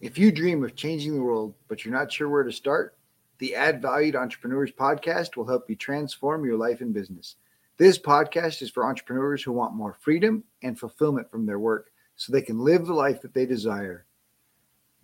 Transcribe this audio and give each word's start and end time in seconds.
If 0.00 0.16
you 0.16 0.30
dream 0.30 0.62
of 0.62 0.76
changing 0.76 1.16
the 1.16 1.22
world, 1.22 1.54
but 1.66 1.84
you're 1.84 1.92
not 1.92 2.12
sure 2.12 2.28
where 2.28 2.44
to 2.44 2.52
start, 2.52 2.96
the 3.38 3.56
Add 3.56 3.82
Valued 3.82 4.14
Entrepreneurs 4.14 4.70
podcast 4.70 5.36
will 5.36 5.46
help 5.46 5.68
you 5.68 5.74
transform 5.74 6.44
your 6.44 6.56
life 6.56 6.80
and 6.80 6.94
business. 6.94 7.34
This 7.78 7.98
podcast 7.98 8.62
is 8.62 8.70
for 8.70 8.86
entrepreneurs 8.86 9.42
who 9.42 9.50
want 9.50 9.74
more 9.74 9.96
freedom 10.00 10.44
and 10.62 10.78
fulfillment 10.78 11.28
from 11.32 11.46
their 11.46 11.58
work 11.58 11.90
so 12.14 12.32
they 12.32 12.42
can 12.42 12.60
live 12.60 12.86
the 12.86 12.94
life 12.94 13.20
that 13.22 13.34
they 13.34 13.44
desire. 13.44 14.06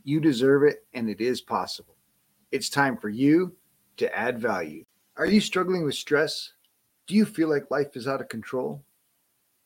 You 0.04 0.20
deserve 0.20 0.62
it, 0.62 0.86
and 0.94 1.10
it 1.10 1.20
is 1.20 1.40
possible. 1.40 1.96
It's 2.52 2.68
time 2.68 2.96
for 2.96 3.08
you 3.08 3.56
to 3.96 4.16
add 4.16 4.38
value. 4.38 4.84
Are 5.16 5.26
you 5.26 5.40
struggling 5.40 5.84
with 5.84 5.96
stress? 5.96 6.52
Do 7.08 7.16
you 7.16 7.24
feel 7.24 7.48
like 7.48 7.68
life 7.68 7.96
is 7.96 8.06
out 8.06 8.20
of 8.20 8.28
control? 8.28 8.84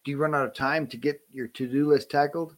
Do 0.04 0.10
you 0.10 0.16
run 0.16 0.34
out 0.34 0.46
of 0.46 0.54
time 0.54 0.86
to 0.86 0.96
get 0.96 1.20
your 1.30 1.48
to 1.48 1.66
do 1.66 1.86
list 1.86 2.10
tackled? 2.10 2.56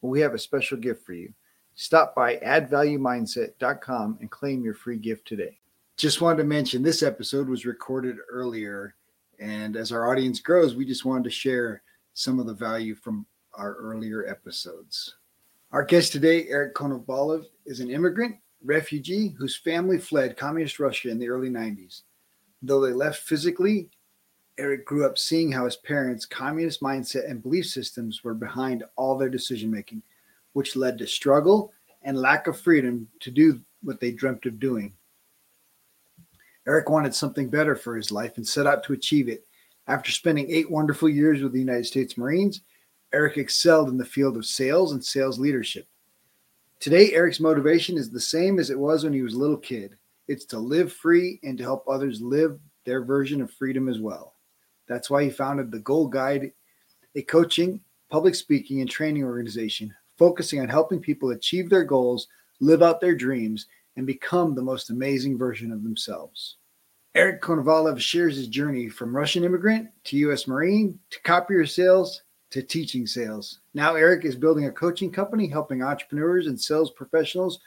Well, 0.00 0.10
we 0.10 0.20
have 0.20 0.34
a 0.34 0.38
special 0.38 0.78
gift 0.78 1.04
for 1.04 1.12
you. 1.12 1.34
Stop 1.76 2.14
by 2.14 2.36
addvaluemindset.com 2.36 4.18
and 4.20 4.30
claim 4.30 4.62
your 4.62 4.74
free 4.74 4.96
gift 4.96 5.26
today. 5.26 5.58
Just 5.96 6.20
wanted 6.20 6.38
to 6.38 6.44
mention 6.44 6.82
this 6.82 7.02
episode 7.02 7.48
was 7.48 7.66
recorded 7.66 8.16
earlier. 8.30 8.94
And 9.40 9.76
as 9.76 9.90
our 9.90 10.10
audience 10.10 10.40
grows, 10.40 10.76
we 10.76 10.84
just 10.84 11.04
wanted 11.04 11.24
to 11.24 11.30
share 11.30 11.82
some 12.12 12.38
of 12.38 12.46
the 12.46 12.54
value 12.54 12.94
from 12.94 13.26
our 13.54 13.74
earlier 13.74 14.26
episodes. 14.26 15.16
Our 15.72 15.84
guest 15.84 16.12
today, 16.12 16.46
Eric 16.48 16.74
Konovalov, 16.74 17.46
is 17.66 17.80
an 17.80 17.90
immigrant 17.90 18.36
refugee 18.64 19.34
whose 19.36 19.56
family 19.56 19.98
fled 19.98 20.36
communist 20.36 20.78
Russia 20.78 21.10
in 21.10 21.18
the 21.18 21.28
early 21.28 21.50
90s. 21.50 22.02
Though 22.62 22.80
they 22.80 22.92
left 22.92 23.22
physically, 23.22 23.90
Eric 24.56 24.86
grew 24.86 25.04
up 25.04 25.18
seeing 25.18 25.50
how 25.50 25.64
his 25.64 25.76
parents' 25.76 26.24
communist 26.24 26.80
mindset 26.80 27.28
and 27.28 27.42
belief 27.42 27.66
systems 27.66 28.22
were 28.22 28.34
behind 28.34 28.84
all 28.94 29.18
their 29.18 29.28
decision 29.28 29.70
making 29.70 30.02
which 30.54 30.74
led 30.74 30.98
to 30.98 31.06
struggle 31.06 31.72
and 32.02 32.18
lack 32.18 32.46
of 32.46 32.58
freedom 32.58 33.06
to 33.20 33.30
do 33.30 33.60
what 33.82 34.00
they 34.00 34.10
dreamt 34.10 34.46
of 34.46 34.58
doing. 34.58 34.92
Eric 36.66 36.88
wanted 36.88 37.14
something 37.14 37.50
better 37.50 37.76
for 37.76 37.94
his 37.94 38.10
life 38.10 38.38
and 38.38 38.46
set 38.46 38.66
out 38.66 38.82
to 38.84 38.94
achieve 38.94 39.28
it. 39.28 39.46
After 39.86 40.10
spending 40.10 40.50
eight 40.50 40.70
wonderful 40.70 41.10
years 41.10 41.42
with 41.42 41.52
the 41.52 41.58
United 41.58 41.84
States 41.84 42.16
Marines, 42.16 42.62
Eric 43.12 43.36
excelled 43.36 43.90
in 43.90 43.98
the 43.98 44.04
field 44.04 44.36
of 44.36 44.46
sales 44.46 44.92
and 44.92 45.04
sales 45.04 45.38
leadership. 45.38 45.86
Today, 46.80 47.12
Eric's 47.12 47.40
motivation 47.40 47.98
is 47.98 48.10
the 48.10 48.20
same 48.20 48.58
as 48.58 48.70
it 48.70 48.78
was 48.78 49.04
when 49.04 49.12
he 49.12 49.22
was 49.22 49.34
a 49.34 49.38
little 49.38 49.58
kid 49.58 49.96
it's 50.26 50.44
to 50.46 50.58
live 50.58 50.92
free 50.92 51.38
and 51.42 51.58
to 51.58 51.64
help 51.64 51.84
others 51.86 52.20
live 52.22 52.58
their 52.84 53.04
version 53.04 53.40
of 53.40 53.50
freedom 53.52 53.88
as 53.88 54.00
well. 54.00 54.34
That's 54.88 55.10
why 55.10 55.24
he 55.24 55.30
founded 55.30 55.70
the 55.70 55.80
Goal 55.80 56.08
Guide, 56.08 56.52
a 57.14 57.22
coaching, 57.22 57.80
public 58.10 58.34
speaking, 58.34 58.80
and 58.80 58.88
training 58.88 59.24
organization 59.24 59.94
focusing 60.18 60.60
on 60.60 60.68
helping 60.68 61.00
people 61.00 61.30
achieve 61.30 61.68
their 61.68 61.84
goals, 61.84 62.28
live 62.60 62.82
out 62.82 63.00
their 63.00 63.14
dreams, 63.14 63.66
and 63.96 64.06
become 64.06 64.54
the 64.54 64.62
most 64.62 64.90
amazing 64.90 65.38
version 65.38 65.72
of 65.72 65.82
themselves. 65.82 66.56
Eric 67.14 67.42
Konovalov 67.42 68.00
shares 68.00 68.36
his 68.36 68.48
journey 68.48 68.88
from 68.88 69.16
Russian 69.16 69.44
immigrant 69.44 69.88
to 70.04 70.16
U.S. 70.18 70.48
Marine 70.48 70.98
to 71.10 71.20
copier 71.22 71.64
sales 71.64 72.22
to 72.50 72.62
teaching 72.62 73.06
sales. 73.06 73.60
Now, 73.72 73.94
Eric 73.94 74.24
is 74.24 74.34
building 74.34 74.66
a 74.66 74.72
coaching 74.72 75.12
company 75.12 75.46
helping 75.46 75.82
entrepreneurs 75.82 76.48
and 76.48 76.60
sales 76.60 76.90
professionals 76.90 77.60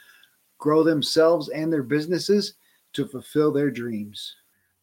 grow 0.58 0.82
themselves 0.82 1.48
and 1.48 1.72
their 1.72 1.82
businesses 1.82 2.54
to 2.92 3.06
fulfill 3.06 3.52
their 3.52 3.70
dreams. 3.70 4.34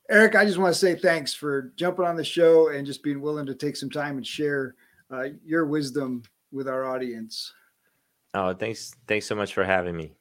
Eric, 0.10 0.36
I 0.36 0.46
just 0.46 0.58
want 0.58 0.74
to 0.74 0.80
say 0.80 0.96
thanks 0.96 1.34
for 1.34 1.74
jumping 1.76 2.06
on 2.06 2.16
the 2.16 2.24
show 2.24 2.70
and 2.70 2.86
just 2.86 3.04
being 3.04 3.22
willing 3.22 3.46
to 3.48 3.56
take 3.56 3.76
some 3.76 3.90
time 3.90 4.18
and 4.18 4.26
share 4.26 4.76
uh, 5.12 5.30
your 5.44 5.66
wisdom 5.66 6.24
with 6.56 6.68
our 6.68 6.86
audience. 6.86 7.54
Oh, 8.34 8.54
thanks. 8.54 8.96
Thanks 9.08 9.28
so 9.28 9.36
much 9.36 9.54
for 9.54 9.64
having 9.64 9.96
me. 9.96 10.14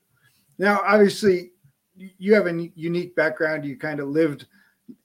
Now, 0.58 0.82
obviously, 0.84 1.52
you 1.96 2.34
have 2.34 2.46
a 2.46 2.68
unique 2.74 3.16
background. 3.16 3.64
You 3.64 3.78
kind 3.78 4.00
of 4.00 4.08
lived, 4.08 4.46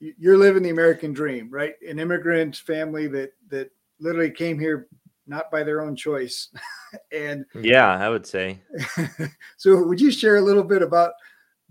you're 0.00 0.36
living 0.36 0.62
the 0.62 0.70
American 0.70 1.12
dream, 1.12 1.48
right? 1.50 1.74
An 1.88 1.98
immigrant 1.98 2.56
family 2.56 3.06
that, 3.08 3.32
that 3.48 3.70
literally 4.00 4.30
came 4.30 4.58
here 4.58 4.88
not 5.26 5.50
by 5.50 5.62
their 5.62 5.80
own 5.80 5.96
choice. 5.96 6.48
and 7.12 7.44
yeah, 7.54 7.96
I 7.96 8.08
would 8.08 8.26
say. 8.26 8.60
so, 9.56 9.82
would 9.84 10.00
you 10.00 10.10
share 10.10 10.36
a 10.36 10.42
little 10.42 10.64
bit 10.64 10.82
about 10.82 11.12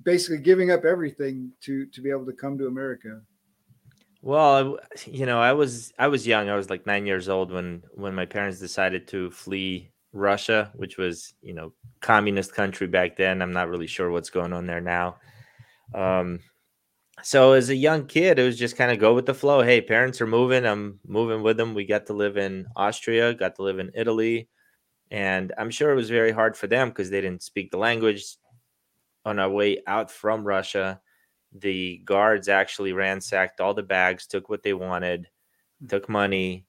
basically 0.03 0.37
giving 0.37 0.71
up 0.71 0.85
everything 0.85 1.51
to 1.61 1.85
to 1.87 2.01
be 2.01 2.09
able 2.09 2.25
to 2.25 2.33
come 2.33 2.57
to 2.57 2.67
America? 2.67 3.21
Well, 4.21 4.79
you 5.05 5.25
know, 5.25 5.39
I 5.39 5.53
was 5.53 5.93
I 5.97 6.07
was 6.07 6.27
young. 6.27 6.49
I 6.49 6.55
was 6.55 6.69
like 6.69 6.85
nine 6.85 7.05
years 7.05 7.29
old 7.29 7.51
when 7.51 7.83
when 7.93 8.13
my 8.13 8.25
parents 8.25 8.59
decided 8.59 9.07
to 9.09 9.31
flee 9.31 9.91
Russia, 10.11 10.71
which 10.75 10.97
was 10.97 11.33
you 11.41 11.53
know 11.53 11.73
communist 12.01 12.53
country 12.53 12.87
back 12.87 13.15
then. 13.15 13.41
I'm 13.41 13.53
not 13.53 13.69
really 13.69 13.87
sure 13.87 14.11
what's 14.11 14.29
going 14.29 14.51
on 14.53 14.65
there 14.67 14.81
now. 14.81 15.17
Um, 15.95 16.39
so 17.23 17.53
as 17.53 17.69
a 17.69 17.75
young 17.75 18.07
kid, 18.07 18.39
it 18.39 18.45
was 18.45 18.57
just 18.59 18.77
kind 18.77 18.91
of 18.91 18.99
go 18.99 19.13
with 19.15 19.25
the 19.25 19.33
flow. 19.33 19.61
Hey, 19.61 19.81
parents 19.81 20.21
are 20.21 20.27
moving. 20.27 20.65
I'm 20.65 20.99
moving 21.07 21.43
with 21.43 21.57
them. 21.57 21.73
We 21.73 21.85
got 21.85 22.07
to 22.07 22.13
live 22.13 22.37
in 22.37 22.67
Austria, 22.75 23.33
got 23.33 23.55
to 23.57 23.63
live 23.63 23.79
in 23.79 23.91
Italy, 23.95 24.49
and 25.11 25.53
I'm 25.57 25.71
sure 25.71 25.91
it 25.91 25.95
was 25.95 26.09
very 26.09 26.31
hard 26.31 26.57
for 26.57 26.67
them 26.67 26.89
because 26.89 27.09
they 27.09 27.21
didn't 27.21 27.43
speak 27.43 27.71
the 27.71 27.77
language. 27.77 28.25
On 29.25 29.37
our 29.37 29.49
way 29.49 29.83
out 29.85 30.09
from 30.09 30.45
Russia, 30.47 31.01
the 31.53 32.01
guards 32.05 32.47
actually 32.47 32.93
ransacked 32.93 33.59
all 33.59 33.73
the 33.73 33.83
bags, 33.83 34.27
took 34.27 34.49
what 34.49 34.63
they 34.63 34.73
wanted, 34.73 35.27
hmm. 35.79 35.87
took 35.87 36.09
money, 36.09 36.65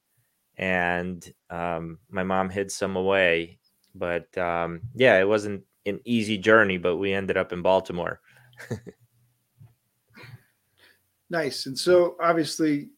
and 0.57 1.31
um, 1.49 1.99
my 2.09 2.23
mom 2.23 2.49
hid 2.49 2.71
some 2.71 2.95
away. 2.95 3.59
But 3.93 4.35
um, 4.37 4.81
yeah, 4.95 5.19
it 5.19 5.27
wasn't 5.27 5.63
an 5.85 5.99
easy 6.05 6.37
journey, 6.37 6.77
but 6.77 6.97
we 6.97 7.13
ended 7.13 7.37
up 7.37 7.51
in 7.51 7.61
Baltimore. 7.61 8.21
nice. 11.29 11.65
And 11.65 11.77
so 11.77 12.15
obviously, 12.21 12.89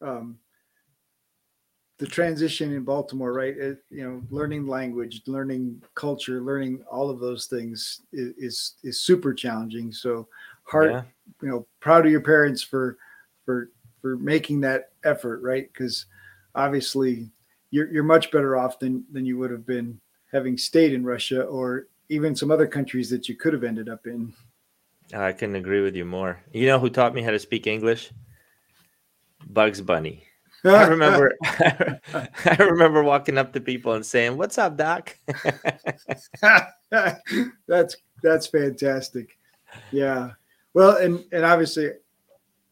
um, 0.00 0.38
the 1.98 2.06
transition 2.06 2.72
in 2.72 2.82
Baltimore, 2.82 3.32
right? 3.32 3.56
It, 3.56 3.78
you 3.88 4.02
know, 4.02 4.22
learning 4.30 4.66
language, 4.66 5.22
learning 5.26 5.80
culture, 5.94 6.40
learning 6.40 6.82
all 6.90 7.08
of 7.10 7.20
those 7.20 7.46
things 7.46 8.00
is 8.12 8.34
is, 8.36 8.74
is 8.82 9.00
super 9.00 9.32
challenging. 9.32 9.92
So, 9.92 10.26
hard, 10.64 10.90
yeah 10.90 11.02
you 11.40 11.48
know 11.48 11.66
proud 11.80 12.06
of 12.06 12.12
your 12.12 12.20
parents 12.20 12.62
for 12.62 12.98
for 13.44 13.70
for 14.00 14.16
making 14.16 14.60
that 14.60 14.90
effort 15.04 15.40
right 15.42 15.72
because 15.72 16.06
obviously 16.54 17.30
you're, 17.70 17.90
you're 17.90 18.02
much 18.02 18.30
better 18.30 18.56
off 18.56 18.78
than 18.78 19.04
than 19.12 19.24
you 19.24 19.38
would 19.38 19.50
have 19.50 19.66
been 19.66 20.00
having 20.30 20.56
stayed 20.56 20.92
in 20.92 21.04
russia 21.04 21.42
or 21.42 21.86
even 22.08 22.36
some 22.36 22.50
other 22.50 22.66
countries 22.66 23.10
that 23.10 23.28
you 23.28 23.36
could 23.36 23.52
have 23.52 23.64
ended 23.64 23.88
up 23.88 24.06
in 24.06 24.32
i 25.14 25.32
couldn't 25.32 25.56
agree 25.56 25.80
with 25.80 25.96
you 25.96 26.04
more 26.04 26.40
you 26.52 26.66
know 26.66 26.78
who 26.78 26.90
taught 26.90 27.14
me 27.14 27.22
how 27.22 27.30
to 27.30 27.38
speak 27.38 27.66
english 27.66 28.12
bugs 29.48 29.80
bunny 29.80 30.24
I 30.64 30.84
remember 30.88 31.36
I 31.44 32.56
remember 32.60 33.02
walking 33.02 33.36
up 33.36 33.52
to 33.52 33.60
people 33.60 33.94
and 33.94 34.06
saying, 34.06 34.36
"What's 34.36 34.58
up, 34.58 34.76
doc?" 34.76 35.16
that's 37.66 37.96
that's 38.22 38.46
fantastic. 38.46 39.36
Yeah. 39.90 40.30
Well, 40.74 40.96
and 40.96 41.24
and 41.32 41.44
obviously, 41.44 41.90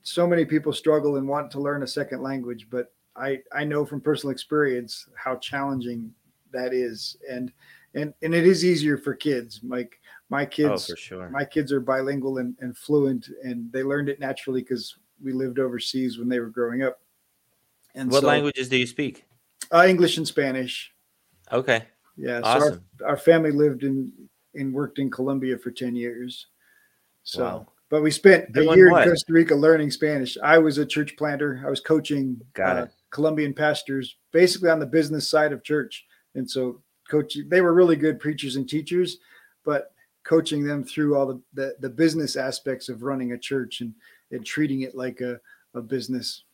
so 0.03 0.27
many 0.27 0.45
people 0.45 0.73
struggle 0.73 1.17
and 1.17 1.29
want 1.29 1.51
to 1.53 1.61
learn 1.61 1.83
a 1.83 1.87
second 1.87 2.23
language, 2.23 2.69
but 2.71 2.93
I 3.17 3.41
I 3.53 3.65
know 3.65 3.85
from 3.85 4.01
personal 4.01 4.33
experience 4.33 5.07
how 5.17 5.37
challenging 5.37 6.13
that 6.53 6.73
is, 6.73 7.17
and 7.31 7.53
and 7.95 8.15
and 8.23 8.35
it 8.35 8.47
is 8.47 8.65
easier 8.65 8.97
for 8.97 9.15
kids. 9.15 9.61
Like 9.63 10.01
my 10.31 10.45
oh, 10.45 10.47
kids, 10.47 10.89
oh, 10.89 10.93
for 10.95 10.97
sure. 10.97 11.29
my 11.31 11.45
kids 11.45 11.73
are 11.73 11.81
bilingual 11.81 12.39
and, 12.39 12.57
and 12.61 12.77
fluent, 12.77 13.29
and 13.43 13.71
they 13.73 13.83
learned 13.83 14.09
it 14.09 14.21
naturally 14.21 14.63
because 14.63 14.97
we 15.23 15.33
lived 15.33 15.59
overseas 15.59 16.19
when 16.19 16.29
they 16.29 16.41
were 16.41 16.49
growing 16.49 16.83
up. 16.83 17.01
And 17.95 18.11
what 18.11 18.23
so, 18.23 18.29
languages 18.29 18.69
do 18.69 18.77
you 18.77 18.87
speak? 18.87 19.27
Uh, 19.73 19.85
English 19.87 20.17
and 20.17 20.27
Spanish. 20.27 20.93
Okay. 21.53 21.85
Yeah. 22.17 22.41
Awesome. 22.43 22.83
So 22.99 23.05
our, 23.05 23.11
our 23.11 23.17
family 23.17 23.51
lived 23.51 23.83
in 23.83 24.13
and 24.55 24.73
worked 24.73 24.99
in 24.99 25.11
Colombia 25.11 25.59
for 25.59 25.71
ten 25.71 25.95
years. 25.95 26.47
So. 27.25 27.45
Wow. 27.45 27.67
But 27.91 28.03
we 28.03 28.13
spent 28.13 28.53
Doing 28.53 28.69
a 28.69 28.77
year 28.77 28.91
what? 28.91 29.03
in 29.03 29.11
Costa 29.11 29.33
Rica 29.33 29.55
learning 29.55 29.91
Spanish. 29.91 30.39
I 30.43 30.59
was 30.59 30.79
a 30.79 30.87
church 30.87 31.17
planter. 31.17 31.63
I 31.67 31.69
was 31.69 31.81
coaching 31.81 32.41
uh, 32.63 32.87
Colombian 33.11 33.53
pastors, 33.53 34.17
basically 34.31 34.71
on 34.71 34.79
the 34.79 34.87
business 34.87 35.29
side 35.29 35.53
of 35.53 35.65
church. 35.65 36.07
And 36.37 36.49
so, 36.49 36.81
coaching, 37.11 37.49
they 37.49 37.61
were 37.61 37.75
really 37.75 37.97
good 37.97 38.21
preachers 38.21 38.55
and 38.55 38.69
teachers, 38.69 39.19
but 39.65 39.93
coaching 40.23 40.65
them 40.65 40.85
through 40.85 41.17
all 41.17 41.27
the, 41.27 41.41
the, 41.55 41.75
the 41.81 41.91
business 41.91 42.37
aspects 42.37 42.89
of 42.89 43.03
running 43.03 43.33
a 43.33 43.39
church 43.39 43.81
and, 43.81 43.93
and 44.31 44.47
treating 44.47 44.83
it 44.83 44.95
like 44.95 45.21
a, 45.21 45.41
a 45.75 45.83
business. 45.83 46.45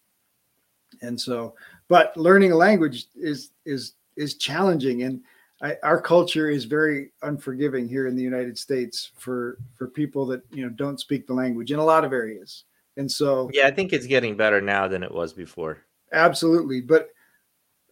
And 1.03 1.21
so, 1.21 1.55
but 1.89 2.17
learning 2.17 2.53
a 2.53 2.57
language 2.57 3.07
is 3.15 3.51
is 3.67 3.93
is 4.17 4.37
challenging. 4.37 5.03
And 5.03 5.21
I, 5.63 5.77
our 5.83 6.01
culture 6.01 6.51
is 6.51 6.65
very 6.65 7.13
unforgiving 7.23 7.89
here 7.89 8.07
in 8.07 8.15
the 8.15 8.23
United 8.23 8.59
States 8.59 9.11
for 9.17 9.59
for 9.75 9.89
people 9.89 10.27
that 10.27 10.43
you 10.53 10.63
know 10.63 10.71
don't 10.71 11.01
speak 11.01 11.27
the 11.27 11.35
language 11.35 11.73
in 11.73 11.79
a 11.79 11.85
lot 11.85 12.05
of 12.05 12.13
areas. 12.13 12.65
And 12.97 13.11
so 13.11 13.51
yeah, 13.53 13.67
I 13.67 13.71
think 13.71 13.93
it's 13.93 14.07
getting 14.07 14.37
better 14.37 14.61
now 14.61 14.89
than 14.89 15.03
it 15.03 15.13
was 15.13 15.33
before. 15.33 15.79
Absolutely, 16.13 16.81
but 16.81 17.11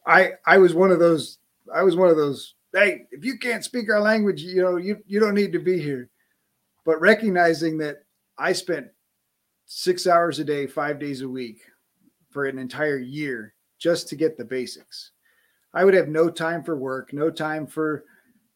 I 0.07 0.33
I 0.47 0.59
was 0.59 0.75
one 0.75 0.91
of 0.91 0.99
those 0.99 1.39
I 1.75 1.83
was 1.83 1.97
one 1.97 2.09
of 2.09 2.17
those 2.17 2.55
hey, 2.75 3.07
if 3.11 3.25
you 3.25 3.39
can't 3.39 3.65
speak 3.65 3.89
our 3.91 4.01
language, 4.01 4.43
you 4.43 4.61
know, 4.61 4.77
you, 4.77 4.99
you 5.07 5.21
don't 5.21 5.35
need 5.35 5.53
to 5.53 5.59
be 5.59 5.81
here. 5.81 6.11
But 6.85 7.01
recognizing 7.01 7.79
that 7.79 8.05
I 8.37 8.53
spent 8.53 8.89
six 9.65 10.07
hours 10.07 10.39
a 10.41 10.45
day, 10.45 10.67
five 10.67 10.99
days 10.99 11.23
a 11.23 11.29
week 11.29 11.63
for 12.31 12.47
an 12.47 12.59
entire 12.59 12.99
year 12.99 13.55
just 13.79 14.09
to 14.09 14.17
get 14.17 14.37
the 14.37 14.45
basics. 14.45 15.13
I 15.75 15.85
would 15.85 15.95
have 15.95 16.09
no 16.09 16.31
time 16.31 16.63
for 16.63 16.77
work, 16.77 17.13
no 17.13 17.31
time 17.31 17.67
for 17.67 18.05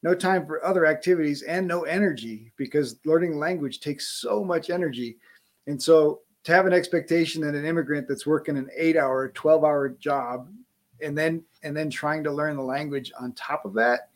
no 0.03 0.15
time 0.15 0.47
for 0.47 0.65
other 0.65 0.87
activities 0.87 1.43
and 1.43 1.67
no 1.67 1.82
energy 1.82 2.53
because 2.56 3.00
learning 3.05 3.37
language 3.37 3.81
takes 3.81 4.20
so 4.20 4.44
much 4.44 4.70
energy. 4.70 5.19
And 5.67 5.82
so 5.82 6.20
to 6.44 6.53
have 6.53 6.67
an 6.67 6.73
expectation 6.73 7.43
that 7.43 7.56
an 7.56 7.65
immigrant 7.65 8.06
that's 8.06 8.25
working 8.25 8.56
an 8.56 8.70
8-hour, 8.81 9.32
12-hour 9.32 9.91
job 9.99 10.49
and 11.03 11.19
then 11.19 11.43
and 11.62 11.76
then 11.76 11.91
trying 11.91 12.23
to 12.25 12.32
learn 12.32 12.56
the 12.56 12.62
language 12.62 13.12
on 13.19 13.32
top 13.32 13.65
of 13.65 13.75
that 13.75 14.11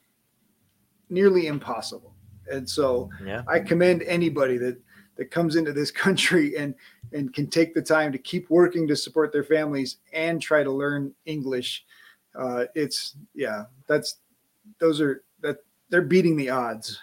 nearly 1.11 1.47
impossible. 1.47 2.15
And 2.51 2.69
so 2.69 3.11
yeah. 3.25 3.43
I 3.47 3.61
commend 3.61 4.03
anybody 4.05 4.59
that 4.59 4.81
that 5.17 5.31
comes 5.31 5.57
into 5.57 5.73
this 5.73 5.91
country 6.05 6.57
and 6.57 6.75
and 7.13 7.35
can 7.35 7.49
take 7.49 7.75
the 7.75 7.83
time 7.83 8.13
to 8.13 8.19
keep 8.19 8.49
working 8.51 8.89
to 8.89 8.97
support 8.97 9.33
their 9.33 9.45
families 9.45 9.99
and 10.13 10.41
try 10.41 10.63
to 10.63 10.71
learn 10.71 11.13
English. 11.27 11.85
Uh, 12.35 12.65
it's 12.75 13.17
yeah, 13.35 13.65
that's 13.87 14.17
those 14.79 15.01
are 15.01 15.23
that 15.41 15.59
they're 15.89 16.03
beating 16.03 16.37
the 16.37 16.51
odds. 16.51 16.99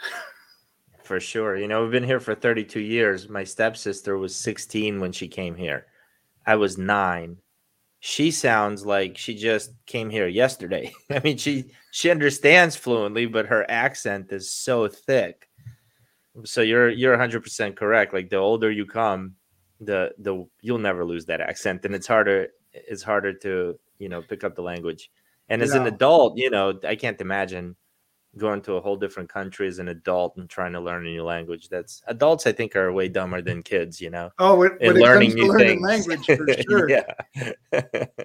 For 1.03 1.19
sure. 1.19 1.57
You 1.57 1.67
know, 1.67 1.81
we've 1.81 1.91
been 1.91 2.03
here 2.03 2.19
for 2.19 2.35
32 2.35 2.81
years. 2.81 3.29
My 3.29 3.43
stepsister 3.43 4.19
was 4.19 4.35
16 4.35 4.99
when 4.99 5.11
she 5.11 5.27
came 5.27 5.55
here. 5.55 5.87
I 6.45 6.55
was 6.55 6.77
nine. 6.77 7.37
She 7.99 8.29
sounds 8.29 8.85
like 8.85 9.17
she 9.17 9.33
just 9.33 9.73
came 9.87 10.11
here 10.11 10.27
yesterday. 10.27 10.93
I 11.09 11.19
mean, 11.21 11.37
she 11.37 11.71
she 11.89 12.11
understands 12.11 12.75
fluently, 12.75 13.25
but 13.25 13.47
her 13.47 13.65
accent 13.71 14.31
is 14.31 14.51
so 14.51 14.87
thick 14.87 15.49
so 16.45 16.61
you're 16.61 16.89
you're 16.89 17.17
100% 17.17 17.75
correct 17.75 18.13
like 18.13 18.29
the 18.29 18.37
older 18.37 18.71
you 18.71 18.85
come 18.85 19.35
the 19.81 20.11
the 20.19 20.45
you'll 20.61 20.77
never 20.77 21.05
lose 21.05 21.25
that 21.25 21.41
accent 21.41 21.85
and 21.85 21.95
it's 21.95 22.07
harder 22.07 22.49
it's 22.73 23.03
harder 23.03 23.33
to 23.33 23.77
you 23.97 24.09
know 24.09 24.21
pick 24.21 24.43
up 24.43 24.55
the 24.55 24.61
language 24.61 25.09
and 25.49 25.61
as 25.61 25.73
yeah. 25.73 25.81
an 25.81 25.87
adult 25.87 26.37
you 26.37 26.49
know 26.49 26.79
i 26.87 26.95
can't 26.95 27.21
imagine 27.21 27.75
going 28.37 28.61
to 28.61 28.73
a 28.73 28.81
whole 28.81 28.95
different 28.95 29.29
country 29.29 29.67
as 29.67 29.79
an 29.79 29.87
adult 29.87 30.37
and 30.37 30.49
trying 30.49 30.73
to 30.73 30.79
learn 30.79 31.05
a 31.05 31.09
new 31.09 31.23
language. 31.23 31.67
That's 31.69 32.03
adults, 32.07 32.45
I 32.45 32.51
think, 32.51 32.75
are 32.75 32.91
way 32.91 33.07
dumber 33.07 33.41
than 33.41 33.63
kids. 33.63 33.99
You 33.99 34.11
know. 34.11 34.31
Oh, 34.37 34.55
when, 34.55 34.71
when 34.79 34.95
learning 34.95 35.33
new 35.33 35.51
learning 35.51 35.83
things. 35.85 36.07
language, 36.07 36.25
for 36.37 36.47
sure. 36.63 36.89
yeah. 36.89 37.11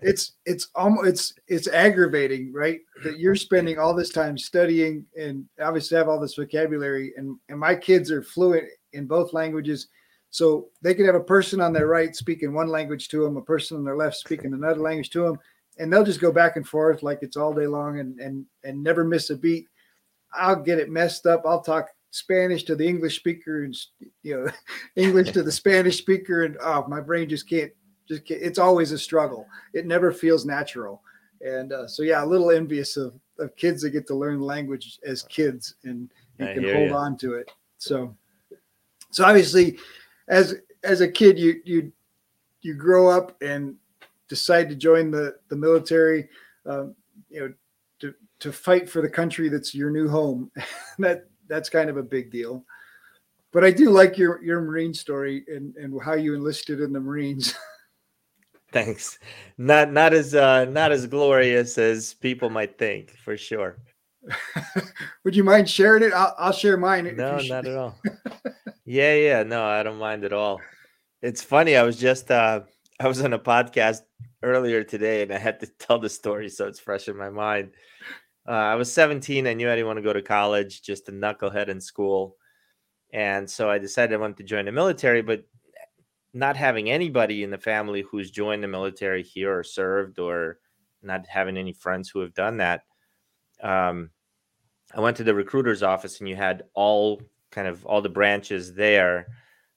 it's 0.03 0.33
it's 0.45 0.69
almost 0.75 1.09
it's 1.09 1.35
it's 1.49 1.69
aggravating, 1.69 2.53
right? 2.53 2.81
That 3.03 3.19
you're 3.19 3.37
spending 3.37 3.79
all 3.79 3.95
this 3.95 4.11
time 4.11 4.37
studying 4.37 5.07
and 5.19 5.47
obviously 5.61 5.97
have 5.97 6.09
all 6.09 6.21
this 6.21 6.35
vocabulary, 6.35 7.15
and 7.17 7.39
and 7.49 7.59
my 7.59 7.75
kids 7.75 8.11
are 8.11 8.23
fluent 8.23 8.65
in 8.93 9.07
both 9.07 9.33
languages. 9.33 9.89
So 10.31 10.69
they 10.83 10.95
could 10.95 11.07
have 11.07 11.15
a 11.15 11.21
person 11.21 11.61
on 11.61 11.73
their 11.73 11.87
right 11.87 12.15
speaking 12.15 12.53
one 12.53 12.69
language 12.69 13.09
to 13.09 13.23
them, 13.23 13.37
a 13.37 13.43
person 13.43 13.77
on 13.77 13.85
their 13.85 13.97
left 13.97 14.17
speaking 14.17 14.53
another 14.53 14.81
language 14.81 15.11
to 15.11 15.23
them, 15.23 15.39
and 15.79 15.93
they'll 15.93 16.05
just 16.05 16.21
go 16.21 16.33
back 16.33 16.57
and 16.57 16.67
forth 16.67 17.03
like 17.03 17.19
it's 17.23 17.37
all 17.37 17.53
day 17.53 17.67
long 17.67 17.99
and 17.99 18.19
and 18.21 18.47
and 18.65 18.83
never 18.83 19.05
miss 19.05 19.31
a 19.31 19.37
beat 19.37 19.67
I'll 20.35 20.57
get 20.57 20.79
it 20.79 20.91
messed 20.91 21.27
up. 21.27 21.43
I'll 21.45 21.63
talk 21.63 21.89
Spanish 22.11 22.65
to 22.65 22.77
the 22.77 22.87
English 22.87 23.17
speaker 23.17 23.65
and 23.65 23.77
you 24.23 24.37
know 24.37 24.51
English 24.97 25.33
to 25.33 25.43
the 25.43 25.53
Spanish 25.53 25.99
speaker, 25.99 26.45
and 26.45 26.57
oh, 26.61 26.87
my 26.89 27.01
brain 27.01 27.29
just 27.29 27.49
can't. 27.49 27.73
Just 28.07 28.27
can't, 28.27 28.43
it's 28.43 28.59
always 28.59 28.93
a 28.93 28.99
struggle. 28.99 29.47
It 29.73 29.87
never 29.87 30.13
feels 30.13 30.45
natural, 30.45 31.03
and 31.41 31.73
uh, 31.73 31.89
so 31.89 32.03
yeah, 32.03 32.23
a 32.23 32.27
little 32.27 32.51
envious 32.51 32.97
of, 32.97 33.15
of 33.39 33.57
kids 33.57 33.83
that 33.83 33.91
get 33.91 34.07
to 34.09 34.15
learn 34.15 34.41
language 34.41 34.99
as 35.07 35.23
kids 35.23 35.77
and, 35.85 36.11
and 36.39 36.55
can 36.55 36.65
hold 36.65 36.91
you. 36.91 36.95
on 36.95 37.17
to 37.19 37.35
it. 37.35 37.51
So, 37.79 38.15
so 39.11 39.25
obviously, 39.25 39.79
as 40.29 40.57
as 40.83 41.01
a 41.01 41.09
kid, 41.09 41.39
you 41.39 41.61
you 41.65 41.93
you 42.61 42.75
grow 42.75 43.09
up 43.09 43.41
and 43.41 43.77
decide 44.29 44.69
to 44.69 44.75
join 44.75 45.11
the 45.11 45.37
the 45.49 45.57
military. 45.57 46.29
Um, 46.67 46.95
you 47.29 47.41
know, 47.41 47.55
to 48.01 48.15
to 48.41 48.53
fight 48.53 48.89
for 48.89 49.01
the 49.01 49.09
country 49.09 49.49
that's 49.49 49.75
your 49.75 49.91
new 49.91 50.09
home. 50.09 50.51
that 50.99 51.29
that's 51.49 51.69
kind 51.69 51.91
of 51.91 51.97
a 51.97 52.03
big 52.03 52.31
deal. 52.31 52.65
But 53.53 53.65
I 53.65 53.71
do 53.71 53.91
like 53.91 54.19
your 54.19 54.43
your 54.43 54.61
Marine 54.61 54.95
story 54.95 55.45
and 55.49 55.77
and 55.77 56.01
how 56.03 56.15
you 56.15 56.35
enlisted 56.35 56.81
in 56.81 56.93
the 56.93 57.01
Marines. 57.01 57.55
Thanks. 58.73 59.21
Not 59.57 59.93
not 59.93 60.13
as 60.13 60.35
uh 60.35 60.65
not 60.65 60.91
as 60.91 61.07
glorious 61.07 61.79
as 61.79 62.15
people 62.15 62.51
might 62.51 62.77
think, 62.77 63.17
for 63.19 63.37
sure. 63.37 63.79
Would 65.25 65.37
you 65.37 65.45
mind 65.45 65.69
sharing 65.69 66.03
it? 66.03 66.13
I'll, 66.13 66.35
I'll 66.39 66.53
share 66.53 66.77
mine. 66.77 67.15
No, 67.15 67.39
not 67.39 67.67
at 67.67 67.77
all. 67.77 67.97
yeah, 68.85 69.15
yeah, 69.15 69.43
no, 69.43 69.65
I 69.65 69.83
don't 69.83 69.99
mind 69.99 70.25
at 70.25 70.33
all. 70.33 70.61
It's 71.23 71.43
funny. 71.43 71.77
I 71.77 71.83
was 71.85 71.97
just 71.97 72.31
uh 72.31 72.63
I 73.01 73.09
was 73.09 73.21
on 73.23 73.33
a 73.33 73.39
podcast 73.39 74.03
earlier 74.43 74.85
today 74.85 75.23
and 75.23 75.33
I 75.33 75.39
had 75.39 75.61
to 75.61 75.67
tell 75.79 75.99
the 75.99 76.09
story 76.09 76.49
so 76.49 76.67
it's 76.67 76.81
fresh 76.81 77.09
in 77.09 77.17
my 77.17 77.31
mind. 77.31 77.73
Uh, 78.47 78.53
I 78.53 78.75
was 78.75 78.93
17. 78.93 79.47
I 79.47 79.55
knew 79.55 79.71
I 79.71 79.75
didn't 79.75 79.87
want 79.87 79.97
to 79.97 80.03
go 80.03 80.13
to 80.13 80.23
college, 80.23 80.83
just 80.83 81.09
a 81.09 81.13
knucklehead 81.13 81.69
in 81.69 81.81
school. 81.81 82.37
And 83.13 83.49
so 83.49 83.71
I 83.71 83.79
decided 83.79 84.15
I 84.15 84.21
wanted 84.21 84.37
to 84.39 84.45
join 84.45 84.67
the 84.67 84.73
military, 84.73 85.23
but 85.23 85.45
not 86.35 86.57
having 86.57 86.91
anybody 86.91 87.43
in 87.43 87.51
the 87.51 87.59
family 87.59 88.03
who's 88.03 88.31
joined 88.31 88.63
the 88.63 88.69
military 88.69 89.23
here 89.23 89.59
or 89.59 89.63
served, 89.63 90.19
or 90.19 90.59
not 91.01 91.27
having 91.27 91.57
any 91.57 91.73
friends 91.73 92.11
who 92.11 92.21
have 92.21 92.35
done 92.35 92.59
that. 92.59 92.83
Um, 93.63 94.11
I 94.95 95.01
went 95.01 95.17
to 95.19 95.25
the 95.25 95.35
recruiter's 95.35 95.83
office 95.83 96.19
and 96.21 96.29
you 96.29 96.37
had 96.37 96.65
all 96.75 97.23
kind 97.51 97.69
of 97.69 97.87
all 97.87 98.03
the 98.03 98.09
branches 98.09 98.75
there. 98.75 99.29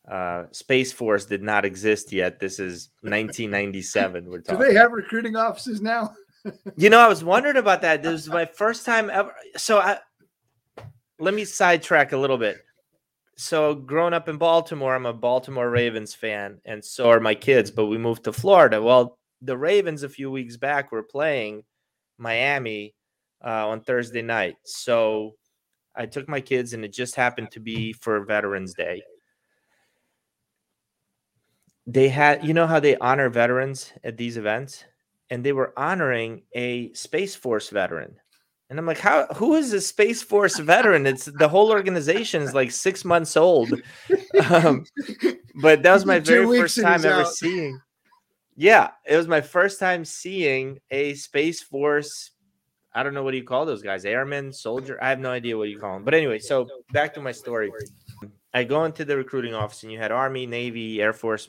Uh, 0.09 0.45
Space 0.51 0.93
Force 0.93 1.25
did 1.25 1.43
not 1.43 1.65
exist 1.65 2.13
yet. 2.13 2.39
This 2.39 2.59
is 2.59 2.89
1997. 3.01 4.25
We're 4.25 4.41
talking. 4.41 4.61
Do 4.61 4.67
they 4.67 4.79
have 4.79 4.91
recruiting 4.91 5.35
offices 5.35 5.81
now? 5.81 6.15
you 6.77 6.89
know, 6.89 6.99
I 6.99 7.07
was 7.07 7.23
wondering 7.23 7.57
about 7.57 7.81
that. 7.81 8.03
This 8.03 8.13
was 8.13 8.29
my 8.29 8.45
first 8.45 8.85
time 8.85 9.09
ever. 9.09 9.33
So 9.57 9.79
I 9.79 9.99
let 11.19 11.33
me 11.33 11.43
sidetrack 11.43 12.13
a 12.13 12.17
little 12.17 12.37
bit. 12.37 12.57
So 13.35 13.75
growing 13.75 14.13
up 14.13 14.29
in 14.29 14.37
Baltimore, 14.37 14.95
I'm 14.95 15.05
a 15.05 15.13
Baltimore 15.13 15.69
Ravens 15.69 16.13
fan, 16.13 16.59
and 16.65 16.83
so 16.83 17.09
are 17.09 17.19
my 17.19 17.35
kids. 17.35 17.69
But 17.69 17.87
we 17.87 17.97
moved 17.97 18.23
to 18.23 18.33
Florida. 18.33 18.81
Well, 18.81 19.19
the 19.41 19.57
Ravens 19.57 20.03
a 20.03 20.09
few 20.09 20.31
weeks 20.31 20.57
back 20.57 20.91
were 20.91 21.03
playing 21.03 21.63
Miami 22.17 22.95
uh, 23.45 23.67
on 23.67 23.81
Thursday 23.81 24.21
night. 24.21 24.55
So 24.63 25.35
I 25.95 26.05
took 26.05 26.27
my 26.27 26.41
kids, 26.41 26.73
and 26.73 26.85
it 26.85 26.93
just 26.93 27.15
happened 27.15 27.51
to 27.51 27.59
be 27.59 27.93
for 27.93 28.23
Veterans 28.25 28.73
Day. 28.73 29.03
They 31.87 32.09
had, 32.09 32.45
you 32.45 32.53
know, 32.53 32.67
how 32.67 32.79
they 32.79 32.97
honor 32.97 33.29
veterans 33.29 33.93
at 34.03 34.17
these 34.17 34.37
events 34.37 34.83
and 35.29 35.43
they 35.43 35.53
were 35.53 35.73
honoring 35.77 36.43
a 36.53 36.91
Space 36.93 37.35
Force 37.35 37.69
veteran. 37.69 38.15
And 38.69 38.77
I'm 38.77 38.85
like, 38.85 38.99
how? 38.99 39.27
Who 39.35 39.55
is 39.55 39.71
a 39.71 39.79
Space 39.79 40.21
Force 40.21 40.59
veteran? 40.59 41.05
It's 41.05 41.25
the 41.25 41.47
whole 41.47 41.71
organization 41.71 42.41
is 42.41 42.53
like 42.53 42.71
six 42.71 43.05
months 43.05 43.37
old. 43.37 43.73
Um, 44.49 44.85
but 45.61 45.83
that 45.83 45.93
was 45.93 46.05
my 46.05 46.19
very 46.21 46.45
first 46.59 46.79
time 46.81 47.05
ever 47.05 47.21
out. 47.21 47.33
seeing. 47.33 47.79
Yeah, 48.57 48.89
it 49.05 49.15
was 49.15 49.27
my 49.27 49.39
first 49.39 49.79
time 49.79 50.03
seeing 50.03 50.79
a 50.91 51.13
Space 51.13 51.61
Force. 51.61 52.31
I 52.93 53.03
don't 53.03 53.13
know 53.13 53.23
what 53.23 53.31
do 53.31 53.37
you 53.37 53.43
call 53.43 53.65
those 53.65 53.83
guys, 53.83 54.03
airmen, 54.03 54.51
soldier. 54.51 54.97
I 55.01 55.09
have 55.09 55.19
no 55.19 55.31
idea 55.31 55.57
what 55.57 55.69
you 55.69 55.79
call 55.79 55.93
them. 55.93 56.03
But 56.03 56.13
anyway, 56.13 56.39
so 56.39 56.67
back 56.91 57.13
to 57.13 57.21
my 57.21 57.31
story. 57.31 57.71
I 58.57 58.63
go 58.63 58.85
into 58.85 59.05
the 59.05 59.15
recruiting 59.15 59.53
office, 59.53 59.83
and 59.83 59.91
you 59.91 59.99
had 59.99 60.11
Army, 60.11 60.47
Navy, 60.47 60.99
Air 60.99 61.13
Force, 61.13 61.47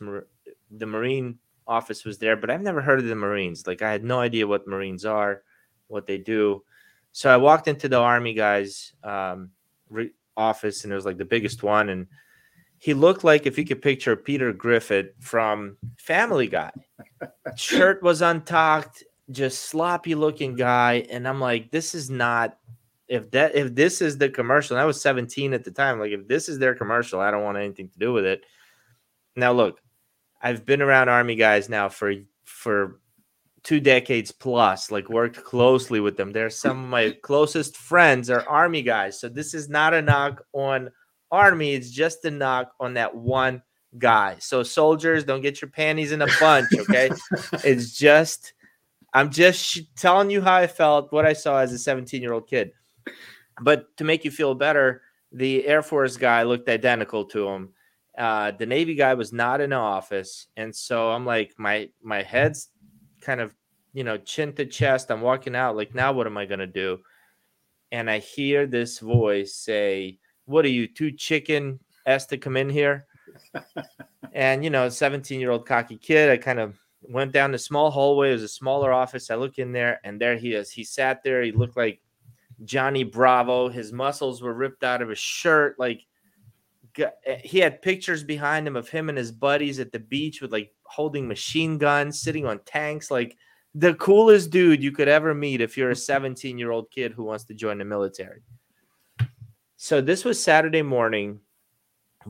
the 0.71 0.87
Marine 0.87 1.38
office 1.67 2.05
was 2.05 2.19
there, 2.19 2.37
but 2.37 2.50
I've 2.50 2.61
never 2.61 2.83
heard 2.83 2.99
of 2.99 3.07
the 3.07 3.15
Marines. 3.15 3.67
Like 3.67 3.81
I 3.81 3.91
had 3.91 4.05
no 4.05 4.21
idea 4.21 4.47
what 4.47 4.67
Marines 4.67 5.07
are, 5.07 5.43
what 5.87 6.07
they 6.07 6.19
do. 6.19 6.62
So 7.12 7.33
I 7.33 7.38
walked 7.38 7.67
into 7.67 7.88
the 7.88 7.99
Army 7.99 8.35
guy's 8.35 8.93
um, 9.03 9.50
re- 9.88 10.12
office, 10.37 10.85
and 10.85 10.93
it 10.93 10.97
was 10.97 11.07
like 11.07 11.17
the 11.17 11.25
biggest 11.25 11.62
one, 11.62 11.88
and 11.88 12.07
he 12.77 12.93
looked 12.93 13.25
like 13.25 13.47
if 13.47 13.57
you 13.57 13.65
could 13.65 13.81
picture 13.81 14.15
Peter 14.15 14.53
Griffin 14.53 15.09
from 15.19 15.79
Family 15.97 16.47
Guy. 16.47 16.71
Shirt 17.57 18.03
was 18.03 18.21
untucked, 18.21 19.03
just 19.31 19.62
sloppy 19.62 20.15
looking 20.15 20.57
guy, 20.57 21.07
and 21.11 21.27
I'm 21.27 21.41
like, 21.41 21.71
this 21.71 21.95
is 21.95 22.11
not. 22.11 22.59
If 23.09 23.31
that 23.31 23.55
if 23.55 23.75
this 23.75 24.03
is 24.03 24.19
the 24.19 24.29
commercial, 24.29 24.77
and 24.77 24.83
I 24.83 24.87
was 24.87 25.00
17 25.00 25.55
at 25.55 25.65
the 25.65 25.71
time, 25.71 25.99
like 25.99 26.12
if 26.12 26.29
this 26.29 26.49
is 26.49 26.59
their 26.59 26.75
commercial, 26.75 27.21
I 27.21 27.31
don't 27.31 27.45
want 27.45 27.59
anything 27.59 27.88
to 27.88 27.99
do 27.99 28.12
with 28.12 28.25
it. 28.25 28.45
Now 29.35 29.53
look, 29.53 29.81
I've 30.43 30.67
been 30.67 30.83
around 30.83 31.09
army 31.09 31.35
guys 31.35 31.69
now 31.69 31.88
for 31.88 32.12
for 32.45 33.00
two 33.62 33.81
decades 33.81 34.31
plus, 34.31 34.91
like 34.91 35.09
worked 35.09 35.43
closely 35.43 36.00
with 36.00 36.17
them. 36.17 36.33
They're 36.33 36.50
some 36.50 36.85
of 36.85 36.91
my 36.91 37.11
closest 37.23 37.77
friends 37.77 38.31
are 38.31 38.49
army 38.49 38.83
guys. 38.83 39.21
So 39.21 39.29
this 39.29 39.55
is 39.55 39.69
not 39.69 39.95
a 39.95 40.03
knock 40.03 40.45
on 40.53 40.91
army, 41.31 41.75
it's 41.75 41.91
just 41.91 42.25
a 42.25 42.31
knock 42.31 42.73
on 42.81 42.95
that 42.95 43.15
one 43.15 43.62
guy. 43.97 44.37
So 44.38 44.62
soldiers, 44.62 45.25
don't 45.25 45.41
get 45.41 45.61
your 45.61 45.71
panties 45.71 46.12
in 46.12 46.23
a 46.23 46.29
bunch, 46.38 46.69
okay? 46.79 47.11
it's 47.65 47.97
just 47.97 48.53
I'm 49.15 49.31
just 49.31 49.81
telling 49.97 50.31
you 50.31 50.43
how 50.43 50.57
I 50.57 50.67
felt, 50.67 51.12
what 51.12 51.25
I 51.25 51.33
saw 51.33 51.59
as 51.59 51.73
a 51.73 51.79
17 51.79 52.21
year 52.21 52.33
old 52.33 52.47
kid. 52.47 52.73
But 53.61 53.97
to 53.97 54.05
make 54.05 54.25
you 54.25 54.31
feel 54.31 54.55
better, 54.55 55.03
the 55.33 55.67
Air 55.67 55.83
Force 55.83 56.17
guy 56.17 56.43
looked 56.43 56.69
identical 56.69 57.25
to 57.27 57.49
him. 57.49 57.71
Uh, 58.17 58.50
the 58.50 58.67
Navy 58.67 58.95
guy 58.95 59.15
was 59.15 59.33
not 59.33 59.61
in 59.61 59.71
the 59.71 59.77
office, 59.77 60.49
and 60.57 60.75
so 60.75 61.11
I'm 61.11 61.25
like, 61.25 61.55
my 61.59 61.88
my 62.03 62.23
head's 62.23 62.69
kind 63.21 63.41
of 63.41 63.55
you 63.93 64.05
know 64.05 64.17
chin 64.17 64.53
to 64.55 64.67
chest. 64.67 65.11
I'm 65.11 65.21
walking 65.21 65.55
out 65.55 65.77
like, 65.77 65.95
now 65.95 66.12
what 66.12 66.27
am 66.27 66.37
I 66.37 66.47
gonna 66.47 66.67
do? 66.67 66.99
And 67.93 68.11
I 68.11 68.19
hear 68.19 68.67
this 68.67 68.99
voice 68.99 69.55
say, 69.55 70.19
"What 70.47 70.65
are 70.65 70.71
you, 70.71 70.88
too 70.88 71.12
chicken 71.12 71.81
asked 72.07 72.31
to 72.31 72.38
come 72.38 72.57
in 72.57 72.69
here?" 72.69 73.07
and 74.33 74.65
you 74.65 74.71
know, 74.71 74.88
17 74.88 75.41
year 75.41 75.50
old 75.50 75.67
cocky 75.67 75.97
kid. 75.97 76.31
I 76.31 76.37
kind 76.37 76.59
of 76.59 76.79
went 77.03 77.33
down 77.33 77.53
the 77.53 77.59
small 77.59 77.91
hallway. 77.91 78.31
It 78.31 78.35
was 78.35 78.43
a 78.43 78.49
smaller 78.49 78.93
office. 78.93 79.31
I 79.31 79.37
look 79.37 79.59
in 79.59 79.73
there, 79.73 80.00
and 80.05 80.21
there 80.21 80.37
he 80.37 80.55
is. 80.55 80.71
He 80.71 80.85
sat 80.85 81.23
there. 81.23 81.43
He 81.43 81.53
looked 81.53 81.77
like 81.77 82.00
Johnny 82.65 83.05
Bravo. 83.05 83.69
His 83.69 83.93
muscles 83.93 84.43
were 84.43 84.55
ripped 84.55 84.85
out 84.85 85.03
of 85.03 85.09
his 85.09 85.19
shirt. 85.19 85.79
Like 85.79 86.05
eh, 86.99 87.38
he 87.45 87.59
had 87.59 87.83
pictures 87.83 88.25
behind 88.25 88.67
him 88.67 88.77
of 88.77 88.88
him 88.88 89.09
and 89.09 89.19
his 89.19 89.33
buddies 89.33 89.79
at 89.81 89.93
the 89.93 89.99
beach 89.99 90.41
with 90.41 90.53
like 90.53 90.73
holding 90.85 91.29
machine 91.29 91.79
guns, 91.79 92.21
sitting 92.21 92.47
on 92.47 92.61
tanks. 92.65 93.11
Like 93.11 93.37
the 93.75 93.95
coolest 93.95 94.50
dude 94.50 94.83
you 94.83 94.93
could 94.93 95.09
ever 95.09 95.35
meet 95.35 95.61
if 95.61 95.77
you're 95.77 95.91
a 95.91 95.97
17 95.97 96.59
year 96.59 96.71
old 96.71 96.91
kid 96.91 97.12
who 97.12 97.25
wants 97.25 97.45
to 97.45 97.55
join 97.55 97.79
the 97.79 97.85
military. 97.85 98.43
So 99.77 100.00
this 100.00 100.25
was 100.25 100.43
Saturday 100.43 100.83
morning 100.83 101.41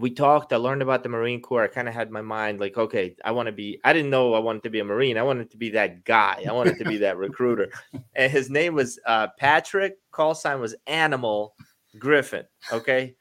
we 0.00 0.10
talked. 0.10 0.52
I 0.52 0.56
learned 0.56 0.82
about 0.82 1.02
the 1.02 1.08
Marine 1.08 1.40
Corps. 1.40 1.64
I 1.64 1.68
kind 1.68 1.88
of 1.88 1.94
had 1.94 2.10
my 2.10 2.22
mind 2.22 2.60
like, 2.60 2.76
okay, 2.76 3.16
I 3.24 3.30
want 3.32 3.46
to 3.46 3.52
be. 3.52 3.80
I 3.84 3.92
didn't 3.92 4.10
know 4.10 4.34
I 4.34 4.38
wanted 4.38 4.62
to 4.64 4.70
be 4.70 4.80
a 4.80 4.84
Marine. 4.84 5.16
I 5.16 5.22
wanted 5.22 5.50
to 5.50 5.56
be 5.56 5.70
that 5.70 6.04
guy. 6.04 6.44
I 6.46 6.52
wanted 6.52 6.78
to 6.78 6.84
be 6.84 6.98
that 6.98 7.16
recruiter. 7.16 7.70
And 8.14 8.32
his 8.32 8.50
name 8.50 8.74
was 8.74 8.98
uh, 9.06 9.28
Patrick. 9.38 9.94
Call 10.10 10.34
sign 10.34 10.60
was 10.60 10.74
Animal 10.86 11.54
Griffin. 11.98 12.44
Okay. 12.72 13.14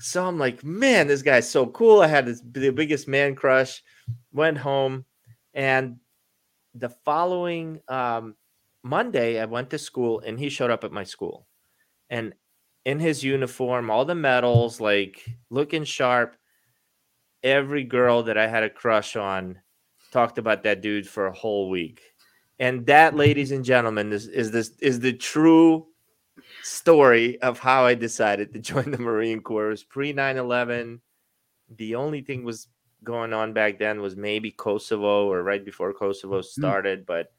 So 0.00 0.26
I'm 0.26 0.38
like, 0.38 0.64
man, 0.64 1.06
this 1.06 1.22
guy's 1.22 1.48
so 1.48 1.66
cool. 1.66 2.00
I 2.00 2.08
had 2.08 2.26
this, 2.26 2.42
the 2.50 2.70
biggest 2.70 3.06
man 3.06 3.34
crush. 3.34 3.82
Went 4.32 4.58
home, 4.58 5.04
and 5.54 5.96
the 6.74 6.88
following 7.04 7.80
um, 7.88 8.34
Monday, 8.82 9.40
I 9.40 9.44
went 9.44 9.70
to 9.70 9.78
school, 9.78 10.20
and 10.20 10.38
he 10.38 10.48
showed 10.48 10.70
up 10.70 10.84
at 10.84 10.92
my 10.92 11.04
school, 11.04 11.46
and 12.08 12.32
in 12.84 12.98
his 12.98 13.22
uniform, 13.22 13.90
all 13.90 14.04
the 14.04 14.14
medals, 14.14 14.80
like 14.80 15.24
looking 15.50 15.84
sharp. 15.84 16.36
Every 17.42 17.84
girl 17.84 18.22
that 18.24 18.36
I 18.36 18.46
had 18.46 18.62
a 18.62 18.70
crush 18.70 19.16
on 19.16 19.60
talked 20.12 20.38
about 20.38 20.62
that 20.64 20.82
dude 20.82 21.08
for 21.08 21.26
a 21.26 21.32
whole 21.32 21.70
week. 21.70 22.02
And 22.58 22.84
that, 22.86 23.16
ladies 23.16 23.52
and 23.52 23.64
gentlemen, 23.64 24.12
is, 24.12 24.26
is 24.26 24.50
this 24.50 24.72
is 24.80 25.00
the 25.00 25.14
true 25.14 25.86
story 26.62 27.40
of 27.40 27.58
how 27.58 27.86
I 27.86 27.94
decided 27.94 28.52
to 28.52 28.58
join 28.70 28.90
the 28.90 28.98
Marine 28.98 29.40
Corps. 29.40 29.68
It 29.68 29.70
was 29.70 29.84
pre 29.84 30.12
9-11. 30.12 31.00
The 31.76 31.94
only 31.94 32.20
thing 32.20 32.44
was 32.44 32.68
going 33.02 33.32
on 33.32 33.52
back 33.52 33.78
then 33.78 34.02
was 34.02 34.16
maybe 34.16 34.50
Kosovo 34.50 35.30
or 35.30 35.42
right 35.42 35.64
before 35.64 35.94
Kosovo 35.94 36.38
hmm. 36.38 36.42
started, 36.42 37.06
but 37.06 37.32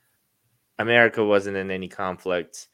America 0.79 1.23
wasn't 1.23 1.57
in 1.57 1.69
any 1.69 1.87
conflict. 1.87 2.67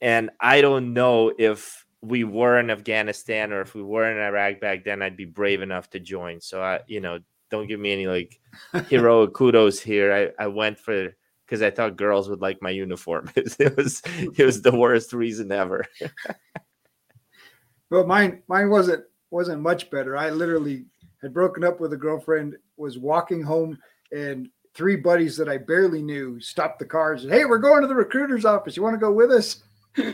And 0.00 0.30
I 0.40 0.60
don't 0.60 0.94
know 0.94 1.32
if 1.36 1.84
we 2.02 2.24
were 2.24 2.58
in 2.58 2.70
Afghanistan 2.70 3.52
or 3.52 3.60
if 3.60 3.74
we 3.74 3.82
were 3.82 4.10
in 4.10 4.18
Iraq 4.18 4.60
back 4.60 4.84
then, 4.84 5.02
I'd 5.02 5.16
be 5.16 5.26
brave 5.26 5.60
enough 5.60 5.90
to 5.90 6.00
join. 6.00 6.40
So 6.40 6.62
I, 6.62 6.80
you 6.86 7.00
know, 7.00 7.18
don't 7.50 7.66
give 7.66 7.80
me 7.80 7.92
any 7.92 8.06
like 8.06 8.40
heroic 8.88 9.32
kudos 9.34 9.80
here. 9.80 10.32
I, 10.38 10.44
I 10.44 10.46
went 10.46 10.78
for 10.78 11.10
because 11.44 11.62
I 11.62 11.70
thought 11.70 11.96
girls 11.96 12.28
would 12.28 12.40
like 12.40 12.62
my 12.62 12.70
uniform. 12.70 13.30
it 13.36 13.76
was 13.76 14.02
it 14.06 14.44
was 14.44 14.62
the 14.62 14.74
worst 14.74 15.12
reason 15.12 15.52
ever. 15.52 15.84
well, 17.90 18.06
mine 18.06 18.42
mine 18.48 18.70
wasn't 18.70 19.04
wasn't 19.30 19.60
much 19.60 19.90
better. 19.90 20.16
I 20.16 20.30
literally 20.30 20.86
had 21.20 21.34
broken 21.34 21.64
up 21.64 21.80
with 21.80 21.92
a 21.92 21.98
girlfriend, 21.98 22.56
was 22.76 22.98
walking 22.98 23.42
home, 23.42 23.78
and 24.12 24.48
three 24.74 24.96
buddies 24.96 25.36
that 25.36 25.48
I 25.48 25.58
barely 25.58 26.00
knew 26.00 26.40
stopped 26.40 26.78
the 26.78 26.86
car 26.86 27.12
and 27.12 27.20
said, 27.20 27.32
"Hey, 27.32 27.44
we're 27.44 27.58
going 27.58 27.82
to 27.82 27.88
the 27.88 27.94
recruiter's 27.94 28.44
office. 28.44 28.76
You 28.76 28.82
want 28.82 28.94
to 28.94 28.98
go 29.06 29.12
with 29.12 29.30
us?" 29.32 29.64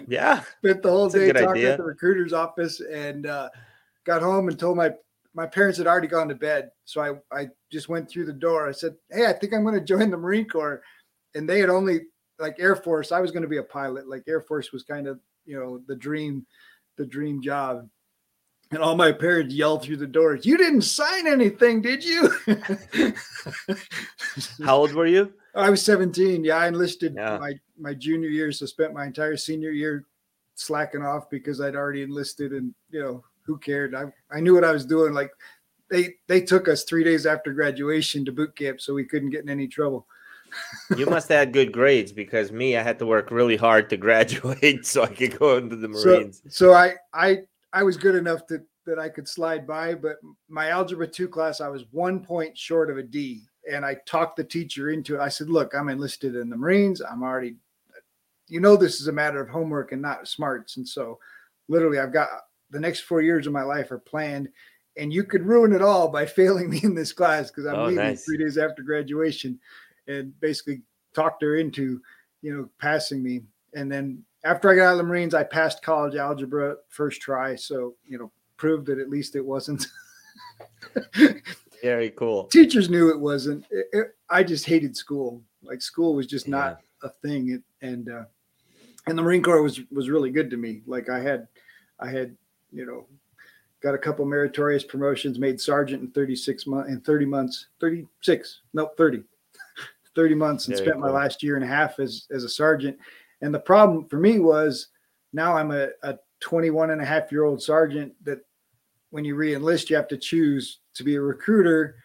Yeah. 0.08 0.42
Spent 0.58 0.82
the 0.82 0.90
whole 0.90 1.08
day 1.08 1.32
talking 1.32 1.48
idea. 1.48 1.72
at 1.72 1.78
the 1.78 1.84
recruiter's 1.84 2.32
office 2.32 2.80
and 2.80 3.26
uh, 3.26 3.48
got 4.04 4.22
home 4.22 4.48
and 4.48 4.58
told 4.58 4.76
my 4.76 4.92
my 5.34 5.46
parents 5.46 5.76
had 5.76 5.86
already 5.86 6.08
gone 6.08 6.28
to 6.28 6.34
bed. 6.34 6.70
So 6.86 7.02
I, 7.02 7.12
I 7.38 7.48
just 7.70 7.90
went 7.90 8.08
through 8.08 8.24
the 8.24 8.32
door. 8.32 8.66
I 8.66 8.72
said, 8.72 8.96
Hey, 9.10 9.26
I 9.26 9.34
think 9.34 9.52
I'm 9.52 9.62
going 9.62 9.74
to 9.74 9.84
join 9.84 10.10
the 10.10 10.16
Marine 10.16 10.48
Corps. 10.48 10.82
And 11.34 11.46
they 11.48 11.60
had 11.60 11.68
only 11.68 12.00
like 12.38 12.56
Air 12.58 12.74
Force. 12.74 13.12
I 13.12 13.20
was 13.20 13.30
going 13.30 13.42
to 13.42 13.48
be 13.48 13.58
a 13.58 13.62
pilot. 13.62 14.08
Like 14.08 14.24
Air 14.26 14.40
Force 14.40 14.72
was 14.72 14.82
kind 14.82 15.06
of, 15.06 15.20
you 15.44 15.58
know, 15.58 15.82
the 15.86 15.94
dream, 15.94 16.46
the 16.96 17.04
dream 17.04 17.42
job. 17.42 17.86
And 18.70 18.80
all 18.80 18.96
my 18.96 19.12
parents 19.12 19.54
yelled 19.54 19.82
through 19.84 19.98
the 19.98 20.06
doors, 20.06 20.44
You 20.46 20.56
didn't 20.56 20.82
sign 20.82 21.26
anything, 21.26 21.82
did 21.82 22.02
you? 22.02 22.30
How 24.64 24.78
old 24.78 24.92
were 24.92 25.06
you? 25.06 25.32
I 25.56 25.70
was 25.70 25.82
17. 25.82 26.44
Yeah, 26.44 26.56
I 26.56 26.68
enlisted 26.68 27.14
yeah. 27.16 27.38
my 27.38 27.54
my 27.78 27.94
junior 27.94 28.28
year, 28.28 28.52
so 28.52 28.66
spent 28.66 28.94
my 28.94 29.06
entire 29.06 29.36
senior 29.36 29.70
year 29.70 30.04
slacking 30.54 31.02
off 31.02 31.28
because 31.30 31.60
I'd 31.60 31.76
already 31.76 32.02
enlisted, 32.02 32.52
and 32.52 32.74
you 32.90 33.00
know 33.00 33.24
who 33.42 33.58
cared? 33.58 33.94
I 33.94 34.04
I 34.30 34.40
knew 34.40 34.54
what 34.54 34.64
I 34.64 34.72
was 34.72 34.84
doing. 34.84 35.14
Like 35.14 35.30
they 35.90 36.14
they 36.26 36.40
took 36.40 36.68
us 36.68 36.84
three 36.84 37.04
days 37.04 37.26
after 37.26 37.52
graduation 37.52 38.24
to 38.24 38.32
boot 38.32 38.56
camp, 38.56 38.80
so 38.80 38.94
we 38.94 39.04
couldn't 39.04 39.30
get 39.30 39.42
in 39.42 39.48
any 39.48 39.66
trouble. 39.66 40.06
you 40.96 41.06
must 41.06 41.28
have 41.28 41.38
had 41.38 41.52
good 41.52 41.72
grades 41.72 42.12
because 42.12 42.52
me, 42.52 42.76
I 42.76 42.82
had 42.82 42.98
to 43.00 43.06
work 43.06 43.30
really 43.30 43.56
hard 43.56 43.90
to 43.90 43.96
graduate 44.06 44.86
so 44.86 45.02
I 45.02 45.08
could 45.08 45.38
go 45.38 45.56
into 45.56 45.76
the 45.76 45.88
Marines. 45.88 46.42
So, 46.44 46.50
so 46.50 46.72
I 46.74 46.94
I 47.14 47.38
I 47.72 47.82
was 47.82 47.96
good 47.96 48.14
enough 48.14 48.46
to 48.48 48.62
that 48.86 48.98
I 48.98 49.08
could 49.08 49.26
slide 49.26 49.66
by, 49.66 49.94
but 49.94 50.18
my 50.48 50.68
algebra 50.68 51.08
two 51.08 51.28
class, 51.28 51.60
I 51.60 51.68
was 51.68 51.84
one 51.90 52.20
point 52.20 52.56
short 52.56 52.90
of 52.90 52.98
a 52.98 53.02
D 53.02 53.42
and 53.70 53.84
I 53.84 53.96
talked 54.06 54.36
the 54.36 54.44
teacher 54.44 54.90
into 54.90 55.16
it. 55.16 55.20
I 55.20 55.28
said, 55.28 55.48
"Look, 55.48 55.74
I'm 55.74 55.88
enlisted 55.88 56.36
in 56.36 56.50
the 56.50 56.56
Marines. 56.56 57.00
I'm 57.00 57.22
already, 57.22 57.56
you 58.48 58.60
know, 58.60 58.76
this 58.76 59.00
is 59.00 59.08
a 59.08 59.12
matter 59.12 59.40
of 59.40 59.48
homework 59.48 59.92
and 59.92 60.02
not 60.02 60.28
smarts." 60.28 60.76
And 60.76 60.86
so, 60.86 61.18
literally, 61.68 61.98
I've 61.98 62.12
got 62.12 62.28
the 62.70 62.80
next 62.80 63.00
four 63.00 63.22
years 63.22 63.46
of 63.46 63.52
my 63.52 63.62
life 63.62 63.90
are 63.90 63.98
planned, 63.98 64.48
and 64.96 65.12
you 65.12 65.24
could 65.24 65.46
ruin 65.46 65.72
it 65.72 65.82
all 65.82 66.08
by 66.08 66.26
failing 66.26 66.70
me 66.70 66.80
in 66.82 66.94
this 66.94 67.12
class 67.12 67.50
because 67.50 67.66
I'm 67.66 67.76
oh, 67.76 67.84
leaving 67.86 68.04
nice. 68.04 68.24
three 68.24 68.38
days 68.38 68.58
after 68.58 68.82
graduation, 68.82 69.58
and 70.06 70.38
basically 70.40 70.82
talked 71.14 71.42
her 71.42 71.56
into, 71.56 72.00
you 72.42 72.54
know, 72.54 72.68
passing 72.78 73.22
me. 73.22 73.42
And 73.74 73.90
then 73.90 74.22
after 74.44 74.70
I 74.70 74.76
got 74.76 74.86
out 74.86 74.92
of 74.92 74.98
the 74.98 75.04
Marines, 75.04 75.34
I 75.34 75.42
passed 75.42 75.82
college 75.82 76.14
algebra 76.14 76.76
first 76.88 77.20
try, 77.20 77.56
so 77.56 77.94
you 78.04 78.18
know, 78.18 78.30
proved 78.56 78.86
that 78.86 78.98
at 78.98 79.10
least 79.10 79.36
it 79.36 79.44
wasn't. 79.44 79.86
Very 81.86 82.10
cool. 82.10 82.44
Teachers 82.46 82.90
knew 82.90 83.10
it 83.10 83.20
wasn't. 83.20 83.64
It, 83.70 83.86
it, 83.92 84.06
I 84.28 84.42
just 84.42 84.66
hated 84.66 84.96
school. 84.96 85.40
Like 85.62 85.80
school 85.80 86.14
was 86.14 86.26
just 86.26 86.48
not 86.48 86.80
yeah. 87.02 87.08
a 87.08 87.12
thing. 87.26 87.50
It, 87.50 87.62
and 87.86 88.10
uh, 88.10 88.24
and 89.06 89.16
the 89.16 89.22
Marine 89.22 89.42
Corps 89.42 89.62
was 89.62 89.80
was 89.92 90.10
really 90.10 90.30
good 90.30 90.50
to 90.50 90.56
me. 90.56 90.82
Like 90.86 91.08
I 91.08 91.20
had, 91.20 91.46
I 92.00 92.08
had, 92.08 92.36
you 92.72 92.86
know, 92.86 93.06
got 93.80 93.94
a 93.94 93.98
couple 93.98 94.24
meritorious 94.24 94.82
promotions, 94.82 95.38
made 95.38 95.60
sergeant 95.60 96.02
in 96.02 96.10
36 96.10 96.66
months, 96.66 96.90
in 96.90 97.00
30 97.02 97.24
months, 97.26 97.66
36, 97.80 98.62
no, 98.74 98.90
30, 98.96 99.22
30 100.16 100.34
months, 100.34 100.66
and 100.66 100.76
Very 100.76 100.88
spent 100.88 101.00
cool. 101.00 101.12
my 101.12 101.16
last 101.16 101.40
year 101.40 101.54
and 101.54 101.64
a 101.64 101.68
half 101.68 102.00
as 102.00 102.26
as 102.32 102.42
a 102.42 102.48
sergeant. 102.48 102.98
And 103.42 103.54
the 103.54 103.60
problem 103.60 104.08
for 104.08 104.18
me 104.18 104.40
was 104.40 104.88
now 105.32 105.56
I'm 105.56 105.70
a, 105.70 105.90
a 106.02 106.16
21 106.40 106.90
and 106.90 107.00
a 107.00 107.04
half 107.04 107.30
year 107.30 107.44
old 107.44 107.62
sergeant 107.62 108.12
that 108.24 108.40
when 109.16 109.24
you 109.24 109.34
re-enlist, 109.34 109.88
you 109.88 109.96
have 109.96 110.08
to 110.08 110.18
choose 110.18 110.80
to 110.92 111.02
be 111.02 111.14
a 111.14 111.20
recruiter 111.22 111.96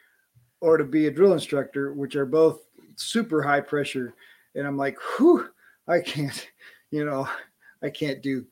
or 0.61 0.77
to 0.77 0.85
be 0.85 1.07
a 1.07 1.11
drill 1.11 1.33
instructor, 1.33 1.91
which 1.91 2.15
are 2.15 2.25
both 2.25 2.61
super 2.95 3.41
high 3.41 3.59
pressure. 3.59 4.13
And 4.55 4.65
I'm 4.65 4.77
like, 4.77 4.97
whew, 4.97 5.49
I 5.89 5.99
can't, 5.99 6.47
you 6.91 7.03
know, 7.03 7.27
I 7.83 7.89
can't 7.89 8.23
do. 8.23 8.45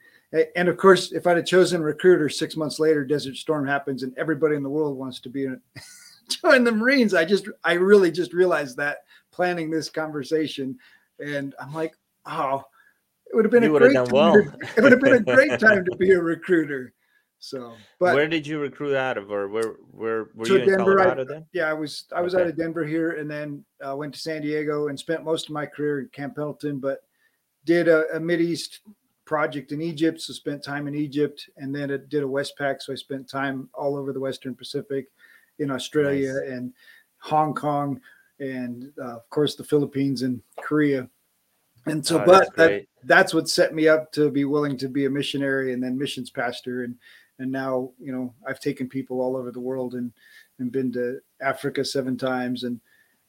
And 0.57 0.67
of 0.67 0.75
course, 0.75 1.13
if 1.13 1.25
I'd 1.25 1.37
have 1.37 1.45
chosen 1.45 1.81
recruiter 1.81 2.27
six 2.27 2.57
months 2.57 2.81
later, 2.81 3.05
Desert 3.05 3.37
Storm 3.37 3.65
happens 3.65 4.03
and 4.03 4.13
everybody 4.17 4.57
in 4.57 4.63
the 4.63 4.69
world 4.69 4.97
wants 4.97 5.21
to 5.21 5.29
be 5.29 5.45
in 5.45 5.53
it. 5.53 5.83
join 6.41 6.65
the 6.65 6.71
Marines. 6.73 7.13
I 7.13 7.23
just, 7.23 7.47
I 7.63 7.75
really 7.75 8.11
just 8.11 8.33
realized 8.33 8.75
that 8.75 9.03
planning 9.31 9.71
this 9.71 9.89
conversation. 9.89 10.77
And 11.19 11.55
I'm 11.61 11.73
like, 11.73 11.95
oh, 12.25 12.65
it 13.31 13.37
would 13.37 13.45
have 13.45 13.53
been 13.53 13.63
you 13.63 13.73
a 13.73 13.79
great 13.79 13.93
time. 13.93 14.07
Well. 14.11 14.33
To, 14.33 14.53
it 14.75 14.81
would 14.81 14.91
have 14.91 14.99
been 14.99 15.13
a 15.13 15.21
great 15.21 15.57
time 15.61 15.85
to 15.85 15.95
be 15.95 16.11
a 16.11 16.19
recruiter. 16.19 16.93
So, 17.39 17.73
but 17.99 18.15
where 18.15 18.27
did 18.27 18.45
you 18.45 18.59
recruit 18.59 18.95
out 18.95 19.17
of, 19.17 19.31
or 19.31 19.47
where 19.47 19.75
where 19.91 20.27
were 20.35 20.45
you 20.45 20.57
in 20.57 20.67
Denver, 20.67 20.97
Colorado 20.97 21.21
I, 21.21 21.25
then? 21.25 21.45
Yeah, 21.53 21.69
I 21.69 21.73
was 21.73 22.03
I 22.13 22.21
was 22.21 22.35
okay. 22.35 22.43
out 22.43 22.49
of 22.49 22.57
Denver 22.57 22.85
here, 22.85 23.11
and 23.11 23.31
then 23.31 23.63
uh, 23.85 23.95
went 23.95 24.13
to 24.13 24.19
San 24.19 24.41
Diego 24.41 24.89
and 24.89 24.99
spent 24.99 25.23
most 25.23 25.47
of 25.47 25.53
my 25.53 25.65
career 25.65 26.01
in 26.01 26.09
Camp 26.09 26.35
Pendleton, 26.35 26.79
but 26.79 26.99
did 27.63 27.87
a, 27.87 28.13
a 28.13 28.19
Mid 28.19 28.41
East 28.41 28.81
project 29.23 29.71
in 29.71 29.81
Egypt, 29.81 30.19
so 30.19 30.33
spent 30.33 30.61
time 30.63 30.87
in 30.87 30.95
Egypt, 30.95 31.49
and 31.55 31.73
then 31.73 31.89
it 31.89 32.09
did 32.09 32.23
a 32.23 32.27
Westpac, 32.27 32.81
so 32.81 32.91
I 32.91 32.95
spent 32.95 33.29
time 33.29 33.69
all 33.73 33.95
over 33.95 34.11
the 34.11 34.19
Western 34.19 34.53
Pacific, 34.53 35.07
in 35.59 35.71
Australia 35.71 36.33
nice. 36.33 36.51
and 36.51 36.73
Hong 37.19 37.53
Kong, 37.53 38.01
and 38.39 38.91
uh, 39.01 39.15
of 39.17 39.29
course 39.29 39.55
the 39.55 39.63
Philippines 39.63 40.23
and 40.23 40.41
Korea. 40.59 41.07
And 41.85 42.05
so, 42.05 42.21
oh, 42.21 42.25
but 42.25 42.53
that, 42.57 42.85
that's 43.03 43.33
what 43.33 43.47
set 43.47 43.73
me 43.73 43.87
up 43.87 44.11
to 44.11 44.29
be 44.29 44.43
willing 44.43 44.77
to 44.77 44.89
be 44.89 45.05
a 45.05 45.09
missionary 45.09 45.71
and 45.71 45.81
then 45.81 45.97
missions 45.97 46.29
pastor. 46.29 46.83
And, 46.83 46.95
and 47.39 47.51
now, 47.51 47.91
you 47.99 48.11
know, 48.11 48.33
I've 48.47 48.59
taken 48.59 48.87
people 48.87 49.21
all 49.21 49.35
over 49.35 49.51
the 49.51 49.59
world 49.59 49.95
and, 49.95 50.11
and 50.59 50.71
been 50.71 50.91
to 50.93 51.19
Africa 51.41 51.83
seven 51.83 52.17
times 52.17 52.63
and, 52.63 52.79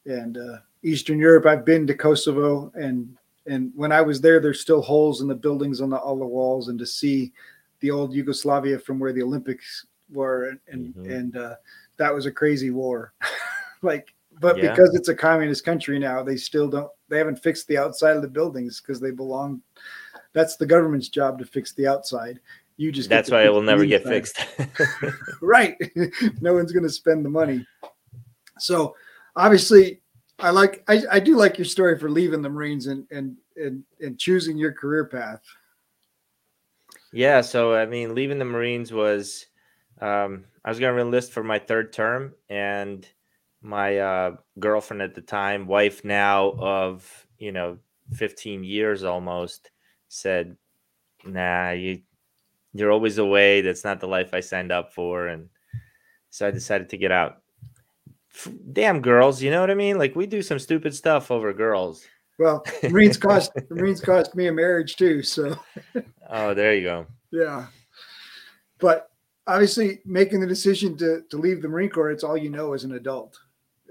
and, 0.05 0.37
uh, 0.37 0.57
Eastern 0.83 1.19
Europe. 1.19 1.45
I've 1.45 1.65
been 1.65 1.87
to 1.87 1.93
Kosovo 1.93 2.71
and, 2.75 3.17
and 3.47 3.71
when 3.75 3.91
I 3.91 4.01
was 4.01 4.21
there, 4.21 4.39
there's 4.39 4.61
still 4.61 4.81
holes 4.81 5.21
in 5.21 5.27
the 5.27 5.35
buildings 5.35 5.81
on 5.81 5.89
the, 5.89 5.97
all 5.97 6.17
the 6.17 6.25
walls 6.25 6.67
and 6.67 6.77
to 6.79 6.85
see 6.85 7.31
the 7.79 7.91
old 7.91 8.13
Yugoslavia 8.13 8.77
from 8.77 8.99
where 8.99 9.13
the 9.13 9.23
Olympics 9.23 9.85
were. 10.11 10.57
And, 10.67 10.93
mm-hmm. 10.95 11.11
and, 11.11 11.37
uh, 11.37 11.55
that 11.97 12.13
was 12.13 12.25
a 12.25 12.31
crazy 12.31 12.71
war. 12.71 13.13
like 13.81 14.13
but 14.39 14.57
yeah. 14.57 14.71
because 14.71 14.95
it's 14.95 15.09
a 15.09 15.15
communist 15.15 15.63
country 15.63 15.99
now, 15.99 16.23
they 16.23 16.37
still 16.37 16.67
don't. 16.67 16.89
They 17.09 17.17
haven't 17.17 17.43
fixed 17.43 17.67
the 17.67 17.77
outside 17.77 18.15
of 18.15 18.21
the 18.21 18.27
buildings 18.27 18.81
because 18.81 18.99
they 18.99 19.11
belong. 19.11 19.61
That's 20.33 20.55
the 20.55 20.65
government's 20.65 21.09
job 21.09 21.37
to 21.39 21.45
fix 21.45 21.73
the 21.73 21.87
outside. 21.87 22.39
You 22.77 22.91
just 22.91 23.09
that's 23.09 23.29
why 23.29 23.43
it 23.43 23.53
will 23.53 23.61
never 23.61 23.85
get 23.85 24.03
fixed. 24.03 24.43
right. 25.41 25.75
no 26.41 26.53
one's 26.53 26.71
going 26.71 26.83
to 26.83 26.89
spend 26.89 27.23
the 27.23 27.29
money. 27.29 27.65
So 28.59 28.95
obviously, 29.35 30.01
I 30.39 30.49
like 30.49 30.83
I, 30.87 31.03
I 31.11 31.19
do 31.19 31.35
like 31.35 31.57
your 31.57 31.65
story 31.65 31.97
for 31.99 32.09
leaving 32.09 32.41
the 32.41 32.49
Marines 32.49 32.87
and 32.87 33.05
and 33.11 33.37
and 33.55 33.83
and 33.99 34.19
choosing 34.19 34.57
your 34.57 34.73
career 34.73 35.05
path. 35.05 35.41
Yeah. 37.13 37.41
So 37.41 37.75
I 37.75 37.85
mean, 37.85 38.15
leaving 38.15 38.39
the 38.39 38.45
Marines 38.45 38.91
was 38.91 39.45
um, 39.99 40.45
I 40.65 40.69
was 40.69 40.79
going 40.79 40.95
to 40.95 41.01
enlist 41.01 41.31
for 41.31 41.43
my 41.43 41.59
third 41.59 41.93
term 41.93 42.33
and 42.49 43.07
my 43.61 43.99
uh, 43.99 44.35
girlfriend 44.59 45.03
at 45.03 45.13
the 45.13 45.21
time, 45.21 45.67
wife 45.67 46.03
now 46.03 46.51
of 46.57 47.27
you 47.37 47.51
know 47.51 47.77
15 48.13 48.63
years 48.63 49.03
almost, 49.03 49.69
said, 50.07 50.57
"Nah, 51.23 51.71
you 51.71 52.01
you're 52.73 52.91
always 52.91 53.17
away. 53.17 53.61
That's 53.61 53.83
not 53.83 53.99
the 53.99 54.07
life 54.07 54.33
I 54.33 54.39
signed 54.39 54.71
up 54.71 54.93
for." 54.93 55.27
And 55.27 55.49
so 56.29 56.47
I 56.47 56.51
decided 56.51 56.89
to 56.89 56.97
get 56.97 57.11
out. 57.11 57.41
Damn 58.71 59.01
girls, 59.01 59.41
you 59.41 59.51
know 59.51 59.61
what 59.61 59.71
I 59.71 59.75
mean? 59.75 59.97
Like 59.97 60.15
we 60.15 60.25
do 60.25 60.41
some 60.41 60.59
stupid 60.59 60.95
stuff 60.95 61.31
over 61.31 61.51
girls. 61.53 62.05
Well, 62.39 62.65
Marines 62.89 63.17
cost 63.17 63.51
Marines 63.69 64.01
cost 64.01 64.35
me 64.35 64.47
a 64.47 64.51
marriage 64.51 64.95
too. 64.95 65.21
So. 65.23 65.59
oh, 66.29 66.53
there 66.53 66.73
you 66.73 66.83
go. 66.83 67.07
Yeah, 67.31 67.67
but 68.79 69.11
obviously 69.47 69.99
making 70.05 70.39
the 70.39 70.47
decision 70.47 70.97
to 70.97 71.23
to 71.29 71.37
leave 71.37 71.61
the 71.61 71.67
Marine 71.67 71.89
Corps, 71.89 72.11
it's 72.11 72.23
all 72.23 72.37
you 72.37 72.49
know 72.49 72.73
as 72.73 72.83
an 72.83 72.93
adult 72.93 73.37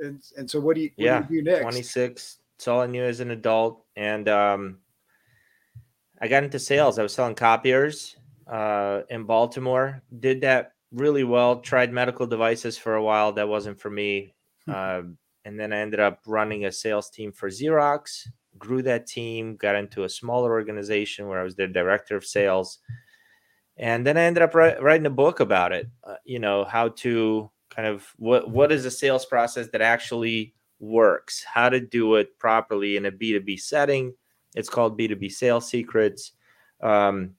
and 0.01 0.23
and 0.37 0.51
so 0.51 0.61
what 0.61 0.77
do 0.77 0.83
you 0.83 0.91
what 0.97 1.05
yeah 1.05 1.23
do 1.23 1.35
you 1.35 1.43
do 1.43 1.51
next? 1.51 1.63
26. 1.63 2.39
It's 2.57 2.69
all 2.69 2.81
I 2.81 2.87
knew 2.87 3.05
as 3.05 3.21
an 3.21 3.31
adult, 3.31 3.85
and 3.97 4.29
um, 4.29 4.79
I 6.21 6.29
got 6.29 6.45
into 6.45 6.59
sales. 6.59 6.99
I 6.99 7.03
was 7.03 7.15
selling 7.15 7.35
copiers 7.35 8.17
uh, 8.51 9.03
in 9.09 9.25
Baltimore. 9.25 10.03
Did 10.19 10.41
that 10.43 10.73
really 10.93 11.25
well. 11.25 11.61
Tried 11.61 11.93
medical 11.93 12.27
devices 12.27 12.77
for 12.77 12.97
a 12.97 13.03
while. 13.03 13.33
That 13.33 13.49
wasn't 13.49 13.81
for 13.81 13.91
me. 13.91 14.35
uh, 14.71 15.03
and 15.45 15.59
then 15.59 15.73
I 15.73 15.79
ended 15.79 16.01
up 16.01 16.21
running 16.27 16.67
a 16.67 16.73
sales 16.73 17.09
team 17.09 17.33
for 17.33 17.49
Xerox. 17.49 18.29
Grew 18.59 18.83
that 18.83 19.07
team. 19.07 19.57
Got 19.57 19.77
into 19.77 20.05
a 20.05 20.09
smaller 20.09 20.53
organization 20.53 21.29
where 21.29 21.41
I 21.41 21.45
was 21.45 21.57
their 21.57 21.67
director 21.67 22.17
of 22.17 22.27
sales. 22.27 22.79
And 23.79 24.07
then 24.07 24.19
I 24.19 24.23
ended 24.23 24.43
up 24.43 24.55
writing 24.55 25.07
a 25.07 25.11
book 25.11 25.41
about 25.41 25.73
it. 25.73 25.89
Uh, 26.05 26.17
you 26.25 26.39
know 26.39 26.65
how 26.65 26.89
to 26.89 27.51
kind 27.71 27.89
of 27.89 28.07
what 28.17 28.51
what 28.51 28.71
is 28.71 28.85
a 28.85 28.91
sales 28.91 29.25
process 29.25 29.69
that 29.69 29.81
actually 29.81 30.55
works, 30.81 31.43
how 31.43 31.71
to 31.71 31.81
do 31.81 32.17
it 32.17 32.39
properly 32.39 32.97
in 32.97 33.07
a 33.07 33.13
B2B 33.13 33.59
setting. 33.61 34.13
It's 34.55 34.69
called 34.69 34.99
B2B 34.99 35.31
Sales 35.31 35.69
Secrets. 35.69 36.33
Um, 36.83 37.37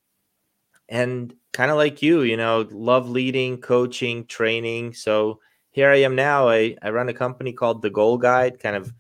and 0.90 1.34
kind 1.54 1.72
of 1.72 1.78
like 1.78 2.02
you, 2.02 2.22
you 2.22 2.38
know, 2.38 2.68
love 2.72 3.10
leading, 3.10 3.58
coaching, 3.58 4.26
training. 4.26 4.94
So 4.94 5.40
here 5.72 5.90
I 5.90 5.98
am 5.98 6.16
now. 6.16 6.50
I, 6.50 6.76
I 6.82 6.90
run 6.90 7.10
a 7.10 7.14
company 7.14 7.54
called 7.54 7.82
The 7.82 7.90
Goal 7.90 8.18
Guide, 8.18 8.60
kind 8.60 8.76
of 8.76 8.94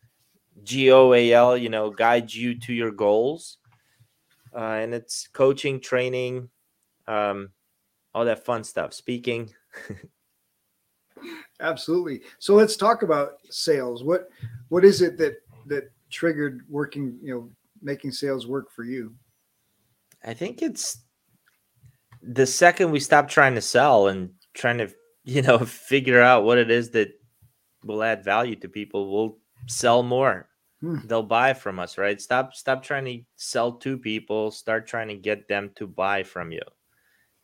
G 0.64 0.92
O 0.92 1.14
A 1.14 1.34
L, 1.34 1.58
you 1.58 1.70
know, 1.70 1.90
guides 1.90 2.36
you 2.36 2.60
to 2.60 2.74
your 2.74 2.92
goals. 2.92 3.58
Uh, 4.54 4.80
and 4.82 4.94
it's 4.94 5.28
coaching, 5.28 5.80
training, 5.80 6.50
um, 7.08 7.50
all 8.14 8.26
that 8.26 8.46
fun 8.46 8.64
stuff, 8.64 8.94
speaking. 8.94 9.50
Absolutely. 11.60 12.22
So 12.40 12.56
let's 12.56 12.76
talk 12.76 13.04
about 13.04 13.34
sales. 13.50 14.04
What 14.04 14.30
what 14.70 14.84
is 14.84 15.02
it 15.02 15.18
that 15.20 15.36
that 15.68 15.92
triggered 16.10 16.66
working, 16.68 17.18
you 17.22 17.34
know, 17.34 17.50
making 17.82 18.12
sales 18.12 18.48
work 18.48 18.72
for 18.72 18.84
you? 18.84 19.14
I 20.24 20.34
think 20.34 20.62
it's 20.62 21.00
the 22.24 22.46
second 22.46 22.92
we 22.92 23.00
stop 23.00 23.28
trying 23.28 23.56
to 23.56 23.62
sell 23.62 24.08
and 24.08 24.32
trying 24.54 24.78
to, 24.80 24.90
you 25.24 25.42
know, 25.42 25.60
figure 25.60 26.22
out 26.22 26.44
what 26.44 26.58
it 26.58 26.72
is 26.72 26.92
that 26.92 27.10
will 27.84 28.04
add 28.04 28.24
value 28.24 28.56
to 28.56 28.70
people, 28.70 29.12
we'll 29.12 29.38
sell 29.68 30.04
more. 30.04 30.48
Hmm. 30.82 30.98
They'll 31.06 31.24
buy 31.24 31.54
from 31.54 31.80
us, 31.80 31.98
right? 31.98 32.20
Stop 32.20 32.56
stop 32.56 32.84
trying 32.84 33.06
to 33.06 33.20
sell 33.36 33.74
to 33.74 33.98
people, 33.98 34.50
start 34.50 34.88
trying 34.88 35.10
to 35.10 35.16
get 35.16 35.48
them 35.48 35.72
to 35.76 35.86
buy 35.86 36.24
from 36.24 36.52
you. 36.52 36.62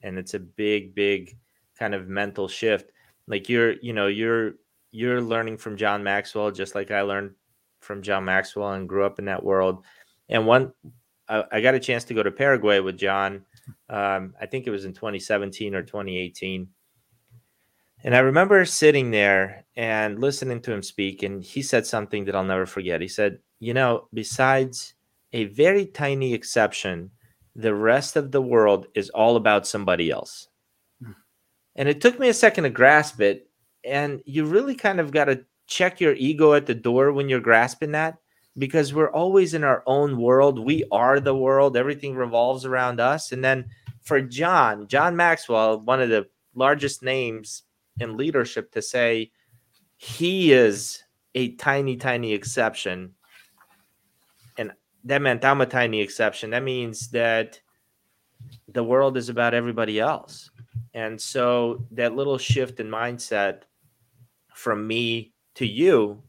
And 0.02 0.18
it's 0.18 0.34
a 0.34 0.40
big 0.40 0.96
big 0.96 1.38
kind 1.78 1.94
of 1.94 2.08
mental 2.08 2.48
shift 2.48 2.92
like 3.28 3.50
you're 3.50 3.74
you 3.82 3.94
know 3.94 4.08
you're 4.08 4.54
you're 4.92 5.22
learning 5.22 5.58
from 5.58 5.78
john 5.78 6.04
maxwell 6.04 6.52
just 6.52 6.76
like 6.76 6.92
i 6.92 7.02
learned 7.02 7.32
from 7.82 8.02
john 8.02 8.26
maxwell 8.26 8.74
and 8.74 8.90
grew 8.90 9.06
up 9.06 9.20
in 9.20 9.26
that 9.26 9.44
world 9.44 9.84
and 10.30 10.46
one 10.46 10.72
i, 11.30 11.44
I 11.52 11.62
got 11.62 11.76
a 11.76 11.80
chance 11.80 12.04
to 12.06 12.14
go 12.14 12.24
to 12.24 12.32
paraguay 12.32 12.80
with 12.80 12.98
john 12.98 13.46
um, 13.90 14.34
i 14.42 14.46
think 14.46 14.68
it 14.68 14.72
was 14.72 14.86
in 14.86 14.94
2017 14.94 15.76
or 15.76 15.82
2018 15.82 16.68
and 18.04 18.16
i 18.16 18.20
remember 18.20 18.64
sitting 18.66 19.12
there 19.12 19.66
and 19.76 20.20
listening 20.20 20.62
to 20.62 20.72
him 20.72 20.84
speak 20.84 21.24
and 21.24 21.44
he 21.44 21.62
said 21.62 21.86
something 21.86 22.26
that 22.26 22.36
i'll 22.36 22.44
never 22.44 22.66
forget. 22.66 23.02
He 23.02 23.08
said 23.08 23.40
you 23.60 23.74
know 23.74 24.08
besides 24.14 24.94
a 25.34 25.46
very 25.46 25.86
tiny 25.86 26.34
exception 26.34 27.12
the 27.58 27.74
rest 27.74 28.16
of 28.16 28.32
the 28.32 28.42
world 28.42 28.86
is 28.94 29.10
all 29.10 29.36
about 29.36 29.68
somebody 29.68 30.12
else. 30.12 30.48
And 31.76 31.90
it 31.90 32.02
took 32.02 32.20
me 32.20 32.30
a 32.30 32.34
second 32.34 32.66
to 32.66 32.70
grasp 32.70 33.20
it. 33.20 33.50
And 33.84 34.22
you 34.26 34.46
really 34.46 34.76
kind 34.76 35.00
of 35.00 35.12
got 35.12 35.26
to 35.26 35.44
check 35.66 36.00
your 36.00 36.14
ego 36.14 36.54
at 36.54 36.68
the 36.68 36.76
door 36.76 37.12
when 37.12 37.30
you're 37.30 37.40
grasping 37.40 37.92
that 37.92 38.18
because 38.58 38.94
we're 38.94 39.12
always 39.12 39.54
in 39.54 39.64
our 39.64 39.84
own 39.86 40.18
world. 40.18 40.60
We 40.60 40.84
are 40.92 41.20
the 41.20 41.36
world, 41.36 41.78
everything 41.78 42.16
revolves 42.16 42.66
around 42.66 43.00
us. 43.00 43.32
And 43.32 43.44
then 43.44 43.66
for 44.02 44.22
John, 44.22 44.88
John 44.88 45.16
Maxwell, 45.16 45.80
one 45.82 46.02
of 46.02 46.10
the 46.10 46.28
largest 46.56 47.04
names 47.04 47.64
in 48.00 48.18
leadership, 48.18 48.72
to 48.72 48.82
say 48.82 49.32
he 49.98 50.54
is 50.54 51.04
a 51.36 51.54
tiny, 51.56 51.98
tiny 51.98 52.34
exception. 52.34 53.14
And 54.58 54.72
that 55.04 55.22
meant 55.22 55.46
I'm 55.46 55.62
a 55.62 55.66
tiny 55.66 56.02
exception. 56.02 56.52
That 56.52 56.64
means 56.64 57.10
that 57.10 57.60
the 58.68 58.84
world 58.84 59.18
is 59.18 59.30
about 59.30 59.54
everybody 59.54 60.00
else. 60.00 60.50
And 60.94 61.20
so 61.20 61.86
that 61.92 62.16
little 62.16 62.38
shift 62.38 62.80
in 62.80 62.88
mindset 62.88 63.64
from 64.54 64.88
me 64.88 65.34
to 65.56 65.66
you, 65.66 66.24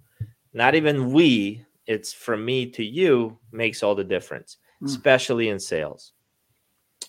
not 0.52 0.74
even 0.74 1.12
we, 1.12 1.64
it's 1.88 2.12
from 2.12 2.44
me 2.44 2.66
to 2.66 2.84
you 2.84 3.36
makes 3.50 3.82
all 3.82 3.94
the 3.96 4.04
difference, 4.04 4.58
mm. 4.80 4.86
especially 4.86 5.48
in 5.48 5.58
sales. 5.58 6.12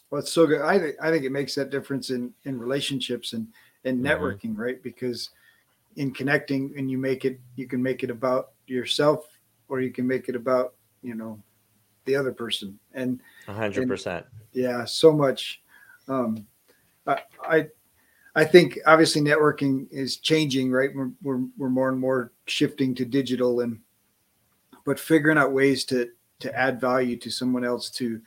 Well, 0.10 0.22
it's 0.22 0.32
so 0.32 0.48
good. 0.48 0.62
I 0.62 0.80
think 0.80 0.96
I 1.02 1.12
think 1.12 1.26
it 1.26 1.32
makes 1.32 1.54
that 1.56 1.70
difference 1.70 2.10
in 2.10 2.34
in 2.46 2.58
relationships 2.58 3.34
and 3.34 3.48
and 3.84 4.00
mm-hmm. 4.00 4.08
networking, 4.08 4.52
mm-hmm. 4.52 4.62
right? 4.62 4.82
Because 4.82 5.30
in 5.98 6.12
connecting 6.12 6.74
and 6.78 6.90
you 6.90 6.98
make 6.98 7.26
it 7.26 7.40
you 7.56 7.68
can 7.68 7.84
make 7.84 8.04
it 8.04 8.10
about 8.10 8.52
yourself 8.68 9.26
or 9.68 9.82
you 9.82 9.92
can 9.92 10.08
make 10.08 10.30
it 10.30 10.36
about, 10.36 10.74
you 11.04 11.14
know, 11.14 11.40
the 12.06 12.16
other 12.16 12.32
person. 12.32 12.80
And 12.94 13.22
100%. 13.48 14.24
yeah, 14.54 14.86
so 14.86 15.12
much 15.12 15.62
um 16.08 16.48
I 17.06 17.68
I 18.36 18.46
think 18.46 18.80
obviously 18.86 19.22
networking 19.22 19.88
is 19.92 20.18
changing, 20.18 20.72
right? 20.72 20.92
We're, 20.96 21.10
we're, 21.22 21.42
we're 21.58 21.70
more 21.70 21.90
and 21.90 22.00
more 22.00 22.32
shifting 22.46 22.94
to 22.96 23.04
digital 23.04 23.62
and 23.62 23.80
but 24.90 25.00
figuring 25.00 25.38
out 25.38 25.52
ways 25.54 25.86
to 25.86 26.10
to 26.40 26.58
add 26.58 26.82
value 26.82 27.16
to 27.16 27.30
someone 27.30 27.64
else 27.64 27.92
to 27.92 28.20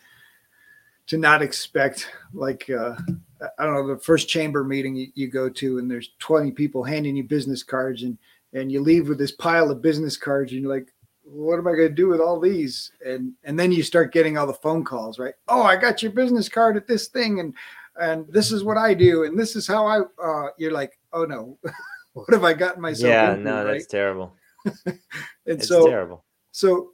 to 1.09 1.19
not 1.19 1.43
expect 1.43 2.09
like 2.33 2.71
uh, 2.71 2.95
I 3.59 3.65
don't 3.65 3.75
know 3.75 3.89
the 3.89 3.99
first 3.99 4.29
chamber 4.29 4.63
meeting 4.63 4.95
you, 4.95 5.09
you, 5.15 5.27
go 5.27 5.49
to 5.49 5.79
and 5.79 5.91
there's 5.91 6.11
20 6.21 6.53
people 6.53 6.85
handing 6.85 7.17
you 7.17 7.25
business 7.25 7.65
cards 7.65 8.05
and 8.05 8.17
and 8.53 8.71
you 8.71 8.81
leave 8.81 9.09
with 9.09 9.19
this 9.19 9.33
pile 9.33 9.73
of 9.73 9.83
business 9.83 10.17
cards 10.17 10.53
and 10.53 10.63
you're 10.63 10.73
like 10.73 10.95
what 11.25 11.59
am 11.59 11.67
I 11.67 11.73
going 11.73 11.89
to 11.89 11.95
do 11.95 12.07
with 12.07 12.21
all 12.21 12.39
these 12.39 12.93
and 13.05 13.33
and 13.43 13.59
then 13.59 13.73
you 13.73 13.83
start 13.83 14.13
getting 14.13 14.39
all 14.39 14.47
the 14.47 14.55
phone 14.55 14.85
calls 14.85 15.19
right 15.19 15.35
oh 15.49 15.63
I 15.63 15.75
got 15.75 16.01
your 16.01 16.13
business 16.13 16.49
card 16.49 16.77
at 16.77 16.87
this 16.87 17.09
thing 17.09 17.41
and 17.41 17.55
and 18.01 18.27
this 18.29 18.53
is 18.53 18.65
what 18.65 18.79
I 18.79 18.95
do, 18.95 19.25
and 19.25 19.39
this 19.39 19.57
is 19.57 19.67
how 19.67 19.87
I. 19.87 20.01
Uh, 20.23 20.49
you're 20.57 20.73
like, 20.73 20.99
oh 21.13 21.25
no, 21.25 21.59
what 22.15 22.33
have 22.33 22.45
I 22.45 22.55
gotten 22.55 22.81
myself? 22.81 23.11
Yeah, 23.11 23.33
into, 23.33 23.45
no, 23.45 23.65
right? 23.65 23.73
that's 23.73 23.87
terrible. 23.87 24.35
and 24.87 24.99
it's 25.45 25.69
so 25.69 25.87
terrible. 25.87 26.25
So 26.53 26.93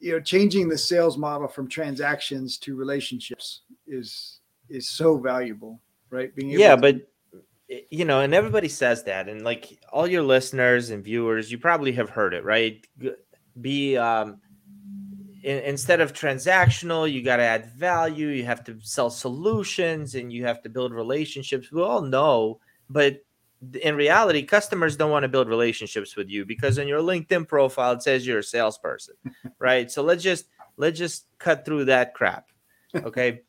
you 0.00 0.12
know, 0.12 0.20
changing 0.20 0.68
the 0.68 0.78
sales 0.78 1.18
model 1.18 1.46
from 1.46 1.68
transactions 1.68 2.56
to 2.58 2.74
relationships 2.74 3.62
is 3.86 4.40
is 4.68 4.88
so 4.88 5.18
valuable, 5.18 5.80
right? 6.10 6.34
Being 6.34 6.50
yeah, 6.50 6.74
to- 6.74 6.80
but 6.80 6.96
you 7.90 8.04
know, 8.04 8.20
and 8.20 8.34
everybody 8.34 8.68
says 8.68 9.04
that, 9.04 9.28
and 9.28 9.42
like 9.42 9.78
all 9.92 10.08
your 10.08 10.22
listeners 10.22 10.90
and 10.90 11.04
viewers, 11.04 11.52
you 11.52 11.58
probably 11.58 11.92
have 11.92 12.10
heard 12.10 12.34
it, 12.34 12.44
right? 12.44 12.84
Be 13.60 13.96
um, 13.96 14.40
in, 15.42 15.58
instead 15.58 16.00
of 16.00 16.12
transactional, 16.12 17.10
you 17.10 17.22
got 17.22 17.36
to 17.36 17.44
add 17.44 17.66
value. 17.66 18.28
You 18.28 18.44
have 18.44 18.64
to 18.64 18.78
sell 18.80 19.10
solutions, 19.10 20.14
and 20.14 20.32
you 20.32 20.44
have 20.46 20.62
to 20.62 20.68
build 20.68 20.92
relationships. 20.92 21.70
We 21.70 21.82
all 21.82 22.02
know, 22.02 22.58
but 22.88 23.22
in 23.82 23.94
reality, 23.94 24.42
customers 24.42 24.96
don't 24.96 25.10
want 25.10 25.24
to 25.24 25.28
build 25.28 25.48
relationships 25.48 26.16
with 26.16 26.28
you 26.28 26.44
because 26.44 26.78
on 26.78 26.88
your 26.88 27.00
LinkedIn 27.00 27.46
profile 27.46 27.92
it 27.92 28.02
says 28.02 28.26
you're 28.26 28.38
a 28.38 28.44
salesperson, 28.44 29.14
right? 29.58 29.90
So 29.90 30.02
let's 30.02 30.22
just 30.22 30.46
let's 30.76 30.98
just 30.98 31.26
cut 31.38 31.64
through 31.64 31.86
that 31.86 32.14
crap. 32.14 32.48
Okay. 32.94 33.42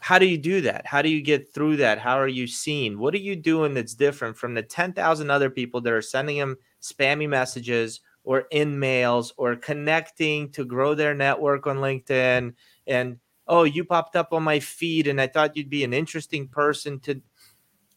How 0.00 0.18
do 0.18 0.26
you 0.26 0.36
do 0.36 0.60
that? 0.62 0.84
How 0.86 1.00
do 1.00 1.08
you 1.08 1.22
get 1.22 1.54
through 1.54 1.76
that? 1.76 1.98
How 1.98 2.18
are 2.18 2.28
you 2.28 2.46
seen? 2.46 2.98
What 2.98 3.14
are 3.14 3.18
you 3.18 3.34
doing 3.34 3.72
that's 3.72 3.94
different 3.94 4.36
from 4.36 4.52
the 4.52 4.62
10,000 4.62 5.30
other 5.30 5.48
people 5.48 5.80
that 5.80 5.92
are 5.92 6.02
sending 6.02 6.38
them 6.38 6.56
spammy 6.82 7.28
messages 7.28 8.00
or 8.22 8.44
in 8.50 8.78
mails 8.78 9.32
or 9.38 9.56
connecting 9.56 10.50
to 10.50 10.64
grow 10.64 10.94
their 10.94 11.14
network 11.14 11.66
on 11.66 11.78
LinkedIn 11.78 12.52
and 12.86 13.18
oh, 13.48 13.62
you 13.62 13.84
popped 13.84 14.16
up 14.16 14.32
on 14.32 14.42
my 14.42 14.58
feed 14.58 15.06
and 15.06 15.20
I 15.20 15.28
thought 15.28 15.56
you'd 15.56 15.70
be 15.70 15.84
an 15.84 15.94
interesting 15.94 16.48
person 16.48 16.98
to 17.00 17.22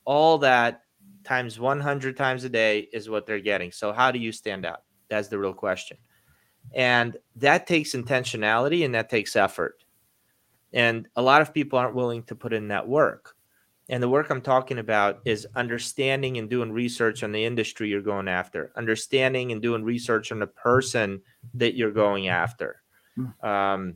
all 0.05 0.37
that 0.37 0.83
times 1.23 1.59
100 1.59 2.17
times 2.17 2.43
a 2.43 2.49
day 2.49 2.87
is 2.93 3.09
what 3.09 3.25
they're 3.25 3.39
getting. 3.39 3.71
So, 3.71 3.91
how 3.91 4.11
do 4.11 4.19
you 4.19 4.31
stand 4.31 4.65
out? 4.65 4.83
That's 5.09 5.27
the 5.27 5.39
real 5.39 5.53
question. 5.53 5.97
And 6.73 7.17
that 7.37 7.67
takes 7.67 7.93
intentionality 7.93 8.85
and 8.85 8.93
that 8.95 9.09
takes 9.09 9.35
effort. 9.35 9.83
And 10.73 11.07
a 11.15 11.21
lot 11.21 11.41
of 11.41 11.53
people 11.53 11.79
aren't 11.79 11.95
willing 11.95 12.23
to 12.23 12.35
put 12.35 12.53
in 12.53 12.67
that 12.67 12.87
work. 12.87 13.35
And 13.89 14.03
the 14.03 14.09
work 14.09 14.29
I'm 14.29 14.41
talking 14.41 14.77
about 14.77 15.19
is 15.25 15.47
understanding 15.55 16.37
and 16.37 16.47
doing 16.47 16.71
research 16.71 17.23
on 17.23 17.31
the 17.31 17.43
industry 17.43 17.89
you're 17.89 18.01
going 18.01 18.27
after, 18.27 18.71
understanding 18.75 19.51
and 19.51 19.63
doing 19.63 19.83
research 19.83 20.31
on 20.31 20.37
the 20.37 20.47
person 20.47 21.21
that 21.55 21.73
you're 21.73 21.91
going 21.91 22.27
after. 22.27 22.83
Hmm. 23.15 23.45
Um, 23.47 23.95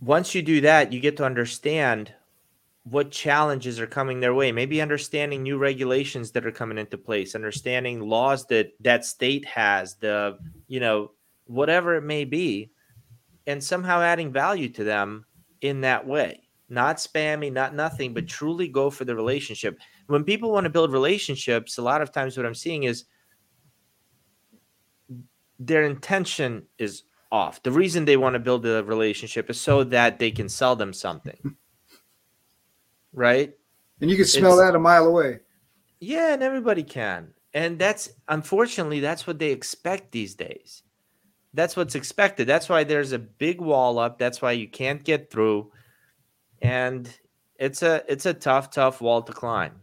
once 0.00 0.34
you 0.34 0.42
do 0.42 0.62
that, 0.62 0.92
you 0.92 0.98
get 0.98 1.16
to 1.18 1.24
understand 1.24 2.12
what 2.84 3.10
challenges 3.10 3.78
are 3.78 3.86
coming 3.86 4.20
their 4.20 4.34
way. 4.34 4.52
Maybe 4.52 4.80
understanding 4.80 5.42
new 5.42 5.58
regulations 5.58 6.30
that 6.32 6.46
are 6.46 6.52
coming 6.52 6.78
into 6.78 6.96
place 6.96 7.34
understanding 7.34 8.00
laws 8.00 8.46
that 8.46 8.72
that 8.80 9.04
state 9.04 9.44
has 9.46 9.96
the 9.96 10.38
you 10.66 10.80
know 10.80 11.12
whatever 11.46 11.96
it 11.96 12.02
may 12.02 12.24
be 12.24 12.70
and 13.46 13.62
somehow 13.62 14.00
adding 14.00 14.32
value 14.32 14.68
to 14.70 14.84
them 14.84 15.26
in 15.60 15.82
that 15.82 16.06
way. 16.06 16.42
Not 16.68 16.96
spammy 16.96 17.52
not 17.52 17.74
nothing 17.74 18.14
but 18.14 18.28
truly 18.28 18.68
go 18.68 18.88
for 18.88 19.04
the 19.04 19.14
relationship. 19.14 19.78
When 20.06 20.24
people 20.24 20.50
want 20.50 20.64
to 20.64 20.70
build 20.70 20.92
relationships 20.92 21.78
a 21.78 21.82
lot 21.82 22.02
of 22.02 22.12
times 22.12 22.36
what 22.36 22.46
i'm 22.46 22.54
seeing 22.54 22.84
is 22.84 23.04
their 25.58 25.84
intention 25.84 26.66
is 26.78 27.02
off. 27.30 27.62
The 27.62 27.70
reason 27.70 28.06
they 28.06 28.16
want 28.16 28.34
to 28.34 28.40
build 28.40 28.64
a 28.64 28.82
relationship 28.82 29.50
is 29.50 29.60
so 29.60 29.84
that 29.84 30.18
they 30.18 30.30
can 30.30 30.48
sell 30.48 30.74
them 30.74 30.92
something 30.94 31.56
right? 33.12 33.52
And 34.00 34.10
you 34.10 34.16
can 34.16 34.24
smell 34.24 34.58
it's, 34.58 34.60
that 34.60 34.74
a 34.74 34.78
mile 34.78 35.06
away. 35.06 35.40
Yeah, 36.00 36.32
and 36.32 36.42
everybody 36.42 36.82
can. 36.82 37.34
And 37.52 37.78
that's 37.78 38.10
unfortunately 38.28 39.00
that's 39.00 39.26
what 39.26 39.38
they 39.38 39.50
expect 39.50 40.12
these 40.12 40.34
days. 40.34 40.82
That's 41.52 41.76
what's 41.76 41.96
expected. 41.96 42.46
That's 42.46 42.68
why 42.68 42.84
there's 42.84 43.12
a 43.12 43.18
big 43.18 43.60
wall 43.60 43.98
up. 43.98 44.18
That's 44.18 44.40
why 44.40 44.52
you 44.52 44.68
can't 44.68 45.02
get 45.02 45.30
through. 45.30 45.72
And 46.62 47.12
it's 47.56 47.82
a 47.82 48.04
it's 48.08 48.26
a 48.26 48.34
tough, 48.34 48.70
tough 48.70 49.00
wall 49.00 49.22
to 49.22 49.32
climb. 49.32 49.82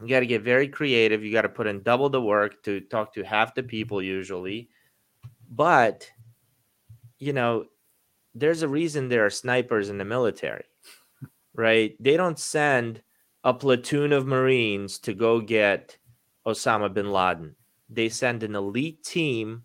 You 0.00 0.08
got 0.08 0.20
to 0.20 0.26
get 0.26 0.42
very 0.42 0.68
creative. 0.68 1.24
You 1.24 1.32
got 1.32 1.42
to 1.42 1.48
put 1.48 1.66
in 1.66 1.82
double 1.82 2.08
the 2.08 2.22
work 2.22 2.62
to 2.64 2.80
talk 2.80 3.12
to 3.14 3.22
half 3.22 3.54
the 3.54 3.62
people 3.62 4.00
usually. 4.00 4.70
But 5.50 6.10
you 7.18 7.32
know, 7.32 7.66
there's 8.34 8.62
a 8.62 8.68
reason 8.68 9.08
there 9.08 9.26
are 9.26 9.30
snipers 9.30 9.90
in 9.90 9.98
the 9.98 10.04
military 10.04 10.64
right? 11.58 11.96
They 11.98 12.16
don't 12.16 12.38
send 12.38 13.02
a 13.42 13.52
platoon 13.52 14.12
of 14.12 14.26
Marines 14.26 14.98
to 15.00 15.12
go 15.12 15.40
get 15.40 15.98
Osama 16.46 16.92
bin 16.94 17.10
Laden. 17.10 17.54
They 17.90 18.08
send 18.08 18.44
an 18.44 18.54
elite 18.54 19.02
team 19.02 19.64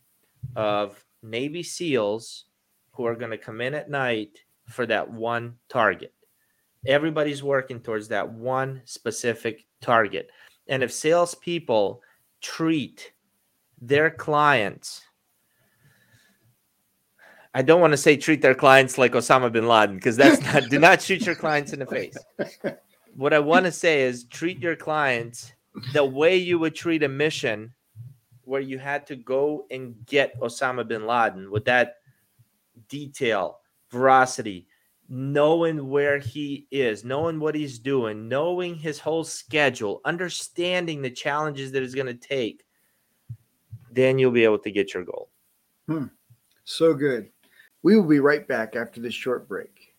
of 0.56 1.06
Navy 1.22 1.62
SEALs 1.62 2.46
who 2.94 3.06
are 3.06 3.16
going 3.16 3.32
to 3.32 3.38
come 3.38 3.62
in 3.62 3.76
at 3.76 3.92
night 3.92 4.40
for 4.68 4.86
that 4.88 5.10
one 5.10 5.56
target. 5.70 6.14
Everybody's 6.88 7.44
working 7.44 7.80
towards 7.80 8.08
that 8.08 8.30
one 8.30 8.82
specific 8.86 9.66
target. 9.80 10.32
And 10.68 10.82
if 10.82 10.92
salespeople 10.92 12.02
treat 12.42 13.14
their 13.80 14.10
clients 14.10 15.04
I 17.54 17.62
don't 17.62 17.82
want 17.82 17.92
to 17.94 17.98
say 17.98 18.18
treat 18.18 18.42
their 18.42 18.56
clients 18.56 18.98
like 18.98 19.14
Osama 19.14 19.52
bin 19.52 19.68
Laden 19.68 19.96
because 19.96 20.18
that's 20.18 20.42
not 20.42 20.70
do 20.70 20.80
not 20.80 21.02
shoot 21.02 21.26
your 21.26 21.36
clients 21.36 21.74
in 21.74 21.80
the 21.80 21.86
face. 21.86 22.18
What 23.16 23.34
I 23.34 23.40
want 23.40 23.66
to 23.66 23.72
say 23.72 24.02
is 24.02 24.24
treat 24.26 24.60
your 24.60 24.76
clients 24.76 25.54
the 25.94 26.04
way 26.04 26.36
you 26.36 26.58
would 26.60 26.74
treat 26.76 27.04
a 27.04 27.08
mission 27.08 27.74
where 28.44 28.62
you 28.62 28.80
had 28.80 29.06
to 29.08 29.16
go 29.16 29.66
and 29.72 29.96
get 30.06 30.40
Osama 30.40 30.88
bin 30.88 31.06
Laden 31.06 31.52
with 31.52 31.66
that 31.66 31.98
detail, 32.90 33.60
veracity, 33.92 34.68
knowing 35.10 35.90
where 35.90 36.18
he 36.18 36.68
is, 36.72 37.04
knowing 37.04 37.40
what 37.40 37.56
he's 37.56 37.78
doing, 37.78 38.28
knowing 38.28 38.76
his 38.76 39.00
whole 39.00 39.24
schedule, 39.24 40.02
understanding 40.06 41.02
the 41.02 41.10
challenges 41.10 41.72
that 41.72 41.84
it's 41.84 41.96
going 41.96 42.08
to 42.08 42.14
take, 42.16 42.64
then 43.92 44.18
you'll 44.18 44.32
be 44.32 44.44
able 44.44 44.60
to 44.60 44.72
get 44.72 44.94
your 44.94 45.04
goal. 45.04 45.30
Hmm. 45.88 46.06
So 46.64 46.94
good. 46.94 47.30
We 47.84 47.98
will 47.98 48.08
be 48.08 48.22
right 48.22 48.48
back 48.48 48.78
after 48.78 49.02
this 49.02 49.14
short 49.14 49.46
break. 49.46 49.94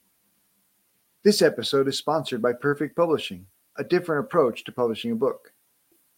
This 1.22 1.42
episode 1.42 1.86
is 1.86 1.98
sponsored 1.98 2.40
by 2.40 2.54
Perfect 2.54 2.96
Publishing, 2.96 3.44
a 3.76 3.84
different 3.84 4.24
approach 4.24 4.64
to 4.64 4.72
publishing 4.72 5.12
a 5.12 5.16
book. 5.16 5.52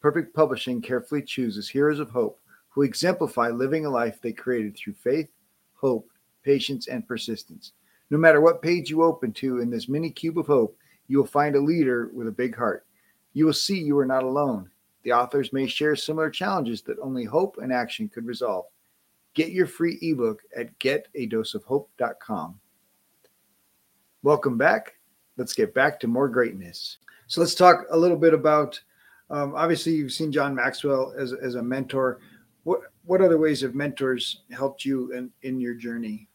Perfect 0.01 0.33
Publishing 0.33 0.81
carefully 0.81 1.23
chooses 1.23 1.69
heroes 1.69 1.99
of 1.99 2.09
hope 2.11 2.41
who 2.69 2.83
exemplify 2.83 3.49
living 3.49 3.85
a 3.85 3.91
life 3.91 4.21
they 4.21 4.33
created 4.33 4.77
through 4.77 4.93
faith, 4.93 5.29
hope, 5.75 6.09
patience, 6.45 6.87
and 6.87 7.09
persistence. 7.09 7.73
No 8.11 8.19
matter 8.19 8.41
what 8.41 8.63
page 8.63 8.89
you 8.89 9.03
open 9.03 9.33
to 9.33 9.59
in 9.59 9.69
this 9.69 9.89
mini 9.89 10.11
cube 10.11 10.39
of 10.39 10.47
hope, 10.47 10.79
you 11.09 11.19
will 11.19 11.27
find 11.27 11.57
a 11.57 11.61
leader 11.61 12.11
with 12.15 12.29
a 12.29 12.33
big 12.33 12.55
heart. 12.55 12.87
You 13.33 13.45
will 13.45 13.53
see 13.53 13.81
you 13.81 13.99
are 13.99 14.07
not 14.07 14.23
alone. 14.23 14.71
The 15.03 15.15
authors 15.15 15.53
may 15.53 15.67
share 15.67 15.97
similar 15.97 16.31
challenges 16.31 16.83
that 16.83 17.01
only 17.01 17.25
hope 17.25 17.59
and 17.61 17.73
action 17.73 18.09
could 18.09 18.25
resolve. 18.25 18.67
Get 19.37 19.53
your 19.53 19.67
free 19.67 19.99
ebook 20.01 20.41
at 20.57 20.77
getadoseofhope.com. 20.79 22.59
Welcome 24.23 24.57
back. 24.57 24.95
Let's 25.37 25.53
get 25.53 25.75
back 25.75 26.01
to 26.01 26.09
more 26.09 26.31
greatness. 26.31 26.97
So 27.27 27.43
let's 27.43 27.55
talk 27.55 27.85
a 27.91 27.97
little 27.99 28.17
bit 28.17 28.33
about. 28.33 28.81
Um, 29.29 29.55
obviously, 29.55 29.93
you've 29.93 30.15
seen 30.15 30.33
John 30.33 30.55
Maxwell 30.55 31.13
as, 31.19 31.35
as 31.35 31.57
a 31.57 31.63
mentor. 31.63 32.21
What 32.65 32.81
what 33.05 33.21
other 33.21 33.37
ways 33.37 33.61
have 33.61 33.75
mentors 33.75 34.41
helped 34.51 34.87
you 34.87 35.13
in, 35.13 35.31
in 35.43 35.61
your 35.61 35.75
journey? 35.75 36.29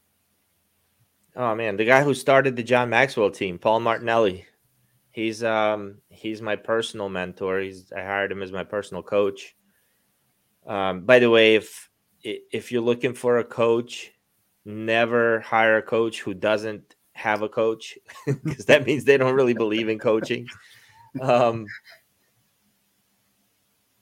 Oh 1.35 1.55
man, 1.55 1.77
the 1.77 1.85
guy 1.85 2.03
who 2.03 2.13
started 2.13 2.55
the 2.55 2.61
John 2.61 2.91
Maxwell 2.91 3.31
team, 3.31 3.57
Paul 3.57 3.79
Martinelli. 3.79 4.45
He's 5.09 5.43
um 5.43 5.97
he's 6.09 6.39
my 6.39 6.55
personal 6.55 7.09
mentor. 7.09 7.61
He's 7.61 7.91
I 7.91 8.01
hired 8.01 8.31
him 8.31 8.43
as 8.43 8.51
my 8.51 8.63
personal 8.63 9.01
coach. 9.01 9.55
Um, 10.67 11.01
by 11.01 11.17
the 11.17 11.31
way, 11.31 11.55
if 11.55 11.89
if 12.23 12.71
you're 12.71 12.81
looking 12.81 13.13
for 13.13 13.39
a 13.39 13.43
coach, 13.43 14.12
never 14.65 15.39
hire 15.41 15.77
a 15.77 15.81
coach 15.81 16.21
who 16.21 16.34
doesn't 16.34 16.95
have 17.13 17.41
a 17.41 17.49
coach 17.49 17.97
because 18.43 18.65
that 18.65 18.86
means 18.86 19.03
they 19.03 19.17
don't 19.17 19.36
really 19.36 19.53
believe 19.53 19.89
in 19.89 19.99
coaching. 19.99 20.47
Um, 21.21 21.65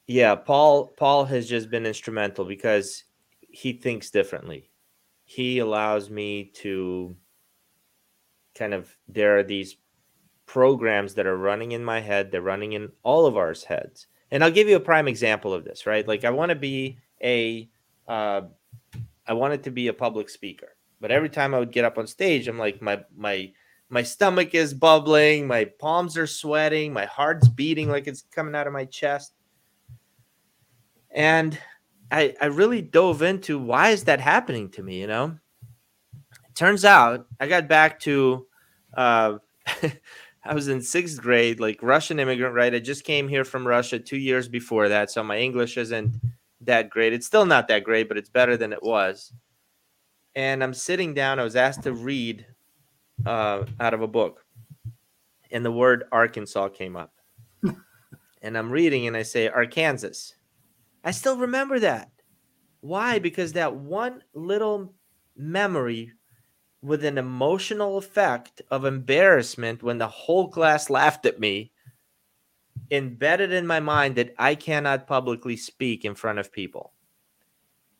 yeah, 0.08 0.36
Paul 0.36 0.88
Paul 0.88 1.25
has 1.25 1.47
just 1.47 1.69
been 1.69 1.86
instrumental 1.86 2.45
because 2.45 3.03
he 3.41 3.73
thinks 3.73 4.10
differently. 4.10 4.69
He 5.25 5.60
allows 5.60 6.10
me 6.10 6.45
to 6.55 7.15
kind 8.55 8.73
of 8.73 8.95
there 9.08 9.38
are 9.38 9.43
these 9.43 9.77
programs 10.45 11.13
that 11.13 11.27
are 11.27 11.38
running 11.38 11.73
in 11.73 11.84
my 11.84 11.99
head, 11.99 12.32
they're 12.32 12.41
running 12.41 12.73
in 12.73 12.91
all 13.03 13.27
of 13.27 13.38
our 13.38 13.53
heads. 13.67 14.08
And 14.32 14.43
I'll 14.43 14.51
give 14.51 14.67
you 14.67 14.75
a 14.75 14.79
prime 14.79 15.08
example 15.08 15.53
of 15.53 15.63
this, 15.63 15.86
right? 15.86 16.08
Like 16.08 16.25
I 16.25 16.32
want 16.32 16.49
to 16.49 16.55
be 16.55 16.97
a 17.23 17.69
uh, 18.10 18.41
I 19.28 19.34
wanted 19.34 19.63
to 19.63 19.72
be 19.72 19.88
a 19.88 19.93
public 19.93 20.30
speaker, 20.30 20.76
but 21.00 21.12
every 21.12 21.30
time 21.30 21.54
I 21.54 21.60
would 21.60 21.72
get 21.72 21.86
up 21.86 21.98
on 21.98 22.08
stage, 22.08 22.48
I'm 22.48 22.58
like 22.58 22.82
my 22.82 23.04
my 23.15 23.52
my 23.89 24.04
stomach 24.04 24.54
is 24.54 24.74
bubbling, 24.74 25.48
my 25.48 25.65
palms 25.65 26.17
are 26.17 26.28
sweating, 26.28 26.91
my 26.91 27.06
heart's 27.06 27.48
beating 27.48 27.89
like 27.89 28.08
it's 28.08 28.24
coming 28.32 28.56
out 28.56 28.67
of 28.67 28.74
my 28.74 28.86
chest. 28.86 29.34
And 31.12 31.58
I, 32.12 32.36
I 32.39 32.48
really 32.48 32.82
dove 32.82 33.22
into 33.22 33.58
why 33.58 33.89
is 33.89 34.04
that 34.06 34.19
happening 34.19 34.69
to 34.72 34.84
me, 34.84 35.00
you 35.00 35.08
know? 35.08 35.38
Turns 36.56 36.84
out 36.86 37.28
I 37.39 37.48
got 37.48 37.67
back 37.67 38.00
to 38.02 38.48
uh 38.95 39.38
I 40.43 40.56
was 40.56 40.67
in 40.67 40.82
sixth 40.82 41.22
grade, 41.22 41.60
like 41.60 41.84
Russian 41.84 42.19
immigrant, 42.19 42.56
right? 42.56 42.74
I 42.74 42.80
just 42.80 43.04
came 43.04 43.28
here 43.28 43.43
from 43.43 43.67
Russia 43.67 44.00
two 44.00 44.17
years 44.17 44.48
before 44.48 44.89
that, 44.89 45.12
so 45.12 45.24
my 45.24 45.38
English 45.38 45.78
isn't 45.78 46.19
that 46.69 46.89
great. 46.89 47.13
It's 47.13 47.27
still 47.27 47.45
not 47.45 47.67
that 47.67 47.84
great, 47.84 48.08
but 48.08 48.17
it's 48.17 48.29
better 48.29 48.55
than 48.55 48.73
it 48.73 48.82
was. 48.82 49.34
And 50.36 50.63
I'm 50.63 50.73
sitting 50.73 51.13
down. 51.13 51.39
I 51.39 51.43
was 51.43 51.55
asked 51.55 51.84
to 51.84 51.93
read 51.93 52.45
uh, 53.25 53.65
out 53.79 53.93
of 53.93 54.01
a 54.01 54.08
book, 54.08 54.45
and 55.51 55.65
the 55.65 55.71
word 55.71 56.05
Arkansas 56.12 56.69
came 56.69 56.95
up. 56.95 57.13
and 58.41 58.58
I'm 58.58 58.71
reading, 58.71 59.08
and 59.08 59.17
I 59.17 59.23
say 59.23 59.47
Arkansas. 59.47 60.34
I 61.03 61.12
still 61.12 61.38
remember 61.38 61.79
that. 61.79 62.12
Why? 62.82 63.19
Because 63.19 63.53
that 63.53 63.75
one 63.75 64.23
little 64.34 64.93
memory 65.36 66.13
with 66.82 67.03
an 67.03 67.17
emotional 67.17 67.97
effect 67.97 68.62
of 68.71 68.86
embarrassment 68.86 69.84
when 69.84 69.97
the 69.97 70.08
whole 70.08 70.49
class 70.49 70.89
laughed 70.89 71.25
at 71.25 71.39
me 71.39 71.71
embedded 72.91 73.52
in 73.52 73.67
my 73.67 73.80
mind 73.80 74.15
that 74.15 74.34
I 74.38 74.56
cannot 74.56 75.08
publicly 75.08 75.56
speak 75.58 76.06
in 76.06 76.15
front 76.15 76.39
of 76.39 76.52
people. 76.52 76.93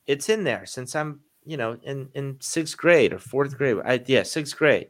It's 0.08 0.30
in 0.30 0.44
there 0.44 0.66
since 0.66 0.96
I'm, 0.96 1.22
you 1.46 1.58
know, 1.58 1.78
in 1.84 2.10
in 2.14 2.38
sixth 2.40 2.78
grade 2.78 3.14
or 3.14 3.20
fourth 3.20 3.58
grade. 3.58 3.78
I, 3.86 4.04
yeah, 4.06 4.24
sixth 4.24 4.58
grade. 4.58 4.90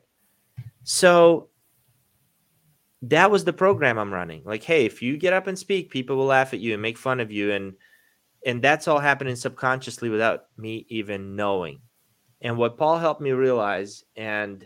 So 0.84 1.50
that 3.02 3.32
was 3.32 3.44
the 3.44 3.54
program 3.54 3.98
I'm 3.98 4.14
running. 4.14 4.42
Like, 4.46 4.64
hey, 4.64 4.86
if 4.86 5.02
you 5.02 5.18
get 5.18 5.34
up 5.34 5.48
and 5.48 5.58
speak, 5.58 5.90
people 5.90 6.16
will 6.16 6.26
laugh 6.26 6.54
at 6.54 6.60
you 6.60 6.74
and 6.74 6.82
make 6.82 6.98
fun 6.98 7.20
of 7.20 7.32
you, 7.32 7.52
and 7.52 7.74
and 8.46 8.62
that's 8.62 8.88
all 8.88 9.00
happening 9.00 9.36
subconsciously 9.36 10.10
without 10.10 10.46
me 10.58 10.86
even 10.90 11.36
knowing. 11.36 11.82
And 12.42 12.58
what 12.58 12.78
Paul 12.78 12.98
helped 12.98 13.22
me 13.22 13.32
realize, 13.32 14.06
and 14.16 14.66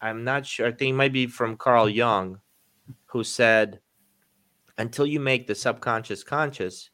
I'm 0.00 0.22
not 0.22 0.46
sure, 0.46 0.68
I 0.68 0.70
think 0.70 0.90
it 0.90 0.96
might 0.96 1.12
be 1.12 1.26
from 1.26 1.56
Carl 1.56 1.88
Jung, 1.88 2.38
who 3.06 3.24
said, 3.24 3.80
until 4.80 5.06
you 5.06 5.20
make 5.20 5.46
the 5.46 5.54
subconscious 5.54 6.24
conscious, 6.24 6.90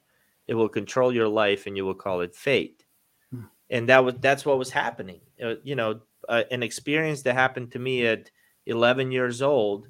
it 0.46 0.55
will 0.55 0.68
control 0.68 1.12
your 1.12 1.29
life 1.29 1.66
and 1.66 1.77
you 1.77 1.85
will 1.85 1.94
call 1.94 2.20
it 2.20 2.35
fate. 2.35 2.85
Hmm. 3.31 3.44
And 3.70 3.88
that 3.88 4.05
was 4.05 4.14
that's 4.20 4.44
what 4.44 4.59
was 4.59 4.70
happening. 4.70 5.20
Uh, 5.42 5.55
you 5.62 5.77
know, 5.77 6.01
uh, 6.29 6.44
an 6.51 6.62
experience 6.62 7.22
that 7.22 7.35
happened 7.35 7.72
to 7.72 7.79
me 7.79 8.07
at 8.07 8.31
11 8.66 9.12
years 9.12 9.42
old 9.42 9.87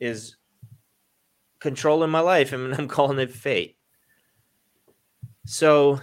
is 0.00 0.36
controlling 1.60 2.10
my 2.10 2.20
life 2.20 2.52
and 2.52 2.74
I'm 2.78 2.88
calling 2.88 3.18
it 3.18 3.30
fate. 3.30 3.76
So 5.46 6.00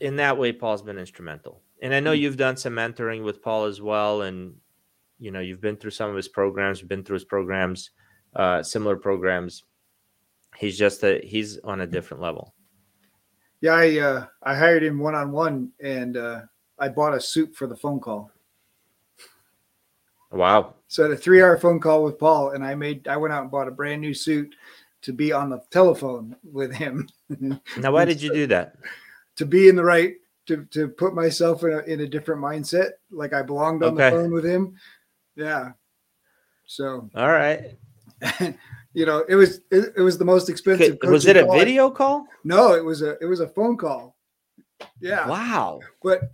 in 0.00 0.16
that 0.16 0.38
way 0.38 0.52
Paul's 0.52 0.82
been 0.82 0.98
instrumental 0.98 1.62
and 1.82 1.92
I 1.92 2.00
know 2.00 2.12
you've 2.12 2.36
done 2.36 2.56
some 2.56 2.74
mentoring 2.74 3.24
with 3.24 3.42
Paul 3.42 3.64
as 3.64 3.82
well, 3.82 4.22
and 4.22 4.54
you 5.18 5.32
know 5.32 5.40
you've 5.40 5.60
been 5.60 5.76
through 5.76 5.90
some 5.90 6.08
of 6.08 6.16
his 6.16 6.28
programs, 6.28 6.80
been 6.80 7.02
through 7.02 7.16
his 7.16 7.24
programs, 7.24 7.90
uh, 8.36 8.62
similar 8.62 8.96
programs. 8.96 9.64
He's 10.56 10.78
just 10.78 11.02
a 11.02 11.20
he's 11.24 11.58
on 11.58 11.80
a 11.80 11.86
different 11.86 12.22
level. 12.22 12.54
Yeah, 13.60 13.74
I 13.74 13.98
uh, 13.98 14.26
I 14.42 14.56
hired 14.56 14.82
him 14.82 14.98
one 14.98 15.14
on 15.14 15.32
one, 15.32 15.70
and 15.80 16.16
uh, 16.16 16.42
I 16.78 16.88
bought 16.88 17.14
a 17.14 17.20
suit 17.20 17.54
for 17.54 17.66
the 17.66 17.76
phone 17.76 18.00
call. 18.00 18.30
Wow! 20.30 20.74
So 20.88 21.04
I 21.04 21.08
had 21.08 21.16
a 21.16 21.20
three 21.20 21.42
hour 21.42 21.56
phone 21.56 21.80
call 21.80 22.04
with 22.04 22.18
Paul, 22.18 22.50
and 22.50 22.64
I 22.64 22.74
made 22.74 23.06
I 23.08 23.16
went 23.16 23.32
out 23.32 23.42
and 23.42 23.50
bought 23.50 23.68
a 23.68 23.72
brand 23.72 24.00
new 24.00 24.14
suit 24.14 24.54
to 25.02 25.12
be 25.12 25.32
on 25.32 25.50
the 25.50 25.60
telephone 25.70 26.36
with 26.44 26.72
him. 26.74 27.08
now, 27.76 27.92
why 27.92 28.04
did 28.04 28.22
you 28.22 28.32
do 28.32 28.46
that? 28.48 28.76
To 29.36 29.46
be 29.46 29.68
in 29.68 29.76
the 29.76 29.84
right 29.84 30.14
to 30.46 30.64
to 30.66 30.88
put 30.88 31.14
myself 31.14 31.62
in 31.62 31.72
a 31.72 31.78
in 31.80 32.00
a 32.00 32.08
different 32.08 32.42
mindset, 32.42 32.90
like 33.10 33.32
I 33.32 33.42
belonged 33.42 33.82
on 33.82 33.94
okay. 33.94 34.10
the 34.10 34.16
phone 34.16 34.32
with 34.32 34.44
him. 34.44 34.76
Yeah. 35.36 35.72
So. 36.66 37.08
All 37.14 37.28
right. 37.28 37.76
you 38.94 39.06
know, 39.06 39.24
it 39.28 39.34
was 39.34 39.60
it, 39.70 39.92
it 39.96 40.00
was 40.00 40.18
the 40.18 40.24
most 40.24 40.48
expensive. 40.48 40.98
Was 41.02 41.26
it 41.26 41.36
a 41.36 41.46
video 41.46 41.90
call? 41.90 42.26
No, 42.44 42.74
it 42.74 42.84
was 42.84 43.02
a 43.02 43.18
it 43.20 43.26
was 43.26 43.40
a 43.40 43.48
phone 43.48 43.76
call. 43.76 44.16
Yeah. 45.00 45.26
Wow. 45.28 45.80
But 46.02 46.32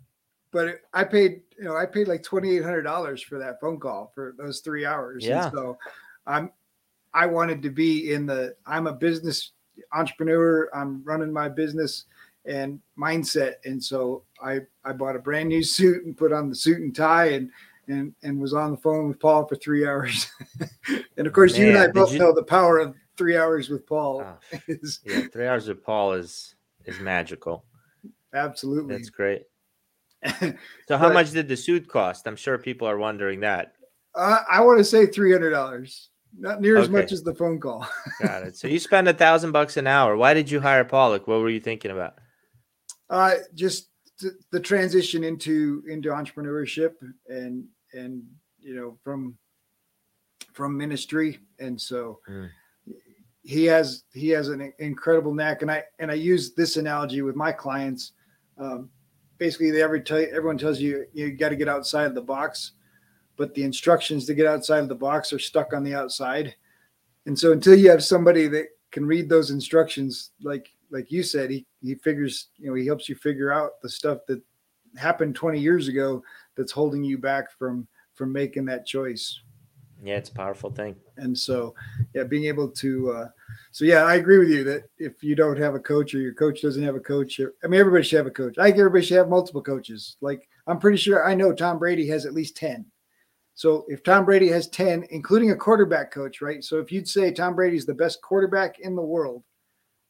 but 0.51 0.69
it, 0.69 0.81
I 0.93 1.05
paid 1.05 1.43
you 1.59 1.65
know 1.65 1.77
I 1.77 1.87
paid 1.87 2.09
like 2.09 2.23
twenty 2.23 2.57
eight 2.57 2.65
hundred 2.65 2.83
dollars 2.83 3.23
for 3.23 3.39
that 3.39 3.61
phone 3.61 3.79
call 3.79 4.13
for 4.15 4.35
those 4.39 4.61
three 4.61 4.85
hours. 4.85 5.25
Yeah. 5.25 5.45
And 5.45 5.53
so 5.53 5.79
I'm 6.27 6.51
I 7.15 7.27
wanted 7.27 7.63
to 7.63 7.71
be 7.71 8.13
in 8.13 8.27
the 8.27 8.57
I'm 8.67 8.87
a 8.87 8.93
business 8.93 9.53
entrepreneur. 9.93 10.69
I'm 10.75 11.03
running 11.05 11.33
my 11.33 11.49
business 11.49 12.05
and 12.45 12.81
mindset. 12.99 13.55
And 13.65 13.83
so 13.83 14.25
I 14.43 14.61
I 14.85 14.93
bought 14.93 15.17
a 15.17 15.21
brand 15.21 15.49
new 15.49 15.63
suit 15.63 16.05
and 16.05 16.17
put 16.17 16.33
on 16.33 16.49
the 16.49 16.55
suit 16.55 16.81
and 16.81 16.95
tie 16.95 17.31
and 17.31 17.51
and 17.89 18.15
and 18.23 18.41
was 18.41 18.55
on 18.55 18.71
the 18.71 18.77
phone 18.77 19.09
with 19.09 19.19
Paul 19.19 19.47
for 19.47 19.57
three 19.57 19.87
hours. 19.87 20.31
and 21.17 21.27
of 21.27 21.33
course, 21.33 21.55
Man, 21.55 21.63
you 21.63 21.69
and 21.71 21.79
I 21.79 21.87
both 21.89 22.13
you... 22.13 22.19
know 22.19 22.35
the 22.35 22.43
power 22.43 22.79
of 22.79 22.95
three 23.17 23.37
hours 23.37 23.69
with 23.69 23.87
Paul. 23.87 24.23
Oh, 24.25 24.59
is... 24.69 25.01
yeah, 25.05 25.23
three 25.33 25.47
hours 25.47 25.69
with 25.69 25.83
Paul 25.83 26.13
is 26.13 26.55
is 26.85 27.01
magical. 27.01 27.65
Absolutely, 28.35 28.95
that's 28.95 29.11
great. 29.11 29.43
so, 30.41 30.53
how 30.91 31.09
but, 31.09 31.15
much 31.15 31.31
did 31.31 31.49
the 31.49 31.57
suit 31.57 31.89
cost? 31.89 32.27
I'm 32.27 32.37
sure 32.37 32.59
people 32.59 32.89
are 32.89 32.99
wondering 32.99 33.41
that. 33.41 33.75
Uh, 34.15 34.41
I 34.51 34.61
want 34.63 34.79
to 34.79 34.85
say 34.85 35.07
three 35.07 35.33
hundred 35.33 35.51
dollars. 35.51 36.11
Not 36.39 36.61
near 36.61 36.77
okay. 36.77 36.85
as 36.85 36.91
much 36.91 37.13
as 37.13 37.23
the 37.23 37.35
phone 37.35 37.59
call. 37.59 37.89
Got 38.23 38.43
it. 38.43 38.57
So 38.57 38.69
you 38.69 38.79
spend 38.79 39.09
a 39.09 39.15
thousand 39.15 39.53
bucks 39.53 39.77
an 39.77 39.87
hour. 39.87 40.17
Why 40.17 40.35
did 40.35 40.51
you 40.51 40.61
hire 40.61 40.85
Paul? 40.85 41.11
Like, 41.11 41.27
what 41.27 41.41
were 41.41 41.49
you 41.49 41.61
thinking 41.61 41.91
about? 41.91 42.19
Uh, 43.09 43.35
just 43.55 43.89
the 44.51 44.61
transition 44.61 45.25
into 45.25 45.83
into 45.89 46.11
entrepreneurship 46.11 46.95
and 47.29 47.65
and 47.93 48.23
you 48.61 48.75
know 48.75 48.99
from 49.03 49.37
from 50.53 50.77
ministry, 50.77 51.39
and 51.59 51.81
so 51.81 52.19
mm. 52.29 52.49
he 53.43 53.65
has 53.65 54.05
he 54.13 54.29
has 54.31 54.49
an 54.49 54.73
incredible 54.79 55.33
knack. 55.35 55.63
And 55.63 55.71
I 55.71 55.85
and 55.99 56.11
I 56.11 56.15
use 56.15 56.55
this 56.55 56.77
analogy 56.77 57.23
with 57.23 57.37
my 57.37 57.53
clients. 57.53 58.13
Um, 58.59 58.91
basically, 59.39 59.71
they 59.71 59.83
every 59.83 60.03
tell 60.03 60.19
everyone 60.19 60.59
tells 60.59 60.81
you 60.81 61.07
you 61.13 61.33
got 61.33 61.51
to 61.51 61.57
get 61.57 61.69
outside 61.69 62.07
of 62.07 62.15
the 62.15 62.23
box, 62.23 62.73
but 63.37 63.55
the 63.55 63.63
instructions 63.63 64.27
to 64.27 64.35
get 64.35 64.47
outside 64.47 64.81
of 64.81 64.89
the 64.89 64.95
box 64.95 65.33
are 65.33 65.39
stuck 65.39 65.73
on 65.73 65.85
the 65.85 65.95
outside. 65.95 66.55
And 67.27 67.39
so 67.39 67.53
until 67.53 67.75
you 67.75 67.91
have 67.91 68.03
somebody 68.03 68.49
that 68.49 68.67
can 68.91 69.07
read 69.07 69.29
those 69.29 69.51
instructions, 69.51 70.33
like 70.43 70.71
like 70.91 71.13
you 71.13 71.23
said, 71.23 71.51
he 71.51 71.67
he 71.83 71.95
figures, 71.95 72.49
you 72.57 72.69
know, 72.69 72.75
he 72.75 72.87
helps 72.87 73.09
you 73.09 73.15
figure 73.15 73.53
out 73.53 73.81
the 73.83 73.89
stuff 73.89 74.21
that 74.27 74.43
happened 74.97 75.35
20 75.35 75.61
years 75.61 75.89
ago 75.89 76.23
that's 76.59 76.73
holding 76.73 77.03
you 77.03 77.17
back 77.17 77.51
from 77.51 77.89
from 78.15 78.33
making 78.33 78.67
that 78.67 78.85
choice. 78.85 79.41
Yeah, 80.03 80.17
it's 80.17 80.29
a 80.29 80.35
powerful 80.35 80.71
thing. 80.71 80.97
And 81.17 81.37
so, 81.37 81.75
yeah, 82.15 82.23
being 82.23 82.45
able 82.45 82.69
to, 82.69 83.11
uh, 83.11 83.29
so 83.73 83.85
yeah, 83.85 84.05
I 84.05 84.15
agree 84.17 84.39
with 84.39 84.51
you 84.51 84.63
that 84.65 84.85
if 84.99 85.25
you 85.25 85.35
don't 85.35 85.59
have 85.59 85.75
a 85.75 85.81
coach 85.81 86.15
or 86.15 86.19
your 86.19 86.35
coach 86.35 86.63
doesn't 86.63 86.83
have 86.83 86.95
a 86.95 87.01
coach, 87.01 87.41
I 87.41 87.67
mean, 87.67 87.81
everybody 87.81 88.05
should 88.05 88.19
have 88.19 88.27
a 88.27 88.31
coach. 88.31 88.59
I 88.59 88.67
think 88.67 88.79
everybody 88.79 89.05
should 89.05 89.17
have 89.17 89.29
multiple 89.29 89.63
coaches. 89.63 90.17
Like, 90.21 90.49
I'm 90.67 90.79
pretty 90.79 90.99
sure 90.99 91.27
I 91.27 91.35
know 91.35 91.53
Tom 91.53 91.79
Brady 91.79 92.07
has 92.09 92.27
at 92.27 92.35
least 92.35 92.57
10. 92.57 92.87
So 93.55 93.85
if 93.89 94.05
Tom 94.05 94.25
Brady 94.25 94.49
has 94.49 94.69
10, 94.69 95.07
including 95.11 95.51
a 95.51 95.57
quarterback 95.57 96.13
coach, 96.13 96.41
right? 96.41 96.63
So 96.63 96.79
if 96.79 96.93
you'd 96.93 97.09
say 97.09 97.33
Tom 97.33 97.57
Brady's 97.57 97.87
the 97.87 97.95
best 97.95 98.23
quarterback 98.23 98.79
in 98.79 98.95
the 98.95 99.03
world, 99.03 99.43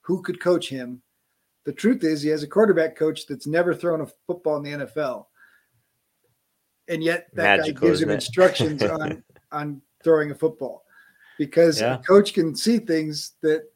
who 0.08 0.22
could 0.22 0.40
coach 0.40 0.68
him. 0.70 1.02
The 1.66 1.72
truth 1.72 2.02
is, 2.02 2.22
he 2.22 2.30
has 2.30 2.42
a 2.42 2.48
quarterback 2.48 2.96
coach 2.96 3.26
that's 3.26 3.46
never 3.46 3.74
thrown 3.74 4.00
a 4.00 4.08
football 4.26 4.56
in 4.56 4.62
the 4.62 4.86
NFL, 4.86 5.26
and 6.88 7.02
yet 7.02 7.28
that 7.34 7.58
Magical, 7.58 7.80
guy 7.80 7.86
gives 7.88 8.02
him 8.02 8.10
instructions 8.10 8.82
on 8.82 9.22
on 9.52 9.82
throwing 10.02 10.30
a 10.30 10.34
football. 10.34 10.84
Because 11.38 11.80
yeah. 11.80 11.98
coach 12.06 12.34
can 12.34 12.54
see 12.54 12.78
things 12.78 13.32
that 13.42 13.70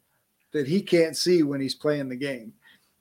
that 0.51 0.67
he 0.67 0.81
can't 0.81 1.15
see 1.15 1.43
when 1.43 1.61
he's 1.61 1.75
playing 1.75 2.09
the 2.09 2.15
game. 2.15 2.53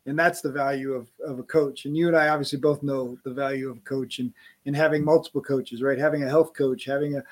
And 0.07 0.19
that's 0.19 0.41
the 0.41 0.51
value 0.51 0.95
of, 0.95 1.09
of 1.25 1.39
a 1.39 1.45
coach. 1.45 1.85
And 1.85 1.97
you 1.97 2.09
and 2.09 2.17
i 2.17 2.29
obviously 2.29 2.59
both 2.59 2.83
know 2.83 3.17
the 3.25 3.33
value 3.33 3.71
of 3.71 3.77
a 3.77 3.81
coach 3.81 4.19
and 4.19 4.33
and 4.67 4.75
having 4.75 5.05
multiple 5.05 5.43
coaches 5.43 5.83
right? 5.83 5.99
Having 5.99 6.25
a 6.25 6.29
health 6.29 6.55
coach 6.55 6.85
having 6.85 7.17
a, 7.17 7.23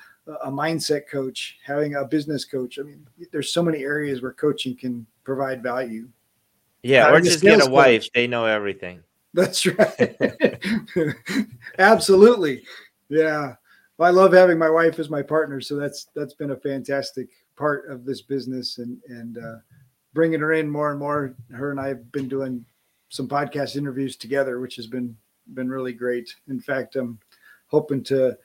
a 0.43 0.51
mindset 0.51 1.07
coach 1.09 1.57
having 1.65 1.95
a 1.95 2.05
business 2.05 2.45
coach. 2.45 2.79
I 2.79 2.83
mean 2.83 3.07
there's 3.31 3.53
so 3.53 3.63
many 3.63 3.83
areas 3.83 4.21
where 4.21 4.33
coaching 4.33 4.75
can 4.75 5.05
provide 5.23 5.63
value. 5.63 6.07
Yeah 6.83 7.11
or 7.11 7.21
just 7.21 7.41
get 7.41 7.59
a 7.59 7.61
coach. 7.63 7.71
wife. 7.71 8.09
They 8.13 8.27
know 8.27 8.45
everything 8.45 9.03
that's 9.33 9.65
right 9.65 10.17
absolutely 11.79 12.63
yeah 13.09 13.53
well, 13.97 14.09
i 14.09 14.11
love 14.11 14.33
having 14.33 14.57
my 14.57 14.69
wife 14.69 14.99
as 14.99 15.09
my 15.09 15.21
partner 15.21 15.61
so 15.61 15.75
that's 15.75 16.07
that's 16.15 16.33
been 16.33 16.51
a 16.51 16.57
fantastic 16.57 17.29
part 17.55 17.89
of 17.89 18.05
this 18.05 18.21
business 18.21 18.77
and 18.79 18.97
and 19.07 19.37
uh, 19.37 19.55
bringing 20.13 20.39
her 20.39 20.53
in 20.53 20.69
more 20.69 20.91
and 20.91 20.99
more. 20.99 21.35
Her 21.51 21.71
and 21.71 21.79
I 21.79 21.87
have 21.89 22.11
been 22.11 22.27
doing 22.27 22.65
some 23.09 23.27
podcast 23.27 23.75
interviews 23.75 24.15
together, 24.15 24.59
which 24.59 24.75
has 24.75 24.87
been 24.87 25.15
been 25.53 25.69
really 25.69 25.93
great. 25.93 26.33
In 26.47 26.59
fact, 26.59 26.95
I'm 26.95 27.19
hoping 27.67 28.03
to 28.05 28.37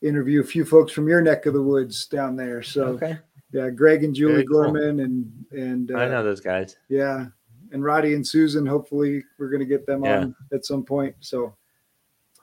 interview 0.00 0.40
a 0.40 0.44
few 0.44 0.64
folks 0.64 0.92
from 0.92 1.08
your 1.08 1.22
neck 1.22 1.46
of 1.46 1.54
the 1.54 1.62
woods 1.62 2.06
down 2.06 2.36
there. 2.36 2.62
So 2.62 2.84
okay. 2.84 3.18
yeah, 3.52 3.70
Greg 3.70 4.04
and 4.04 4.14
Julie 4.14 4.46
cool. 4.46 4.62
Gorman 4.62 5.00
and 5.00 5.46
and 5.52 5.90
uh, 5.92 5.98
I 5.98 6.08
know 6.08 6.22
those 6.22 6.40
guys. 6.40 6.76
Yeah, 6.88 7.26
and 7.72 7.82
Roddy 7.84 8.14
and 8.14 8.26
Susan. 8.26 8.64
Hopefully, 8.66 9.24
we're 9.38 9.48
going 9.48 9.60
to 9.60 9.66
get 9.66 9.86
them 9.86 10.04
Yeah. 10.04 10.20
on 10.20 10.36
at 10.52 10.64
some 10.64 10.84
point. 10.84 11.14
So, 11.20 11.54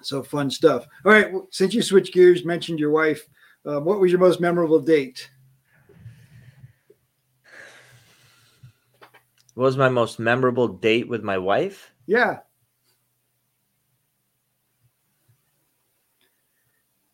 so 0.02 0.24
fun 0.24 0.50
stuff. 0.50 0.86
All 1.06 1.12
right, 1.12 1.32
well, 1.32 1.48
since 1.52 1.74
you 1.74 1.82
switched 1.82 2.14
gears, 2.14 2.46
mentioned 2.46 2.80
your 2.80 2.92
wife. 2.92 3.28
Uh, 3.66 3.80
what 3.80 4.00
was 4.00 4.12
your 4.12 4.20
most 4.20 4.40
memorable 4.40 4.80
date? 4.80 5.30
What 9.56 9.66
was 9.66 9.78
my 9.78 9.90
most 9.90 10.20
memorable 10.20 10.68
date 10.70 11.10
with 11.10 11.22
my 11.22 11.38
wife? 11.38 11.92
Yeah, 12.06 12.40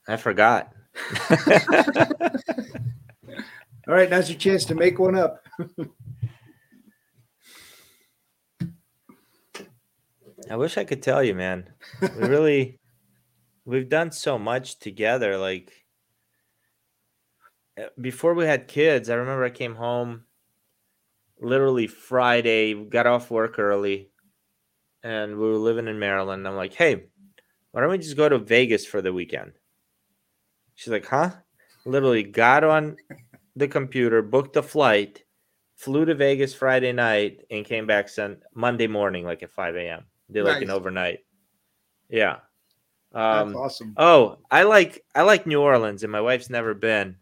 I 0.07 0.17
forgot. 0.17 0.71
all 3.87 3.93
right. 3.93 4.09
Now's 4.09 4.29
your 4.29 4.37
chance 4.39 4.65
to 4.65 4.75
make 4.75 4.99
one 4.99 5.15
up. 5.17 5.43
I 10.49 10.57
wish 10.57 10.77
I 10.77 10.83
could 10.83 11.01
tell 11.01 11.23
you, 11.23 11.33
man. 11.33 11.69
We 12.01 12.27
really, 12.27 12.79
we've 13.65 13.89
done 13.89 14.11
so 14.11 14.37
much 14.37 14.79
together. 14.79 15.37
Like 15.37 15.71
uh, 17.79 17.87
before 17.99 18.33
we 18.33 18.45
had 18.45 18.67
kids, 18.67 19.09
I 19.09 19.15
remember 19.15 19.43
I 19.43 19.49
came 19.49 19.75
home 19.75 20.25
literally 21.39 21.87
Friday, 21.87 22.73
got 22.73 23.07
off 23.07 23.31
work 23.31 23.59
early, 23.59 24.09
and 25.03 25.37
we 25.37 25.47
were 25.47 25.57
living 25.57 25.87
in 25.87 25.99
Maryland. 25.99 26.47
I'm 26.47 26.55
like, 26.55 26.73
hey, 26.73 27.05
why 27.71 27.81
don't 27.81 27.89
we 27.89 27.97
just 27.97 28.17
go 28.17 28.29
to 28.29 28.37
Vegas 28.37 28.85
for 28.85 29.01
the 29.01 29.13
weekend? 29.13 29.53
She's 30.75 30.91
like, 30.91 31.05
huh? 31.05 31.31
Literally 31.85 32.23
got 32.23 32.63
on 32.63 32.97
the 33.55 33.67
computer, 33.67 34.21
booked 34.21 34.55
a 34.57 34.61
flight, 34.61 35.23
flew 35.75 36.05
to 36.05 36.15
Vegas 36.15 36.53
Friday 36.53 36.91
night, 36.91 37.41
and 37.49 37.65
came 37.65 37.87
back 37.87 38.09
Sun 38.09 38.37
Monday 38.53 38.87
morning, 38.87 39.25
like 39.25 39.43
at 39.43 39.51
5 39.51 39.75
a.m. 39.75 40.05
Did 40.31 40.43
like 40.45 40.61
an 40.61 40.69
overnight. 40.71 41.19
Yeah. 42.09 42.37
That's 43.11 43.47
Um, 43.49 43.55
awesome. 43.55 43.93
Oh, 43.97 44.39
I 44.51 44.63
like 44.63 45.03
I 45.15 45.21
like 45.21 45.47
New 45.47 45.61
Orleans, 45.61 46.03
and 46.03 46.11
my 46.11 46.21
wife's 46.21 46.49
never 46.49 46.73
been. 46.73 47.15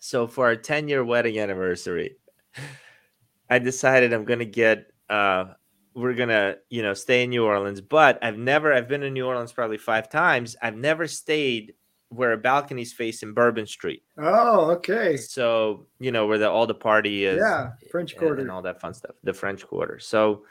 So 0.00 0.26
for 0.26 0.46
our 0.46 0.56
10 0.56 0.88
year 0.88 1.04
wedding 1.04 1.38
anniversary, 1.38 2.16
I 3.50 3.58
decided 3.58 4.12
I'm 4.12 4.24
gonna 4.24 4.44
get 4.44 4.90
uh 5.08 5.46
we're 5.94 6.14
gonna 6.14 6.56
you 6.68 6.82
know 6.82 6.94
stay 6.94 7.22
in 7.24 7.30
New 7.30 7.44
Orleans, 7.44 7.80
but 7.80 8.18
I've 8.22 8.38
never 8.38 8.72
I've 8.72 8.88
been 8.88 9.02
in 9.02 9.12
New 9.14 9.26
Orleans 9.26 9.52
probably 9.52 9.78
five 9.78 10.08
times. 10.08 10.56
I've 10.62 10.76
never 10.76 11.06
stayed 11.06 11.74
where 12.10 12.32
a 12.32 12.38
balcony's 12.38 12.92
facing 12.92 13.34
Bourbon 13.34 13.66
Street. 13.66 14.02
Oh, 14.16 14.70
okay. 14.72 15.16
So 15.18 15.86
you 16.00 16.10
know 16.10 16.26
where 16.26 16.38
the 16.38 16.48
all 16.50 16.66
the 16.66 16.74
party 16.74 17.24
is 17.24 17.38
Yeah, 17.38 17.72
French 17.90 18.12
and- 18.12 18.20
Quarter. 18.20 18.40
and 18.42 18.50
all 18.50 18.62
that 18.62 18.80
fun 18.80 18.94
stuff. 18.94 19.14
The 19.24 19.34
French 19.34 19.66
Quarter. 19.66 19.98
So 19.98 20.44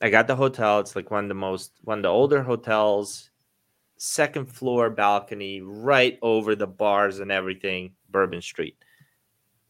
I 0.00 0.10
got 0.10 0.26
the 0.26 0.36
hotel. 0.36 0.80
It's 0.80 0.96
like 0.96 1.10
one 1.10 1.24
of 1.24 1.28
the 1.28 1.34
most 1.34 1.72
one 1.82 1.98
of 1.98 2.02
the 2.02 2.08
older 2.08 2.42
hotels, 2.42 3.30
second 3.96 4.46
floor 4.46 4.90
balcony, 4.90 5.60
right 5.60 6.18
over 6.22 6.54
the 6.54 6.66
bars 6.66 7.20
and 7.20 7.30
everything, 7.30 7.92
Bourbon 8.08 8.40
Street. 8.40 8.76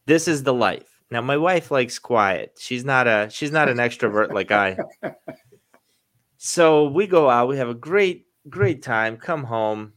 This 0.05 0.27
is 0.27 0.43
the 0.43 0.53
life. 0.53 1.03
Now 1.11 1.21
my 1.21 1.37
wife 1.37 1.71
likes 1.71 1.99
quiet. 1.99 2.57
She's 2.59 2.85
not 2.85 3.07
a 3.07 3.27
she's 3.29 3.51
not 3.51 3.69
an 3.69 3.77
extrovert 3.77 4.31
like 4.33 4.51
I. 4.51 4.77
So 6.43 6.87
we 6.87 7.05
go 7.05 7.29
out, 7.29 7.49
we 7.49 7.57
have 7.57 7.69
a 7.69 7.75
great, 7.75 8.25
great 8.49 8.81
time, 8.81 9.15
come 9.17 9.43
home, 9.43 9.93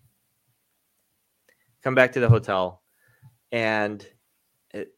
come 1.82 1.94
back 1.94 2.12
to 2.12 2.20
the 2.20 2.28
hotel, 2.28 2.82
and 3.50 4.06
it, 4.74 4.92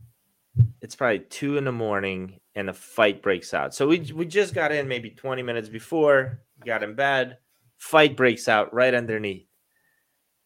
it's 0.83 0.97
probably 0.97 1.21
two 1.21 1.57
in 1.57 1.63
the 1.65 1.71
morning 1.71 2.41
and 2.57 2.71
a 2.71 2.73
fight 2.73 3.23
breaks 3.23 3.55
out. 3.55 3.75
So 3.75 3.87
we 3.87 4.01
we 4.15 4.27
just 4.27 4.55
got 4.55 4.73
in 4.73 4.89
maybe 4.89 5.11
20 5.11 5.43
minutes 5.43 5.69
before, 5.69 6.41
got 6.65 6.83
in 6.83 6.95
bed, 6.95 7.39
fight 7.77 8.17
breaks 8.17 8.49
out 8.49 8.75
right 8.75 8.95
underneath. 8.95 9.47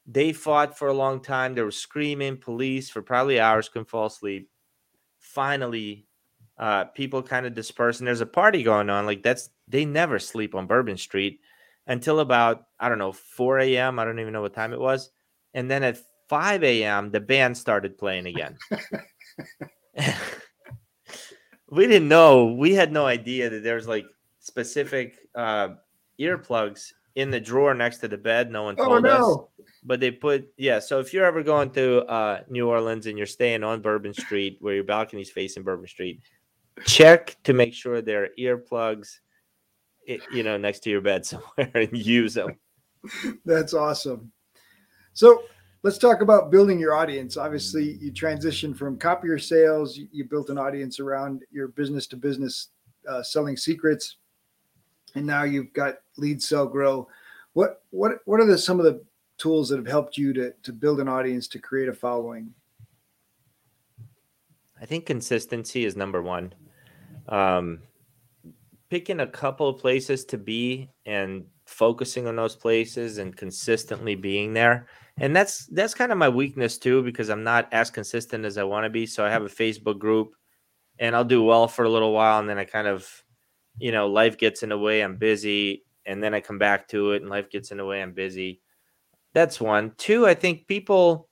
They 0.07 0.33
fought 0.33 0.77
for 0.77 0.89
a 0.89 0.93
long 0.93 1.23
time. 1.23 1.55
They 1.55 1.63
were 1.63 1.71
screaming, 1.71 2.37
police 2.37 2.91
for 2.91 3.01
probably 3.01 3.39
hours, 3.39 3.69
couldn't 3.69 3.89
fall 3.89 4.07
asleep. 4.07 4.51
Finally, 5.21 6.09
uh, 6.59 6.85
people 6.87 7.23
kind 7.23 7.47
of 7.47 7.55
disperse 7.55 8.01
and 8.01 8.09
there's 8.09 8.21
a 8.21 8.27
party 8.27 8.65
going 8.65 8.91
on. 8.91 9.07
Like 9.07 9.23
that's 9.23 9.51
they 9.69 9.85
never 9.85 10.19
sleep 10.19 10.55
on 10.57 10.67
Bourbon 10.67 10.97
Street 10.97 11.41
until 11.87 12.19
about, 12.21 12.65
I 12.81 12.89
don't 12.89 12.99
know, 12.99 13.13
4 13.13 13.61
a.m. 13.61 13.99
I 14.01 14.05
don't 14.05 14.19
even 14.19 14.33
know 14.33 14.43
what 14.43 14.53
time 14.53 14.73
it 14.73 14.81
was. 14.81 15.11
And 15.55 15.71
then 15.71 15.85
at 15.85 15.99
5 16.29 16.65
a.m., 16.65 17.11
the 17.11 17.21
band 17.21 17.57
started 17.57 17.97
playing 17.97 18.27
again. 18.27 18.59
we 21.71 21.87
didn't 21.87 22.09
know. 22.09 22.47
We 22.47 22.75
had 22.75 22.93
no 22.93 23.07
idea 23.07 23.49
that 23.51 23.63
there's 23.63 23.87
like 23.87 24.07
specific 24.41 25.19
uh, 25.35 25.71
earplugs 26.19 26.93
in 27.15 27.31
the 27.31 27.41
drawer 27.41 27.75
next 27.75 27.99
to 27.99 28.09
the 28.09 28.19
bed. 28.19 28.51
No 28.51 28.65
one 28.65 28.77
told 28.77 29.07
us. 29.07 29.21
no. 29.21 29.51
But 29.83 30.01
they 30.01 30.11
put 30.11 30.49
yeah. 30.57 30.79
So 30.79 31.01
if 31.01 31.15
you're 31.15 31.25
ever 31.25 31.43
going 31.43 31.71
to 31.71 32.05
uh, 32.07 32.41
New 32.49 32.69
Orleans 32.69 33.07
and 33.07 33.17
you're 33.17 33.27
staying 33.27 33.65
on 33.65 33.81
Bourbon 33.81 34.13
Street, 34.13 34.59
where 34.61 34.75
your 34.75 34.85
balcony's 34.85 35.31
facing 35.31 35.63
Bourbon 35.63 35.87
Street, 35.87 36.21
check 36.85 37.37
to 37.45 37.53
make 37.53 37.73
sure 37.73 38.03
there 38.03 38.25
are 38.25 38.29
earplugs, 38.39 39.21
you 40.07 40.43
know, 40.43 40.59
next 40.59 40.81
to 40.81 40.91
your 40.91 41.01
bed 41.01 41.25
somewhere, 41.27 41.71
and 41.75 41.97
use 41.97 42.35
them. 42.35 42.57
That's 43.47 43.73
awesome. 43.73 44.33
So 45.15 45.45
let's 45.83 45.99
talk 45.99 46.21
about 46.21 46.51
building 46.51 46.79
your 46.79 46.95
audience. 46.95 47.37
Obviously, 47.37 47.99
you 48.01 48.13
transitioned 48.13 48.77
from 48.77 48.99
copier 48.99 49.39
sales, 49.39 49.97
you, 49.97 50.09
you 50.13 50.25
built 50.25 50.51
an 50.51 50.59
audience 50.59 51.01
around 51.01 51.43
your 51.51 51.69
business 51.69 52.07
to 52.09 52.17
business 52.17 52.69
uh, 53.09 53.23
selling 53.23 53.57
secrets, 53.57 54.17
and 55.15 55.27
now 55.27 55.45
you've 55.45 55.73
got 55.73 55.97
lead 56.17 56.43
sell 56.43 56.67
grow. 56.67 57.09
What 57.55 57.83
what 57.91 58.19
what 58.25 58.41
are 58.41 58.47
the 58.47 58.59
some 58.59 58.79
of 58.79 58.85
the 58.85 59.03
tools 59.39 59.69
that 59.71 59.79
have 59.79 59.87
helped 59.87 60.17
you 60.17 60.33
to 60.35 60.53
to 60.63 60.73
build 60.73 61.01
an 61.01 61.09
audience 61.09 61.49
to 61.49 61.59
create 61.59 61.89
a 61.89 61.95
following? 61.95 62.53
I 64.81 64.87
think 64.87 65.07
consistency 65.07 65.85
is 65.85 65.97
number 65.97 66.23
one. 66.23 66.55
Um, 67.29 67.81
picking 68.89 69.21
a 69.21 69.27
couple 69.27 69.69
of 69.69 69.79
places 69.79 70.25
to 70.27 70.39
be 70.39 70.91
and 71.07 71.45
focusing 71.65 72.27
on 72.27 72.37
those 72.37 72.57
places 72.57 73.19
and 73.19 73.37
consistently 73.37 74.15
being 74.15 74.53
there. 74.53 74.87
And 75.21 75.37
that's 75.37 75.67
that's 75.67 75.95
kind 75.95 76.11
of 76.13 76.19
my 76.19 76.29
weakness 76.29 76.79
too 76.79 77.03
because 77.03 77.29
I'm 77.29 77.45
not 77.45 77.69
as 77.73 77.91
consistent 77.91 78.45
as 78.45 78.59
I 78.59 78.65
want 78.65 78.85
to 78.85 78.91
be. 78.91 79.07
So 79.07 79.25
I 79.25 79.31
have 79.31 79.45
a 79.45 79.49
Facebook 79.49 79.99
group 79.99 80.33
and 80.99 81.15
I'll 81.15 81.25
do 81.25 81.43
well 81.43 81.69
for 81.69 81.85
a 81.85 81.91
little 81.91 82.13
while 82.13 82.41
and 82.41 82.49
then 82.49 82.59
I 82.59 82.65
kind 82.65 82.89
of 82.89 83.09
you 83.79 83.93
know, 83.93 84.09
life 84.09 84.37
gets 84.37 84.63
in 84.63 84.71
the 84.71 84.79
way, 84.79 85.01
I'm 85.01 85.17
busy, 85.17 85.85
and 86.05 86.23
then 86.23 86.35
I 86.35 86.41
come 86.41 86.59
back 86.59 86.89
to 86.89 87.13
it 87.13 87.23
and 87.23 87.31
life 87.31 87.49
gets 87.49 87.71
in 87.71 87.79
the 87.79 87.85
way, 87.85 88.03
I'm 88.03 88.13
busy. 88.13 88.61
That's 89.33 89.61
one. 89.61 89.93
Two, 89.97 90.27
I 90.27 90.35
think 90.35 90.67
people 90.67 91.29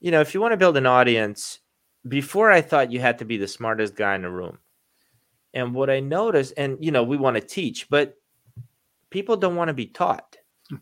you 0.00 0.10
know, 0.10 0.20
if 0.20 0.34
you 0.34 0.40
want 0.40 0.52
to 0.52 0.58
build 0.58 0.76
an 0.76 0.86
audience, 0.86 1.60
before 2.06 2.50
I 2.50 2.60
thought 2.60 2.92
you 2.92 3.00
had 3.00 3.18
to 3.18 3.24
be 3.24 3.36
the 3.36 3.48
smartest 3.48 3.96
guy 3.96 4.14
in 4.14 4.22
the 4.22 4.30
room. 4.30 4.58
And 5.54 5.74
what 5.74 5.90
I 5.90 6.00
noticed, 6.00 6.54
and 6.56 6.76
you 6.80 6.92
know, 6.92 7.02
we 7.02 7.16
want 7.16 7.36
to 7.36 7.40
teach, 7.40 7.88
but 7.88 8.14
people 9.10 9.36
don't 9.36 9.56
want 9.56 9.68
to 9.68 9.74
be 9.74 9.86
taught. 9.86 10.36
Hmm. 10.68 10.76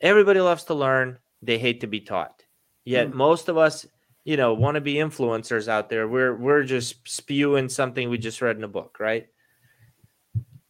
Everybody 0.00 0.40
loves 0.40 0.64
to 0.64 0.74
learn, 0.74 1.18
they 1.42 1.58
hate 1.58 1.80
to 1.80 1.86
be 1.86 2.00
taught. 2.00 2.44
Yet 2.84 3.08
Mm. 3.10 3.14
most 3.14 3.48
of 3.48 3.56
us, 3.56 3.86
you 4.24 4.36
know, 4.36 4.54
want 4.54 4.74
to 4.74 4.80
be 4.80 4.94
influencers 4.94 5.68
out 5.68 5.88
there. 5.88 6.08
We're 6.08 6.34
we're 6.36 6.62
just 6.64 7.06
spewing 7.08 7.68
something 7.68 8.08
we 8.10 8.18
just 8.18 8.42
read 8.42 8.56
in 8.56 8.64
a 8.64 8.68
book, 8.68 8.98
right? 9.00 9.28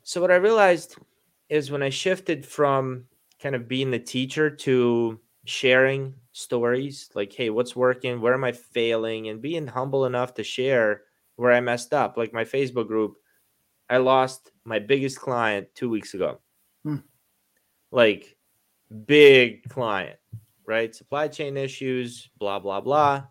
So 0.03 0.21
what 0.21 0.31
I 0.31 0.37
realized 0.37 0.97
is 1.49 1.71
when 1.71 1.83
I 1.83 1.91
shifted 1.91 2.45
from 2.47 3.07
kind 3.41 3.55
of 3.55 3.69
being 3.69 3.91
the 3.91 3.99
teacher 3.99 4.51
to 4.51 5.19
sharing 5.45 6.15
stories 6.33 7.11
like 7.15 7.33
hey 7.33 7.49
what's 7.51 7.75
working 7.75 8.21
where 8.21 8.35
am 8.35 8.45
i 8.45 8.53
failing 8.53 9.29
and 9.29 9.41
being 9.43 9.67
humble 9.67 10.05
enough 10.05 10.33
to 10.35 10.45
share 10.45 11.03
where 11.37 11.51
i 11.51 11.59
messed 11.61 11.93
up 11.95 12.17
like 12.17 12.33
my 12.33 12.45
facebook 12.45 12.87
group 12.87 13.17
i 13.89 13.97
lost 13.97 14.53
my 14.65 14.79
biggest 14.79 15.19
client 15.19 15.67
two 15.75 15.89
weeks 15.89 16.15
ago 16.15 16.39
Hmm. 16.85 16.97
like 17.91 18.37
big 19.07 19.69
client 19.69 20.19
right? 20.71 20.95
Supply 20.95 21.29
chain 21.29 21.59
issues 21.59 22.31
blah 22.39 22.61
blah 22.61 22.81
blah. 22.81 23.25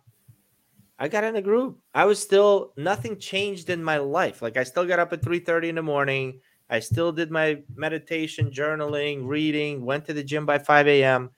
I 1.00 1.08
got 1.08 1.24
in 1.24 1.34
the 1.34 1.42
group. 1.42 1.78
I 1.94 2.04
was 2.04 2.22
still 2.22 2.74
nothing 2.76 3.18
changed 3.18 3.70
in 3.70 3.82
my 3.82 3.96
life. 3.98 4.42
Like 4.42 4.58
i 4.58 4.64
still 4.64 4.86
got 4.86 4.98
up 5.00 5.12
at 5.14 5.22
3.30 5.22 5.70
in 5.70 5.74
the 5.76 5.82
morning. 5.82 6.40
I 6.68 6.80
still 6.80 7.10
did 7.10 7.30
my 7.32 7.62
meditation 7.74 8.50
journaling 8.52 9.26
reading 9.26 9.84
went 9.84 10.04
to 10.06 10.12
the 10.12 10.22
gym 10.22 10.46
by 10.46 10.58
5 10.58 10.86
a.m 10.86 11.30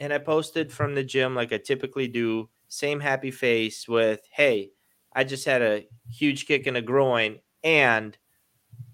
and 0.00 0.12
I 0.12 0.18
posted 0.18 0.72
from 0.72 0.94
the 0.94 1.04
gym 1.04 1.34
like 1.34 1.52
I 1.52 1.58
typically 1.58 2.08
do, 2.08 2.48
same 2.68 3.00
happy 3.00 3.30
face 3.30 3.86
with, 3.86 4.20
"Hey, 4.32 4.72
I 5.12 5.24
just 5.24 5.44
had 5.44 5.62
a 5.62 5.86
huge 6.08 6.46
kick 6.46 6.66
in 6.66 6.74
the 6.74 6.82
groin, 6.82 7.40
and 7.62 8.16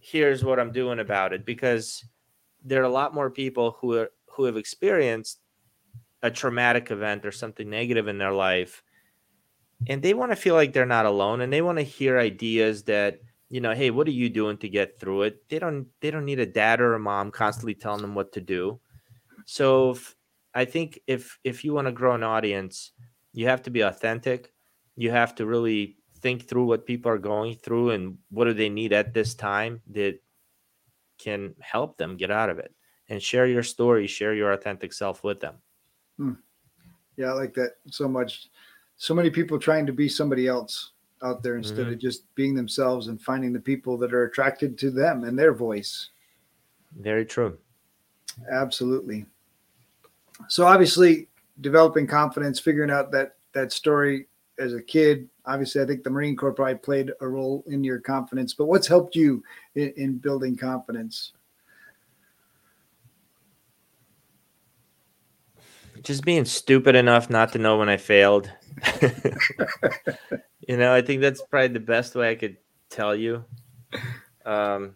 here's 0.00 0.44
what 0.44 0.60
I'm 0.60 0.72
doing 0.72 0.98
about 0.98 1.32
it." 1.32 1.46
Because 1.46 2.04
there 2.64 2.80
are 2.82 2.84
a 2.84 2.88
lot 2.90 3.14
more 3.14 3.30
people 3.30 3.78
who 3.80 3.94
are 3.96 4.10
who 4.30 4.44
have 4.44 4.56
experienced 4.56 5.40
a 6.22 6.30
traumatic 6.30 6.90
event 6.90 7.24
or 7.24 7.32
something 7.32 7.68
negative 7.68 8.08
in 8.08 8.18
their 8.18 8.32
life, 8.32 8.82
and 9.88 10.02
they 10.02 10.14
want 10.14 10.32
to 10.32 10.36
feel 10.36 10.54
like 10.54 10.72
they're 10.72 10.86
not 10.86 11.06
alone, 11.06 11.40
and 11.40 11.52
they 11.52 11.62
want 11.62 11.78
to 11.78 11.84
hear 11.84 12.18
ideas 12.18 12.84
that 12.84 13.20
you 13.48 13.60
know, 13.60 13.74
hey, 13.74 13.90
what 13.90 14.08
are 14.08 14.12
you 14.12 14.28
doing 14.28 14.56
to 14.58 14.68
get 14.68 14.98
through 14.98 15.22
it? 15.22 15.48
They 15.48 15.58
don't 15.58 15.86
they 16.00 16.10
don't 16.10 16.24
need 16.24 16.40
a 16.40 16.46
dad 16.46 16.80
or 16.80 16.94
a 16.94 16.98
mom 16.98 17.30
constantly 17.30 17.74
telling 17.74 18.02
them 18.02 18.14
what 18.14 18.32
to 18.32 18.40
do. 18.40 18.80
So 19.44 19.90
if, 19.90 20.16
I 20.54 20.64
think 20.64 21.00
if 21.06 21.38
if 21.44 21.64
you 21.64 21.72
want 21.72 21.86
to 21.86 21.92
grow 21.92 22.14
an 22.14 22.24
audience, 22.24 22.92
you 23.32 23.46
have 23.46 23.62
to 23.62 23.70
be 23.70 23.82
authentic. 23.82 24.52
You 24.96 25.10
have 25.10 25.34
to 25.36 25.46
really 25.46 25.98
think 26.20 26.48
through 26.48 26.64
what 26.64 26.86
people 26.86 27.12
are 27.12 27.18
going 27.18 27.54
through 27.54 27.90
and 27.90 28.18
what 28.30 28.46
do 28.46 28.54
they 28.54 28.70
need 28.70 28.92
at 28.92 29.14
this 29.14 29.34
time 29.34 29.80
that 29.90 30.18
can 31.18 31.54
help 31.60 31.98
them 31.98 32.16
get 32.16 32.30
out 32.30 32.50
of 32.50 32.58
it 32.58 32.74
and 33.08 33.22
share 33.22 33.46
your 33.46 33.62
story, 33.62 34.06
share 34.06 34.34
your 34.34 34.52
authentic 34.52 34.92
self 34.92 35.22
with 35.22 35.40
them. 35.40 35.56
Hmm. 36.18 36.32
Yeah, 37.16 37.30
I 37.30 37.32
like 37.32 37.54
that 37.54 37.76
so 37.90 38.08
much. 38.08 38.48
So 38.96 39.14
many 39.14 39.30
people 39.30 39.58
trying 39.58 39.86
to 39.86 39.92
be 39.92 40.08
somebody 40.08 40.46
else 40.46 40.92
out 41.22 41.42
there 41.42 41.56
instead 41.56 41.78
mm-hmm. 41.78 41.92
of 41.94 41.98
just 41.98 42.34
being 42.34 42.54
themselves 42.54 43.08
and 43.08 43.20
finding 43.20 43.52
the 43.52 43.60
people 43.60 43.96
that 43.98 44.12
are 44.12 44.24
attracted 44.24 44.78
to 44.78 44.90
them 44.90 45.24
and 45.24 45.38
their 45.38 45.54
voice. 45.54 46.10
Very 46.98 47.24
true. 47.24 47.58
Absolutely. 48.50 49.26
So 50.48 50.66
obviously 50.66 51.28
developing 51.60 52.06
confidence, 52.06 52.58
figuring 52.60 52.90
out 52.90 53.10
that 53.12 53.36
that 53.52 53.72
story 53.72 54.26
as 54.58 54.74
a 54.74 54.82
kid, 54.82 55.28
obviously 55.46 55.82
I 55.82 55.86
think 55.86 56.02
the 56.02 56.10
Marine 56.10 56.36
Corps 56.36 56.52
probably 56.52 56.76
played 56.76 57.12
a 57.20 57.28
role 57.28 57.64
in 57.66 57.82
your 57.82 57.98
confidence, 57.98 58.54
but 58.54 58.66
what's 58.66 58.86
helped 58.86 59.16
you 59.16 59.42
in, 59.74 59.92
in 59.96 60.18
building 60.18 60.56
confidence? 60.56 61.32
Just 66.02 66.24
being 66.24 66.44
stupid 66.44 66.94
enough 66.94 67.30
not 67.30 67.52
to 67.52 67.58
know 67.58 67.78
when 67.78 67.88
I 67.88 67.96
failed. 67.96 68.50
you 70.68 70.76
know, 70.76 70.94
I 70.94 71.02
think 71.02 71.20
that's 71.20 71.42
probably 71.42 71.68
the 71.68 71.80
best 71.80 72.14
way 72.14 72.30
I 72.30 72.34
could 72.34 72.56
tell 72.90 73.14
you. 73.14 73.44
Um, 74.44 74.94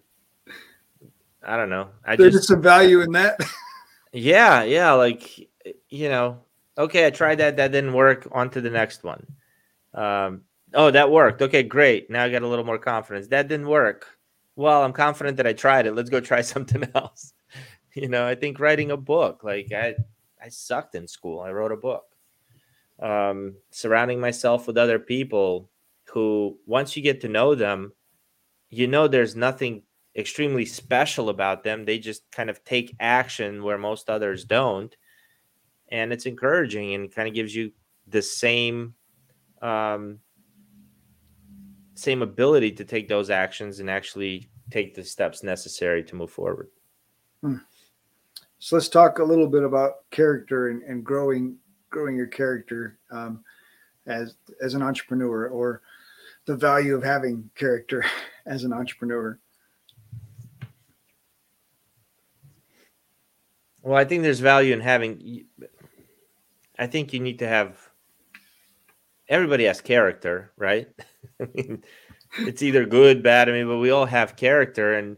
I 1.43 1.57
don't 1.57 1.71
know. 1.71 1.89
I 2.05 2.17
There's 2.17 2.35
just 2.35 2.49
some 2.49 2.63
value 2.63 3.01
in 3.01 3.13
that. 3.13 3.41
yeah, 4.13 4.63
yeah. 4.63 4.93
Like 4.93 5.49
you 5.89 6.09
know, 6.09 6.39
okay, 6.77 7.07
I 7.07 7.11
tried 7.11 7.39
that. 7.39 7.57
That 7.57 7.73
didn't 7.73 7.95
work. 7.95 8.29
On 8.33 8.51
to 8.51 8.61
the 8.61 8.71
next 8.71 9.05
one. 9.05 9.27
Um, 9.95 10.43
oh, 10.75 10.91
that 10.91 11.11
worked. 11.11 11.43
Okay, 11.43 11.63
great. 11.63 12.11
Now 12.11 12.25
I 12.25 12.29
got 12.29 12.43
a 12.43 12.49
little 12.49 12.65
more 12.65 12.79
confidence. 12.79 13.29
That 13.29 13.49
didn't 13.49 13.69
work. 13.69 14.07
Well, 14.57 14.83
I'm 14.83 14.93
confident 14.93 15.37
that 15.39 15.47
I 15.47 15.53
tried 15.53 15.87
it. 15.87 15.95
Let's 15.95 16.11
go 16.11 16.21
try 16.21 16.41
something 16.43 16.87
else. 16.95 17.33
You 17.95 18.09
know, 18.09 18.27
I 18.27 18.35
think 18.35 18.61
writing 18.61 18.91
a 18.91 18.97
book. 18.97 19.43
Like 19.43 19.73
I, 19.73 19.95
I 20.43 20.49
sucked 20.49 20.95
in 20.95 21.07
school. 21.07 21.41
I 21.41 21.51
wrote 21.51 21.73
a 21.73 21.77
book 21.77 22.05
um, 23.01 23.57
surrounding 23.71 24.21
myself 24.21 24.67
with 24.67 24.77
other 24.77 24.99
people 24.99 25.71
who, 26.13 26.59
once 26.67 26.97
you 26.97 27.03
get 27.03 27.21
to 27.23 27.29
know 27.29 27.55
them, 27.55 27.93
you 28.69 28.87
know 28.87 29.09
there's 29.09 29.35
nothing 29.35 29.83
extremely 30.17 30.67
special 30.67 31.29
about 31.29 31.65
them. 31.65 31.85
They 31.85 31.99
just 31.99 32.31
kind 32.31 32.51
of 32.51 32.65
take 32.65 32.95
action 33.01 33.63
where 33.63 33.79
most 33.79 34.11
others 34.11 34.45
don't. 34.45 34.95
And 35.91 36.13
it's 36.13 36.27
encouraging 36.27 36.95
and 36.95 37.13
kind 37.13 37.27
of 37.27 37.35
gives 37.35 37.55
you 37.55 37.73
the 38.07 38.23
same 38.23 38.95
um, 39.63 40.21
same 41.95 42.23
ability 42.23 42.73
to 42.73 42.85
take 42.85 43.09
those 43.09 43.29
actions 43.29 43.81
and 43.81 43.91
actually 43.91 44.49
take 44.71 44.95
the 44.95 45.05
steps 45.05 45.43
necessary 45.43 46.03
to 46.05 46.17
move 46.17 46.31
forward. 46.31 46.69
Hmm. 47.43 47.57
So 48.63 48.77
let's 48.77 48.91
talk 48.91 49.21
a 49.21 49.25
little 49.25 49.47
bit 49.47 49.65
about 49.65 50.09
character 50.11 50.69
and, 50.69 50.83
and 50.83 51.03
growing 51.03 51.57
growing 51.89 52.15
your 52.15 52.27
character 52.27 52.99
um, 53.11 53.43
as 54.07 54.35
as 54.63 54.75
an 54.75 54.83
entrepreneur 54.83 55.49
or 55.49 55.81
the 56.45 56.57
value 56.57 56.95
of 56.95 57.03
having 57.03 57.51
character 57.55 58.05
as 58.47 58.65
an 58.65 58.73
entrepreneur. 58.75 59.39
Well 63.83 63.97
i 63.97 64.05
think 64.05 64.23
there's 64.23 64.41
value 64.41 64.75
in 64.75 64.81
having 64.81 65.47
i 66.79 66.87
think 66.87 67.15
you 67.15 67.21
need 67.21 67.39
to 67.39 67.49
have 67.49 67.79
everybody 69.27 69.65
has 69.65 69.81
character 69.81 70.53
right? 70.59 70.87
I 71.41 71.49
mean 71.55 71.83
it's 72.41 72.63
either 72.63 72.85
good 72.85 73.23
bad 73.23 73.49
i 73.49 73.53
mean 73.53 73.67
but 73.67 73.79
we 73.79 73.91
all 73.91 74.05
have 74.05 74.37
character 74.37 74.93
and 74.93 75.17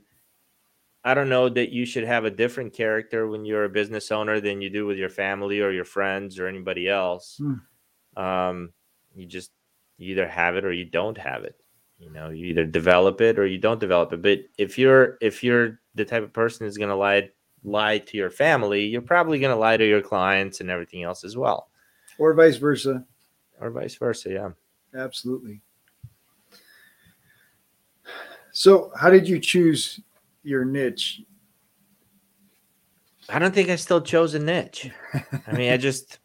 I 1.04 1.14
don't 1.14 1.28
know 1.28 1.48
that 1.48 1.70
you 1.70 1.84
should 1.84 2.04
have 2.04 2.24
a 2.24 2.30
different 2.30 2.72
character 2.72 3.26
when 3.26 3.44
you're 3.44 3.64
a 3.64 3.68
business 3.68 4.12
owner 4.12 4.40
than 4.40 4.60
you 4.60 4.70
do 4.70 4.86
with 4.86 4.98
your 4.98 5.08
family 5.08 5.60
or 5.60 5.72
your 5.72 5.84
friends 5.84 6.38
or 6.38 6.46
anybody 6.46 6.88
else. 6.88 7.38
Hmm. 7.38 8.22
Um, 8.22 8.72
you 9.14 9.26
just 9.26 9.50
you 9.98 10.12
either 10.12 10.28
have 10.28 10.56
it 10.56 10.64
or 10.64 10.72
you 10.72 10.84
don't 10.84 11.18
have 11.18 11.44
it. 11.44 11.56
You 11.98 12.10
know, 12.10 12.30
you 12.30 12.46
either 12.46 12.64
develop 12.64 13.20
it 13.20 13.38
or 13.38 13.46
you 13.46 13.58
don't 13.58 13.80
develop 13.80 14.12
it. 14.12 14.22
But 14.22 14.40
if 14.58 14.78
you're 14.78 15.18
if 15.20 15.42
you're 15.42 15.80
the 15.94 16.04
type 16.04 16.22
of 16.22 16.32
person 16.32 16.66
who's 16.66 16.76
going 16.76 16.90
to 16.90 16.96
lie 16.96 17.30
lie 17.64 17.98
to 17.98 18.16
your 18.16 18.30
family, 18.30 18.86
you're 18.86 19.02
probably 19.02 19.38
going 19.38 19.54
to 19.54 19.60
lie 19.60 19.76
to 19.76 19.86
your 19.86 20.02
clients 20.02 20.60
and 20.60 20.70
everything 20.70 21.02
else 21.02 21.24
as 21.24 21.36
well, 21.36 21.68
or 22.18 22.34
vice 22.34 22.56
versa, 22.56 23.04
or 23.60 23.70
vice 23.70 23.94
versa. 23.96 24.32
Yeah, 24.32 24.50
absolutely. 24.94 25.60
So, 28.52 28.92
how 28.96 29.10
did 29.10 29.28
you 29.28 29.38
choose 29.38 30.00
your 30.42 30.64
niche? 30.64 31.22
I 33.28 33.38
don't 33.38 33.54
think 33.54 33.68
I 33.68 33.76
still 33.76 34.00
chose 34.00 34.34
a 34.34 34.38
niche. 34.38 34.90
I 35.46 35.52
mean, 35.52 35.72
I 35.72 35.76
just, 35.76 36.18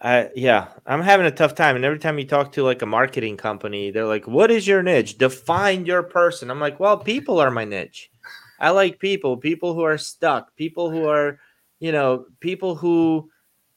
I 0.00 0.30
yeah, 0.34 0.68
I'm 0.86 1.02
having 1.02 1.26
a 1.26 1.30
tough 1.30 1.54
time. 1.54 1.76
And 1.76 1.84
every 1.84 1.98
time 1.98 2.18
you 2.18 2.26
talk 2.26 2.52
to 2.52 2.62
like 2.62 2.82
a 2.82 2.86
marketing 2.86 3.36
company, 3.36 3.90
they're 3.90 4.06
like, 4.06 4.26
"What 4.26 4.50
is 4.50 4.66
your 4.66 4.82
niche? 4.82 5.18
Define 5.18 5.86
your 5.86 6.02
person." 6.02 6.50
I'm 6.50 6.60
like, 6.60 6.78
"Well, 6.78 6.98
people 6.98 7.40
are 7.40 7.50
my 7.50 7.64
niche. 7.64 8.10
I 8.60 8.70
like 8.70 8.98
people. 8.98 9.36
People 9.36 9.74
who 9.74 9.82
are 9.82 9.98
stuck. 9.98 10.54
People 10.56 10.90
who 10.90 11.06
are, 11.08 11.38
you 11.80 11.92
know, 11.92 12.26
people 12.40 12.74
who." 12.74 13.30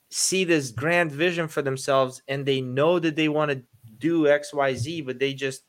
see 0.10 0.46
this 0.46 0.72
grand 0.72 1.12
vision 1.12 1.50
for 1.50 1.62
themselves 1.62 2.22
and 2.30 2.46
they 2.46 2.62
know 2.62 2.98
that 2.98 3.18
they 3.18 3.28
want 3.28 3.52
to 3.52 3.62
do 3.98 4.24
xyz 4.24 5.06
but 5.06 5.20
they 5.20 5.34
just 5.34 5.64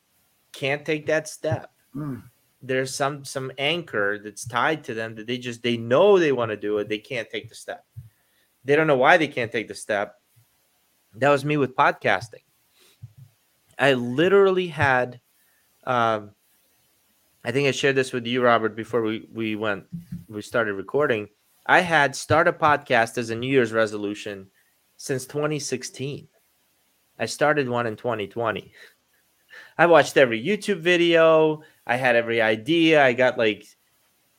can't 0.52 0.84
take 0.84 1.06
that 1.06 1.26
step 1.26 1.72
mm 1.92 2.22
there's 2.60 2.94
some 2.94 3.24
some 3.24 3.52
anchor 3.58 4.18
that's 4.18 4.46
tied 4.46 4.82
to 4.84 4.94
them 4.94 5.14
that 5.14 5.26
they 5.26 5.38
just 5.38 5.62
they 5.62 5.76
know 5.76 6.18
they 6.18 6.32
want 6.32 6.50
to 6.50 6.56
do 6.56 6.78
it 6.78 6.88
they 6.88 6.98
can't 6.98 7.30
take 7.30 7.48
the 7.48 7.54
step. 7.54 7.84
They 8.64 8.76
don't 8.76 8.86
know 8.86 8.96
why 8.96 9.16
they 9.16 9.28
can't 9.28 9.52
take 9.52 9.68
the 9.68 9.74
step. 9.74 10.16
That 11.14 11.30
was 11.30 11.44
me 11.44 11.56
with 11.56 11.76
podcasting. 11.76 12.42
I 13.78 13.94
literally 13.94 14.66
had 14.66 15.20
um, 15.84 16.32
i 17.44 17.52
think 17.52 17.68
i 17.68 17.70
shared 17.70 17.94
this 17.94 18.12
with 18.12 18.26
you 18.26 18.42
robert 18.42 18.74
before 18.74 19.02
we 19.02 19.28
we 19.32 19.56
went 19.56 19.84
we 20.28 20.42
started 20.42 20.74
recording. 20.74 21.28
I 21.66 21.80
had 21.80 22.16
start 22.16 22.48
a 22.48 22.52
podcast 22.52 23.18
as 23.18 23.30
a 23.30 23.36
new 23.36 23.46
year's 23.46 23.72
resolution 23.72 24.50
since 24.96 25.24
2016 25.26 26.26
i 27.18 27.26
started 27.26 27.68
one 27.68 27.86
in 27.86 27.94
2020 27.94 28.72
i 29.78 29.86
watched 29.86 30.16
every 30.16 30.44
youtube 30.44 30.80
video 30.80 31.62
I 31.88 31.96
had 31.96 32.14
every 32.14 32.40
idea. 32.40 33.02
I 33.02 33.14
got 33.14 33.38
like 33.38 33.66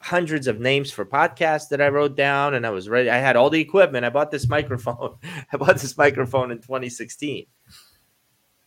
hundreds 0.02 0.48
of 0.48 0.60
names 0.60 0.92
for 0.92 1.04
podcasts 1.04 1.70
that 1.70 1.82
I 1.82 1.90
wrote 1.90 2.16
down 2.16 2.54
and 2.54 2.66
I 2.66 2.70
was 2.70 2.88
ready. 2.88 3.10
I 3.10 3.18
had 3.18 3.36
all 3.36 3.50
the 3.50 3.60
equipment. 3.60 4.06
I 4.06 4.12
bought 4.12 4.32
this 4.32 4.48
microphone. 4.58 5.18
I 5.52 5.58
bought 5.58 5.80
this 5.80 5.98
microphone 5.98 6.52
in 6.52 6.60
2016. 6.60 7.48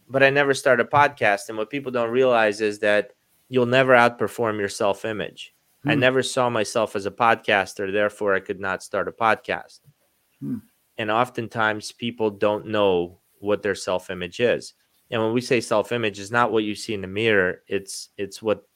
But 0.08 0.22
I 0.22 0.30
never 0.30 0.52
started 0.52 0.86
a 0.86 0.90
podcast. 0.90 1.48
And 1.48 1.56
what 1.56 1.70
people 1.70 1.92
don't 1.92 2.10
realize 2.10 2.60
is 2.60 2.80
that 2.80 3.12
you'll 3.48 3.66
never 3.66 3.94
outperform 3.94 4.58
your 4.58 4.68
self 4.68 5.04
image. 5.04 5.54
Hmm. 5.84 5.90
I 5.90 5.94
never 5.94 6.22
saw 6.22 6.50
myself 6.50 6.96
as 6.96 7.06
a 7.06 7.10
podcaster, 7.10 7.90
therefore, 7.90 8.34
I 8.34 8.40
could 8.40 8.60
not 8.60 8.82
start 8.82 9.08
a 9.08 9.12
podcast. 9.12 9.80
Hmm. 10.40 10.58
And 10.98 11.10
oftentimes, 11.10 11.92
people 11.92 12.30
don't 12.30 12.66
know 12.66 13.20
what 13.38 13.62
their 13.62 13.76
self 13.76 14.10
image 14.10 14.40
is. 14.40 14.74
And 15.12 15.22
when 15.22 15.34
we 15.34 15.42
say 15.42 15.60
self 15.60 15.92
image, 15.92 16.18
it's 16.18 16.30
not 16.30 16.50
what 16.50 16.64
you 16.64 16.74
see 16.74 16.94
in 16.94 17.02
the 17.02 17.06
mirror, 17.06 17.62
it's 17.68 18.08
it's 18.16 18.42
what 18.42 18.66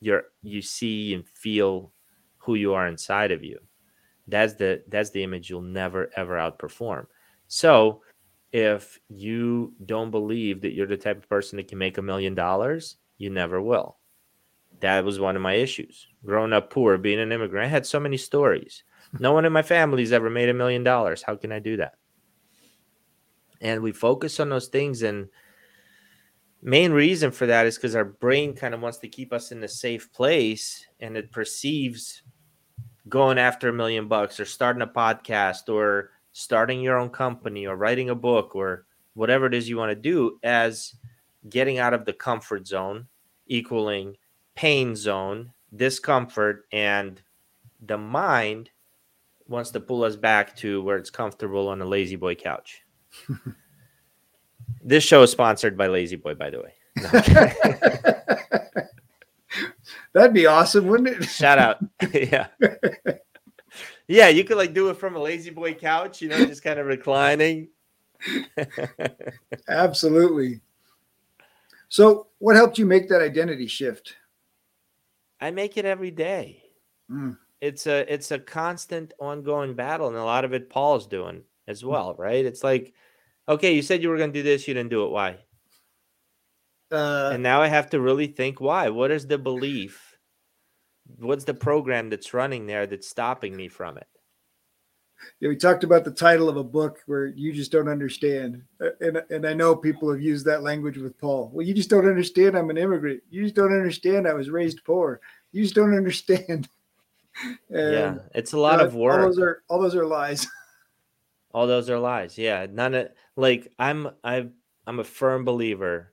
you're 0.00 0.24
you 0.42 0.62
see 0.62 1.14
and 1.14 1.28
feel 1.28 1.92
who 2.38 2.54
you 2.54 2.74
are 2.74 2.86
inside 2.86 3.32
of 3.32 3.42
you. 3.44 3.58
That's 4.28 4.54
the 4.54 4.84
that's 4.88 5.10
the 5.10 5.24
image 5.24 5.50
you'll 5.50 5.60
never 5.62 6.10
ever 6.16 6.36
outperform. 6.36 7.06
So 7.48 8.02
if 8.52 9.00
you 9.08 9.74
don't 9.84 10.12
believe 10.12 10.60
that 10.60 10.74
you're 10.74 10.86
the 10.86 10.96
type 10.96 11.18
of 11.18 11.28
person 11.28 11.56
that 11.56 11.68
can 11.68 11.78
make 11.78 11.98
a 11.98 12.02
million 12.02 12.34
dollars 12.34 12.96
you 13.18 13.30
never 13.30 13.60
will. 13.60 13.98
That 14.80 15.04
was 15.04 15.20
one 15.20 15.36
of 15.36 15.42
my 15.42 15.54
issues. 15.54 16.08
Growing 16.24 16.52
up 16.52 16.70
poor 16.70 16.98
being 16.98 17.20
an 17.20 17.32
immigrant 17.32 17.66
i 17.66 17.68
had 17.68 17.86
so 17.86 17.98
many 17.98 18.16
stories. 18.16 18.84
No 19.18 19.32
one 19.32 19.44
in 19.44 19.52
my 19.52 19.62
family's 19.62 20.12
ever 20.12 20.30
made 20.30 20.48
a 20.48 20.54
million 20.54 20.84
dollars. 20.84 21.22
How 21.22 21.34
can 21.34 21.50
i 21.50 21.58
do 21.58 21.76
that 21.78 21.94
and 23.62 23.80
we 23.80 23.92
focus 23.92 24.38
on 24.38 24.50
those 24.50 24.68
things 24.68 25.02
and 25.02 25.28
main 26.60 26.92
reason 26.92 27.30
for 27.30 27.46
that 27.46 27.66
is 27.66 27.76
because 27.76 27.96
our 27.96 28.04
brain 28.04 28.54
kind 28.54 28.74
of 28.74 28.82
wants 28.82 28.98
to 28.98 29.08
keep 29.08 29.32
us 29.32 29.50
in 29.50 29.64
a 29.64 29.68
safe 29.68 30.12
place 30.12 30.86
and 31.00 31.16
it 31.16 31.32
perceives 31.32 32.22
going 33.08 33.38
after 33.38 33.70
a 33.70 33.72
million 33.72 34.06
bucks 34.06 34.38
or 34.38 34.44
starting 34.44 34.82
a 34.82 34.86
podcast 34.86 35.72
or 35.72 36.10
starting 36.32 36.80
your 36.80 36.98
own 36.98 37.08
company 37.08 37.66
or 37.66 37.76
writing 37.76 38.10
a 38.10 38.14
book 38.14 38.54
or 38.54 38.84
whatever 39.14 39.46
it 39.46 39.54
is 39.54 39.68
you 39.68 39.76
want 39.76 39.90
to 39.90 39.96
do 39.96 40.38
as 40.42 40.94
getting 41.48 41.78
out 41.78 41.94
of 41.94 42.04
the 42.04 42.12
comfort 42.12 42.66
zone 42.66 43.06
equaling 43.46 44.16
pain 44.54 44.94
zone, 44.94 45.52
discomfort, 45.74 46.66
and 46.72 47.20
the 47.84 47.98
mind 47.98 48.70
wants 49.48 49.70
to 49.70 49.80
pull 49.80 50.04
us 50.04 50.16
back 50.16 50.54
to 50.56 50.82
where 50.82 50.96
it's 50.96 51.10
comfortable 51.10 51.68
on 51.68 51.80
a 51.80 51.84
La-Z-Boy 51.84 52.34
couch. 52.36 52.82
this 54.82 55.04
show 55.04 55.22
is 55.22 55.30
sponsored 55.30 55.76
by 55.76 55.86
La-Z-Boy, 55.86 56.34
by 56.34 56.50
the 56.50 56.60
way. 56.60 56.74
No, 56.96 57.10
That'd 60.12 60.34
be 60.34 60.46
awesome, 60.46 60.86
wouldn't 60.86 61.08
it? 61.08 61.24
Shout 61.28 61.58
out. 61.58 61.78
yeah. 62.12 62.48
Yeah, 64.06 64.28
you 64.28 64.44
could 64.44 64.58
like 64.58 64.74
do 64.74 64.90
it 64.90 64.98
from 64.98 65.16
a 65.16 65.18
La-Z-Boy 65.18 65.74
couch, 65.74 66.20
you 66.20 66.28
know, 66.28 66.44
just 66.44 66.62
kind 66.62 66.78
of 66.78 66.86
reclining. 66.86 67.68
Absolutely. 69.68 70.60
So, 71.88 72.28
what 72.38 72.56
helped 72.56 72.78
you 72.78 72.86
make 72.86 73.08
that 73.08 73.22
identity 73.22 73.66
shift? 73.66 74.16
I 75.40 75.50
make 75.50 75.76
it 75.76 75.84
every 75.84 76.10
day. 76.10 76.62
Mm. 77.10 77.36
It's 77.60 77.86
a 77.86 78.12
it's 78.12 78.30
a 78.30 78.38
constant 78.38 79.12
ongoing 79.18 79.74
battle, 79.74 80.08
and 80.08 80.16
a 80.16 80.24
lot 80.24 80.44
of 80.44 80.52
it 80.52 80.70
Paul's 80.70 81.06
doing 81.06 81.42
as 81.68 81.84
well, 81.84 82.14
right? 82.18 82.44
It's 82.44 82.64
like, 82.64 82.92
okay, 83.48 83.74
you 83.74 83.82
said 83.82 84.02
you 84.02 84.08
were 84.08 84.16
going 84.16 84.32
to 84.32 84.38
do 84.38 84.42
this, 84.42 84.66
you 84.66 84.74
didn't 84.74 84.90
do 84.90 85.04
it. 85.04 85.10
Why? 85.10 85.38
Uh, 86.90 87.30
and 87.32 87.42
now 87.42 87.62
I 87.62 87.68
have 87.68 87.90
to 87.90 88.00
really 88.00 88.26
think 88.26 88.60
why. 88.60 88.90
What 88.90 89.10
is 89.10 89.26
the 89.26 89.38
belief? 89.38 90.16
What's 91.18 91.44
the 91.44 91.54
program 91.54 92.10
that's 92.10 92.34
running 92.34 92.66
there 92.66 92.86
that's 92.86 93.08
stopping 93.08 93.56
me 93.56 93.68
from 93.68 93.96
it? 93.96 94.06
yeah, 95.40 95.48
we 95.48 95.56
talked 95.56 95.84
about 95.84 96.04
the 96.04 96.10
title 96.10 96.48
of 96.48 96.56
a 96.56 96.64
book 96.64 97.00
where 97.06 97.26
you 97.26 97.52
just 97.52 97.72
don't 97.72 97.88
understand, 97.88 98.62
Uh, 98.80 98.90
and 99.00 99.22
and 99.30 99.46
I 99.46 99.54
know 99.54 99.74
people 99.74 100.10
have 100.10 100.20
used 100.20 100.44
that 100.46 100.62
language 100.62 100.98
with 100.98 101.18
Paul. 101.18 101.50
Well, 101.52 101.66
you 101.66 101.74
just 101.74 101.90
don't 101.90 102.06
understand. 102.06 102.56
I'm 102.56 102.70
an 102.70 102.78
immigrant. 102.78 103.22
You 103.30 103.42
just 103.42 103.54
don't 103.54 103.72
understand. 103.72 104.26
I 104.26 104.34
was 104.34 104.50
raised 104.50 104.84
poor. 104.84 105.20
You 105.52 105.62
just 105.62 105.74
don't 105.74 105.94
understand. 105.96 106.68
yeah, 107.68 108.16
it's 108.34 108.52
a 108.52 108.58
lot 108.58 108.80
uh, 108.80 108.84
of 108.84 108.94
work. 108.94 109.20
All 109.20 109.26
those 109.26 109.38
are 109.38 109.62
all 109.68 109.80
those 109.80 109.96
are 109.96 110.06
lies. 110.06 110.46
all 111.54 111.66
those 111.66 111.90
are 111.90 111.98
lies 111.98 112.38
yeah 112.38 112.66
none 112.70 112.94
of 112.94 113.08
like 113.36 113.72
i'm 113.78 114.08
i 114.24 114.46
i'm 114.86 115.00
a 115.00 115.04
firm 115.04 115.44
believer 115.44 116.12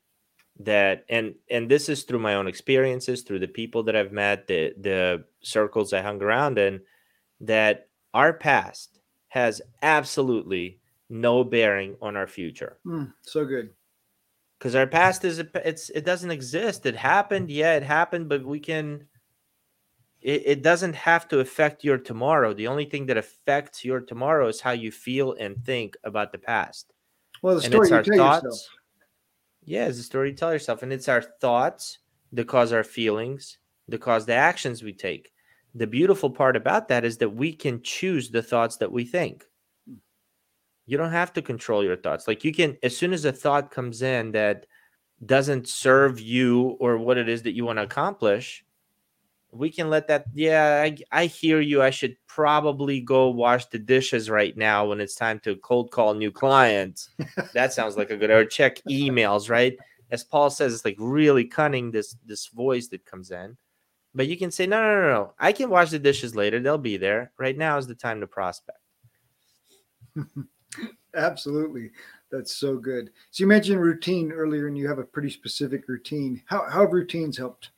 that 0.60 1.06
and 1.10 1.36
and 1.50 1.70
this 1.70 1.88
is 1.90 2.04
through 2.04 2.20
my 2.20 2.36
own 2.36 2.48
experiences 2.48 3.22
through 3.22 3.40
the 3.40 3.48
people 3.48 3.84
that 3.84 3.96
i've 3.96 4.12
met 4.12 4.48
the 4.48 4.74
the 4.82 5.24
circles 5.42 5.94
i 5.94 6.02
hung 6.02 6.22
around 6.22 6.58
in 6.58 6.82
that 7.40 7.88
our 8.14 8.34
past 8.34 9.00
has 9.30 9.62
absolutely 9.82 10.80
no 11.10 11.44
bearing 11.44 11.96
on 12.02 12.18
our 12.18 12.28
future 12.28 12.78
Mm, 12.86 13.14
so 13.22 13.46
good. 13.46 13.70
because 14.58 14.76
our 14.76 14.88
past 14.88 15.24
is 15.24 15.40
a, 15.40 15.48
it's 15.68 15.90
it 15.92 16.04
doesn't 16.06 16.32
exist 16.32 16.86
it 16.86 16.96
happened 16.96 17.50
yeah 17.50 17.76
it 17.76 17.84
happened 17.84 18.28
but 18.28 18.44
we 18.46 18.60
can 18.60 19.06
it, 20.22 20.43
it 20.45 20.61
doesn't 20.61 20.95
have 20.95 21.28
to 21.30 21.39
affect 21.39 21.84
your 21.84 21.97
tomorrow. 21.97 22.53
The 22.53 22.67
only 22.67 22.86
thing 22.86 23.05
that 23.07 23.17
affects 23.17 23.86
your 23.86 24.01
tomorrow 24.01 24.47
is 24.47 24.59
how 24.59 24.72
you 24.72 24.91
feel 24.91 25.34
and 25.34 25.63
think 25.63 25.95
about 26.03 26.32
the 26.32 26.38
past. 26.38 26.93
Well, 27.41 27.55
the 27.55 27.63
and 27.63 27.72
story 27.72 27.86
it's 27.86 27.91
you 27.91 27.95
our 27.97 28.03
tell 28.03 28.17
thoughts. 28.17 28.43
Yourself. 28.43 28.70
yeah 29.63 29.88
it's 29.88 29.99
a 29.99 30.03
story 30.03 30.30
you 30.32 30.36
tell 30.36 30.51
yourself. 30.51 30.84
And 30.84 30.91
it's 30.91 31.07
our 31.07 31.22
thoughts 31.22 31.99
that 32.34 32.47
cause 32.47 32.74
our 32.74 32.84
feelings 32.84 33.57
that 33.88 34.01
cause 34.01 34.26
the 34.26 34.34
actions 34.34 34.84
we 34.84 34.93
take. 34.93 35.32
The 35.76 35.88
beautiful 35.88 36.30
part 36.30 36.55
about 36.55 36.88
that 36.89 37.05
is 37.05 37.17
that 37.17 37.30
we 37.30 37.53
can 37.53 37.82
choose 37.82 38.30
the 38.30 38.43
thoughts 38.43 38.78
that 38.78 38.91
we 38.91 39.05
think. 39.05 39.45
You 40.86 40.97
don't 40.97 41.11
have 41.11 41.34
to 41.34 41.41
control 41.41 41.84
your 41.84 41.95
thoughts. 41.95 42.28
Like 42.28 42.43
you 42.43 42.53
can 42.53 42.78
as 42.84 42.97
soon 42.97 43.13
as 43.13 43.24
a 43.24 43.32
thought 43.32 43.72
comes 43.72 44.01
in 44.01 44.32
that 44.34 44.65
doesn't 45.26 45.67
serve 45.67 46.20
you 46.20 46.78
or 46.80 46.97
what 46.97 47.17
it 47.17 47.30
is 47.30 47.43
that 47.43 47.53
you 47.53 47.65
want 47.65 47.78
to 47.78 47.84
accomplish 47.84 48.65
we 49.52 49.70
can 49.70 49.89
let 49.89 50.08
that 50.08 50.26
yeah 50.34 50.84
I, 50.84 50.97
I 51.12 51.26
hear 51.26 51.60
you 51.60 51.82
i 51.82 51.89
should 51.89 52.16
probably 52.28 53.02
go 53.02 53.30
wash 53.30 53.66
the 53.66 53.80
dishes 53.80 54.30
right 54.30 54.56
now 54.56 54.88
when 54.88 55.02
it's 55.02 55.16
time 55.16 55.39
to 55.41 55.56
cold 55.58 55.91
call 55.91 56.14
new 56.14 56.32
clients 56.32 57.10
that 57.54 57.74
sounds 57.74 57.97
like 57.97 58.12
a 58.12 58.18
good 58.18 58.30
or 58.30 58.45
check 58.45 58.82
emails 58.89 59.50
right 59.50 59.78
as 60.12 60.24
paul 60.24 60.50
says 60.50 60.74
it's 60.74 60.86
like 60.86 60.97
really 61.00 61.45
cunning 61.45 61.91
this 61.91 62.16
this 62.26 62.47
voice 62.47 62.88
that 62.88 63.06
comes 63.06 63.32
in 63.32 63.58
but 64.14 64.28
you 64.28 64.38
can 64.38 64.52
say 64.52 64.68
no 64.68 64.82
no 64.82 65.02
no 65.02 65.10
no 65.10 65.34
i 65.39 65.52
can 65.52 65.70
wash 65.70 65.89
the 65.89 66.00
dishes 66.00 66.36
later 66.36 66.60
they'll 66.60 66.78
be 66.78 66.97
there 66.97 67.32
right 67.39 67.58
now 67.58 67.78
is 67.78 67.88
the 67.88 67.95
time 67.95 68.20
to 68.20 68.28
prospect 68.28 68.80
Absolutely. 71.16 71.91
That's 72.32 72.56
so 72.56 72.78
good. 72.78 73.10
So 73.32 73.43
you 73.43 73.47
mentioned 73.47 73.82
routine 73.82 74.32
earlier, 74.32 74.68
and 74.68 74.78
you 74.78 74.88
have 74.88 75.00
a 75.00 75.04
pretty 75.04 75.30
specific 75.30 75.88
routine. 75.88 76.41
How, 76.45 76.66
how 76.70 76.82
have 76.82 76.93
routines 76.93 77.38
helped? 77.38 77.72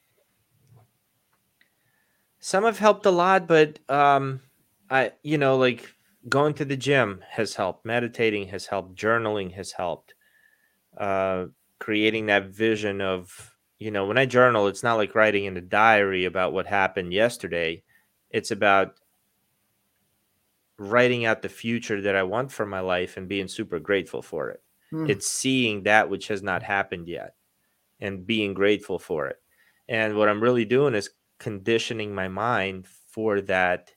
Some 2.41 2.65
have 2.65 2.79
helped 2.79 3.05
a 3.05 3.11
lot 3.11 3.47
but 3.47 3.79
um 3.87 4.41
i 4.89 5.11
you 5.23 5.37
know 5.37 5.55
like 5.57 5.93
going 6.29 6.53
to 6.53 6.65
the 6.65 6.77
gym 6.77 7.23
has 7.29 7.55
helped. 7.55 7.85
Meditating 7.85 8.47
has 8.49 8.67
helped. 8.67 8.95
Journaling 8.95 9.53
has 9.53 9.71
helped. 9.71 10.13
Uh 10.97 11.45
creating 11.79 12.27
that 12.27 12.45
vision 12.45 13.01
of 13.01 13.55
you 13.79 13.89
know 13.89 14.05
when 14.05 14.17
i 14.19 14.23
journal 14.23 14.67
it's 14.67 14.83
not 14.83 14.97
like 14.97 15.15
writing 15.15 15.45
in 15.45 15.57
a 15.57 15.61
diary 15.61 16.25
about 16.25 16.53
what 16.53 16.67
happened 16.67 17.13
yesterday. 17.13 17.81
It's 18.29 18.51
about 18.51 18.99
writing 20.77 21.25
out 21.25 21.41
the 21.41 21.49
future 21.49 22.01
that 22.01 22.15
i 22.15 22.23
want 22.23 22.51
for 22.51 22.65
my 22.65 22.79
life 22.79 23.17
and 23.17 23.27
being 23.27 23.47
super 23.47 23.79
grateful 23.79 24.21
for 24.21 24.49
it. 24.49 24.61
Hmm. 24.89 25.09
it's 25.09 25.27
seeing 25.27 25.83
that 25.83 26.09
which 26.09 26.27
has 26.27 26.41
not 26.43 26.63
happened 26.63 27.07
yet 27.07 27.35
and 27.99 28.25
being 28.25 28.53
grateful 28.53 28.99
for 28.99 29.27
it. 29.27 29.37
And 29.87 30.15
what 30.17 30.29
i'm 30.29 30.41
really 30.41 30.65
doing 30.65 30.95
is 30.95 31.09
conditioning 31.41 32.13
my 32.13 32.27
mind 32.27 32.85
for 33.09 33.41
that 33.41 33.91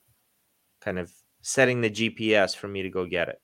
kind 0.80 0.99
of 0.99 1.12
setting 1.42 1.82
the 1.82 1.90
gps 1.90 2.57
for 2.57 2.68
me 2.68 2.80
to 2.82 2.88
go 2.88 3.05
get 3.05 3.28
it 3.28 3.40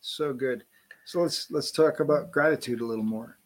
so 0.00 0.32
good. 0.32 0.64
So 1.04 1.20
let's 1.20 1.50
let's 1.50 1.70
talk 1.70 2.00
about 2.00 2.30
gratitude 2.30 2.80
a 2.80 2.84
little 2.84 3.04
more. 3.04 3.38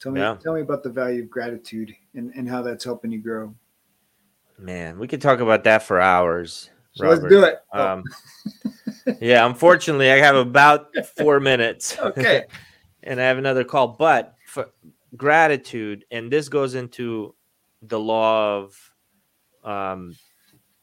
Tell 0.00 0.12
me 0.12 0.20
Yeah. 0.20 0.36
tell 0.42 0.54
me 0.54 0.62
about 0.62 0.82
the 0.82 0.90
value 0.90 1.22
of 1.22 1.30
gratitude 1.30 1.94
and, 2.14 2.32
and 2.34 2.48
how 2.48 2.62
that's 2.62 2.84
helping 2.84 3.12
you 3.12 3.20
grow. 3.20 3.54
man 4.58 4.98
we 4.98 5.06
could 5.08 5.20
talk 5.22 5.40
about 5.40 5.64
that 5.64 5.82
for 5.82 6.00
hours 6.00 6.70
So 6.92 7.08
let's 7.08 7.24
do 7.24 7.44
it. 7.44 7.60
Oh, 7.72 7.86
um, 7.86 8.04
yeah 9.20 9.46
unfortunately 9.46 10.10
i 10.10 10.16
have 10.16 10.36
about 10.36 10.88
four 11.16 11.40
minutes 11.40 11.98
okay. 12.10 12.44
and 13.02 13.20
I 13.20 13.24
have 13.24 13.38
another 13.38 13.64
call. 13.64 13.88
But 13.88 14.34
for 14.46 14.70
gratitude, 15.16 16.04
and 16.10 16.30
this 16.30 16.48
goes 16.48 16.74
into 16.74 17.34
the 17.82 17.98
law 17.98 18.58
of 18.58 18.92
um, 19.64 20.16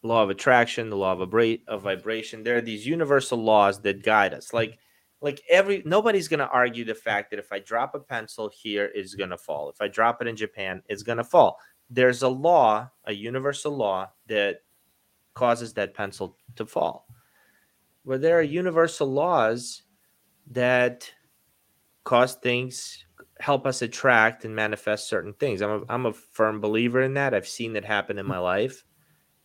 law 0.03 0.23
of 0.23 0.29
attraction, 0.29 0.89
the 0.89 0.97
law 0.97 1.13
of, 1.13 1.21
abra- 1.21 1.57
of 1.67 1.81
vibration. 1.81 2.43
There 2.43 2.57
are 2.57 2.61
these 2.61 2.85
universal 2.85 3.37
laws 3.37 3.81
that 3.81 4.03
guide 4.03 4.33
us. 4.33 4.53
Like 4.53 4.77
like 5.21 5.41
every 5.49 5.81
nobody's 5.85 6.27
gonna 6.27 6.49
argue 6.51 6.85
the 6.85 6.95
fact 6.95 7.31
that 7.31 7.39
if 7.39 7.51
I 7.51 7.59
drop 7.59 7.95
a 7.95 7.99
pencil 7.99 8.51
here, 8.53 8.91
it's 8.93 9.15
gonna 9.15 9.37
fall. 9.37 9.69
If 9.69 9.81
I 9.81 9.87
drop 9.87 10.21
it 10.21 10.27
in 10.27 10.35
Japan, 10.35 10.81
it's 10.87 11.03
gonna 11.03 11.23
fall. 11.23 11.59
There's 11.89 12.21
a 12.21 12.29
law, 12.29 12.89
a 13.05 13.13
universal 13.13 13.75
law 13.75 14.11
that 14.27 14.57
causes 15.33 15.73
that 15.73 15.93
pencil 15.93 16.37
to 16.55 16.65
fall. 16.65 17.07
Where 18.03 18.17
there 18.17 18.37
are 18.37 18.43
universal 18.43 19.07
laws 19.07 19.83
that 20.51 21.11
cause 22.03 22.35
things 22.35 23.05
help 23.39 23.65
us 23.65 23.81
attract 23.81 24.45
and 24.45 24.55
manifest 24.55 25.07
certain 25.07 25.33
things. 25.33 25.61
I'm 25.61 25.69
a, 25.69 25.81
I'm 25.89 26.05
a 26.05 26.13
firm 26.13 26.59
believer 26.59 27.01
in 27.01 27.13
that. 27.15 27.33
I've 27.33 27.47
seen 27.47 27.73
that 27.73 27.85
happen 27.85 28.17
in 28.17 28.25
my 28.25 28.38
life 28.38 28.83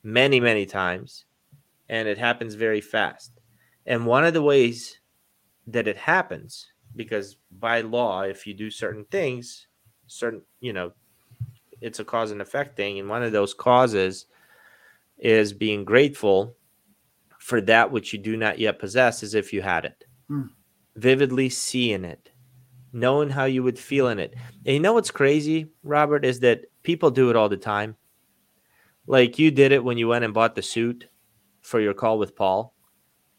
many, 0.03 0.40
many 0.40 0.66
times, 0.66 1.24
and 1.88 2.09
it 2.09 2.18
happens 2.18 2.55
very 2.55 2.80
fast. 2.80 3.32
And 3.86 4.07
one 4.07 4.24
of 4.24 4.34
the 4.34 4.43
ways 4.43 4.99
that 5.66 5.88
it 5.88 5.97
happens, 5.97 6.72
because 6.97 7.36
by 7.59 7.80
law, 7.82 8.22
if 8.22 8.47
you 8.47 8.55
do 8.55 8.70
certain 8.70 9.05
things, 9.07 9.66
certain, 10.07 10.43
you 10.61 10.72
know, 10.72 10.93
it's 11.80 12.01
a 12.01 12.05
cause 12.05 12.30
and 12.30 12.40
effect 12.40 12.76
thing. 12.76 12.99
And 12.99 13.09
one 13.09 13.22
of 13.22 13.32
those 13.32 13.55
causes 13.55 14.26
is 15.18 15.53
being 15.53 15.84
grateful 15.84 16.57
for 17.38 17.61
that 17.61 17.90
which 17.90 18.12
you 18.12 18.18
do 18.18 18.36
not 18.36 18.59
yet 18.59 18.78
possess 18.78 19.22
as 19.22 19.34
if 19.34 19.53
you 19.53 19.62
had 19.62 19.84
it. 19.84 20.05
Hmm. 20.28 20.47
Vividly 20.97 21.49
seeing 21.49 22.05
it, 22.05 22.30
knowing 22.93 23.30
how 23.30 23.45
you 23.45 23.62
would 23.62 23.78
feel 23.78 24.09
in 24.09 24.18
it. 24.18 24.34
And 24.66 24.74
you 24.74 24.80
know 24.80 24.93
what's 24.93 25.11
crazy, 25.11 25.68
Robert, 25.82 26.24
is 26.24 26.40
that 26.40 26.64
people 26.82 27.11
do 27.11 27.30
it 27.30 27.36
all 27.36 27.49
the 27.49 27.57
time. 27.57 27.97
Like 29.07 29.38
you 29.38 29.51
did 29.51 29.72
it 29.72 29.82
when 29.82 29.99
you 29.99 30.09
went 30.09 30.24
and 30.24 30.34
bought 30.34 30.55
the 30.55 30.62
suit 30.62 31.09
for 31.61 31.80
your 31.80 31.95
call 31.95 32.18
with 32.18 32.36
Paul. 32.36 32.74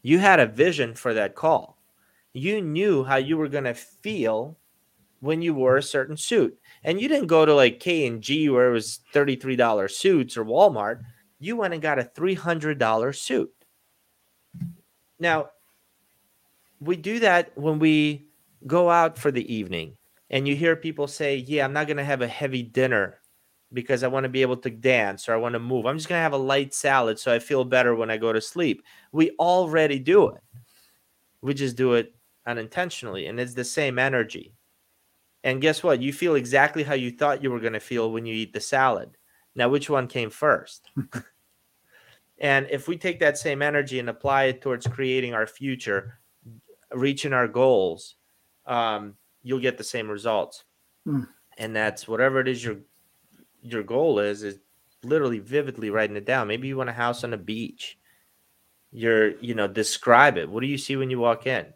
You 0.02 0.18
had 0.18 0.40
a 0.40 0.46
vision 0.46 0.94
for 0.94 1.14
that 1.14 1.34
call. 1.34 1.78
You 2.32 2.60
knew 2.60 3.04
how 3.04 3.16
you 3.16 3.36
were 3.36 3.48
going 3.48 3.64
to 3.64 3.74
feel 3.74 4.58
when 5.20 5.40
you 5.40 5.54
wore 5.54 5.78
a 5.78 5.82
certain 5.82 6.16
suit. 6.16 6.58
And 6.82 7.00
you 7.00 7.08
didn't 7.08 7.28
go 7.28 7.46
to 7.46 7.54
like 7.54 7.80
K&G 7.80 8.50
where 8.50 8.68
it 8.68 8.72
was 8.72 9.00
$33 9.14 9.90
suits 9.90 10.36
or 10.36 10.44
Walmart. 10.44 11.00
You 11.38 11.56
went 11.56 11.72
and 11.72 11.82
got 11.82 11.98
a 11.98 12.04
$300 12.04 13.16
suit. 13.16 13.50
Now, 15.18 15.50
we 16.80 16.96
do 16.96 17.20
that 17.20 17.56
when 17.56 17.78
we 17.78 18.26
go 18.66 18.90
out 18.90 19.18
for 19.18 19.30
the 19.30 19.52
evening 19.52 19.96
and 20.30 20.48
you 20.48 20.56
hear 20.56 20.76
people 20.76 21.06
say, 21.06 21.36
Yeah, 21.36 21.64
I'm 21.64 21.72
not 21.72 21.86
going 21.86 21.98
to 21.98 22.04
have 22.04 22.22
a 22.22 22.28
heavy 22.28 22.62
dinner 22.62 23.20
because 23.72 24.02
I 24.02 24.08
want 24.08 24.24
to 24.24 24.30
be 24.30 24.42
able 24.42 24.56
to 24.58 24.70
dance 24.70 25.28
or 25.28 25.34
I 25.34 25.38
want 25.38 25.54
to 25.54 25.58
move. 25.58 25.86
I'm 25.86 25.96
just 25.96 26.08
going 26.08 26.18
to 26.18 26.22
have 26.22 26.32
a 26.32 26.38
light 26.38 26.72
salad 26.72 27.18
so 27.18 27.32
I 27.32 27.38
feel 27.38 27.64
better 27.64 27.94
when 27.94 28.10
I 28.10 28.16
go 28.16 28.32
to 28.32 28.40
sleep. 28.40 28.82
We 29.12 29.30
already 29.38 29.98
do 29.98 30.28
it. 30.28 30.40
We 31.42 31.54
just 31.54 31.76
do 31.76 31.94
it 31.94 32.14
unintentionally 32.46 33.26
and 33.26 33.38
it's 33.38 33.54
the 33.54 33.64
same 33.64 33.98
energy. 33.98 34.54
And 35.42 35.60
guess 35.60 35.82
what? 35.82 36.00
You 36.00 36.12
feel 36.12 36.36
exactly 36.36 36.82
how 36.82 36.94
you 36.94 37.10
thought 37.10 37.42
you 37.42 37.50
were 37.50 37.60
going 37.60 37.74
to 37.74 37.80
feel 37.80 38.10
when 38.10 38.24
you 38.24 38.34
eat 38.34 38.54
the 38.54 38.60
salad. 38.60 39.16
Now, 39.54 39.68
which 39.68 39.90
one 39.90 40.08
came 40.08 40.30
first? 40.30 40.90
and 42.38 42.66
if 42.70 42.88
we 42.88 42.96
take 42.96 43.20
that 43.20 43.36
same 43.36 43.60
energy 43.60 43.98
and 43.98 44.08
apply 44.08 44.44
it 44.44 44.62
towards 44.62 44.86
creating 44.86 45.34
our 45.34 45.46
future, 45.46 46.18
reaching 46.92 47.34
our 47.34 47.46
goals, 47.46 48.16
um, 48.66 49.14
you'll 49.42 49.60
get 49.60 49.78
the 49.78 49.84
same 49.84 50.08
results. 50.08 50.64
Mm. 51.06 51.28
And 51.58 51.76
that's 51.76 52.08
whatever 52.08 52.40
it 52.40 52.48
is 52.48 52.64
your 52.64 52.76
your 53.62 53.82
goal 53.82 54.18
is, 54.18 54.42
is 54.42 54.58
literally 55.02 55.38
vividly 55.38 55.90
writing 55.90 56.16
it 56.16 56.26
down. 56.26 56.48
Maybe 56.48 56.68
you 56.68 56.76
want 56.76 56.90
a 56.90 56.94
house 56.94 57.24
on 57.24 57.32
a 57.32 57.38
beach. 57.38 57.98
You're, 58.92 59.38
you 59.38 59.54
know, 59.54 59.66
describe 59.66 60.36
it. 60.36 60.48
What 60.48 60.60
do 60.60 60.66
you 60.66 60.78
see 60.78 60.96
when 60.96 61.10
you 61.10 61.18
walk 61.18 61.46
in? 61.46 61.66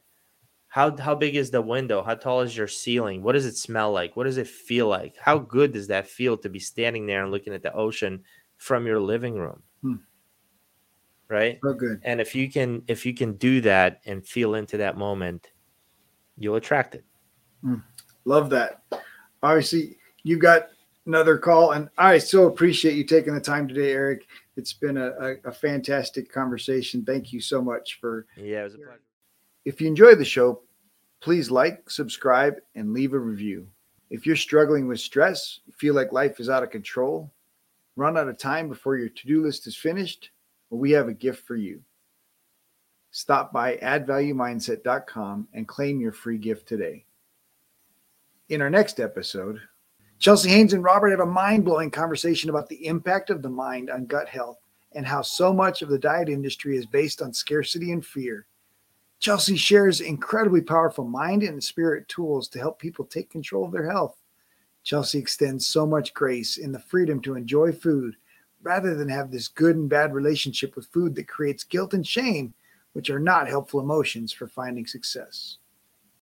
How 0.69 0.97
how 0.97 1.15
big 1.15 1.35
is 1.35 1.51
the 1.51 1.63
window? 1.63 2.03
How 2.03 2.15
tall 2.15 2.43
is 2.43 2.57
your 2.57 2.69
ceiling? 2.69 3.23
What 3.23 3.33
does 3.33 3.47
it 3.47 3.57
smell 3.57 3.91
like? 3.91 4.17
What 4.17 4.25
does 4.25 4.37
it 4.37 4.47
feel 4.47 4.87
like? 4.87 5.17
How 5.19 5.39
good 5.39 5.73
does 5.73 5.89
that 5.89 6.09
feel 6.09 6.37
to 6.39 6.49
be 6.49 6.59
standing 6.59 7.07
there 7.07 7.23
and 7.23 7.33
looking 7.33 7.55
at 7.55 7.63
the 7.63 7.73
ocean 7.73 8.23
from 8.59 8.87
your 8.87 9.01
living 9.01 9.35
room? 9.35 9.63
Hmm. 9.83 9.95
Right? 11.29 11.59
So 11.65 11.73
good. 11.73 12.01
And 12.05 12.21
if 12.21 12.35
you 12.35 12.51
can 12.51 12.83
if 12.87 13.07
you 13.07 13.15
can 13.15 13.35
do 13.35 13.63
that 13.63 14.01
and 14.05 14.25
feel 14.25 14.55
into 14.55 14.77
that 14.77 14.99
moment, 14.99 15.49
you'll 16.39 16.57
attract 16.57 16.95
it. 16.95 17.05
Hmm. 17.63 17.77
Love 18.25 18.51
that. 18.51 18.83
Obviously, 19.43 19.97
you 20.23 20.39
got 20.39 20.69
another 21.07 21.39
call, 21.39 21.73
and 21.73 21.89
I 21.97 22.19
so 22.19 22.47
appreciate 22.47 22.95
you 22.95 23.05
taking 23.05 23.35
the 23.35 23.41
time 23.41 23.67
today, 23.67 23.93
Eric. 23.93 24.27
It's 24.57 24.73
been 24.73 24.97
a, 24.97 25.11
a, 25.11 25.35
a 25.47 25.53
fantastic 25.53 26.31
conversation. 26.31 27.05
Thank 27.05 27.33
you 27.33 27.41
so 27.41 27.63
much 27.63 27.99
for 28.01 28.27
yeah, 28.37 28.61
it 28.61 28.65
was 28.65 28.75
a 28.75 28.79
pleasure. 28.79 29.01
If 29.65 29.81
you 29.81 29.87
enjoyed 29.87 30.19
the 30.19 30.25
show, 30.25 30.63
please 31.21 31.51
like, 31.51 31.91
subscribe, 31.91 32.57
and 32.75 32.93
leave 32.93 33.13
a 33.13 33.19
review. 33.19 33.67
If 34.11 34.27
you're 34.27 34.37
struggling 34.37 34.89
with 34.89 35.01
stress, 35.01 35.61
feel 35.77 35.95
like 35.95 36.13
life 36.13 36.41
is 36.41 36.49
out 36.49 36.63
of 36.63 36.71
control, 36.71 37.31
run 37.97 38.17
out 38.17 38.29
of 38.29 38.39
time 38.39 38.69
before 38.69 38.97
your 38.97 39.09
to 39.09 39.27
do 39.27 39.43
list 39.43 39.67
is 39.67 39.77
finished, 39.77 40.31
well, 40.71 40.81
we 40.81 40.91
have 40.93 41.09
a 41.09 41.15
gift 41.15 41.47
for 41.47 41.57
you. 41.57 41.83
Stop 43.19 43.53
by 43.53 43.75
addvaluemindset.com 43.79 45.49
and 45.53 45.67
claim 45.67 46.01
your 46.01 46.13
free 46.13 46.39
gift 46.39 46.69
today. 46.69 47.05
In 48.49 48.63
our 48.63 48.71
next 48.71 49.01
episode, 49.01 49.61
Chelsea 50.21 50.51
Haynes 50.51 50.73
and 50.73 50.85
Robert 50.85 51.11
have 51.11 51.19
a 51.19 51.27
mind 51.27 51.65
blowing 51.65 51.91
conversation 51.91 52.49
about 52.49 52.69
the 52.69 52.87
impact 52.87 53.31
of 53.31 53.43
the 53.43 53.49
mind 53.49 53.91
on 53.91 54.07
gut 54.07 54.29
health 54.29 54.61
and 54.93 55.05
how 55.05 55.21
so 55.21 55.53
much 55.53 55.83
of 55.83 55.89
the 55.89 55.99
diet 55.99 56.29
industry 56.29 56.77
is 56.77 56.87
based 56.87 57.21
on 57.21 57.33
scarcity 57.33 57.91
and 57.91 58.07
fear. 58.07 58.47
Chelsea 59.19 59.57
shares 59.57 60.01
incredibly 60.01 60.61
powerful 60.61 61.05
mind 61.05 61.43
and 61.43 61.63
spirit 61.63 62.07
tools 62.07 62.47
to 62.47 62.61
help 62.61 62.79
people 62.79 63.05
take 63.05 63.31
control 63.31 63.65
of 63.65 63.73
their 63.73 63.91
health. 63.91 64.17
Chelsea 64.85 65.19
extends 65.19 65.67
so 65.67 65.85
much 65.85 66.15
grace 66.15 66.57
in 66.57 66.71
the 66.71 66.79
freedom 66.79 67.21
to 67.23 67.35
enjoy 67.35 67.73
food 67.73 68.15
rather 68.63 68.95
than 68.95 69.09
have 69.09 69.33
this 69.33 69.49
good 69.49 69.75
and 69.75 69.91
bad 69.91 70.15
relationship 70.15 70.77
with 70.77 70.87
food 70.87 71.17
that 71.17 71.27
creates 71.27 71.65
guilt 71.65 71.95
and 71.95 72.07
shame, 72.07 72.55
which 72.99 73.11
are 73.11 73.21
not 73.21 73.47
helpful 73.47 73.79
emotions 73.79 74.33
for 74.33 74.49
finding 74.49 74.85
success. 74.85 75.59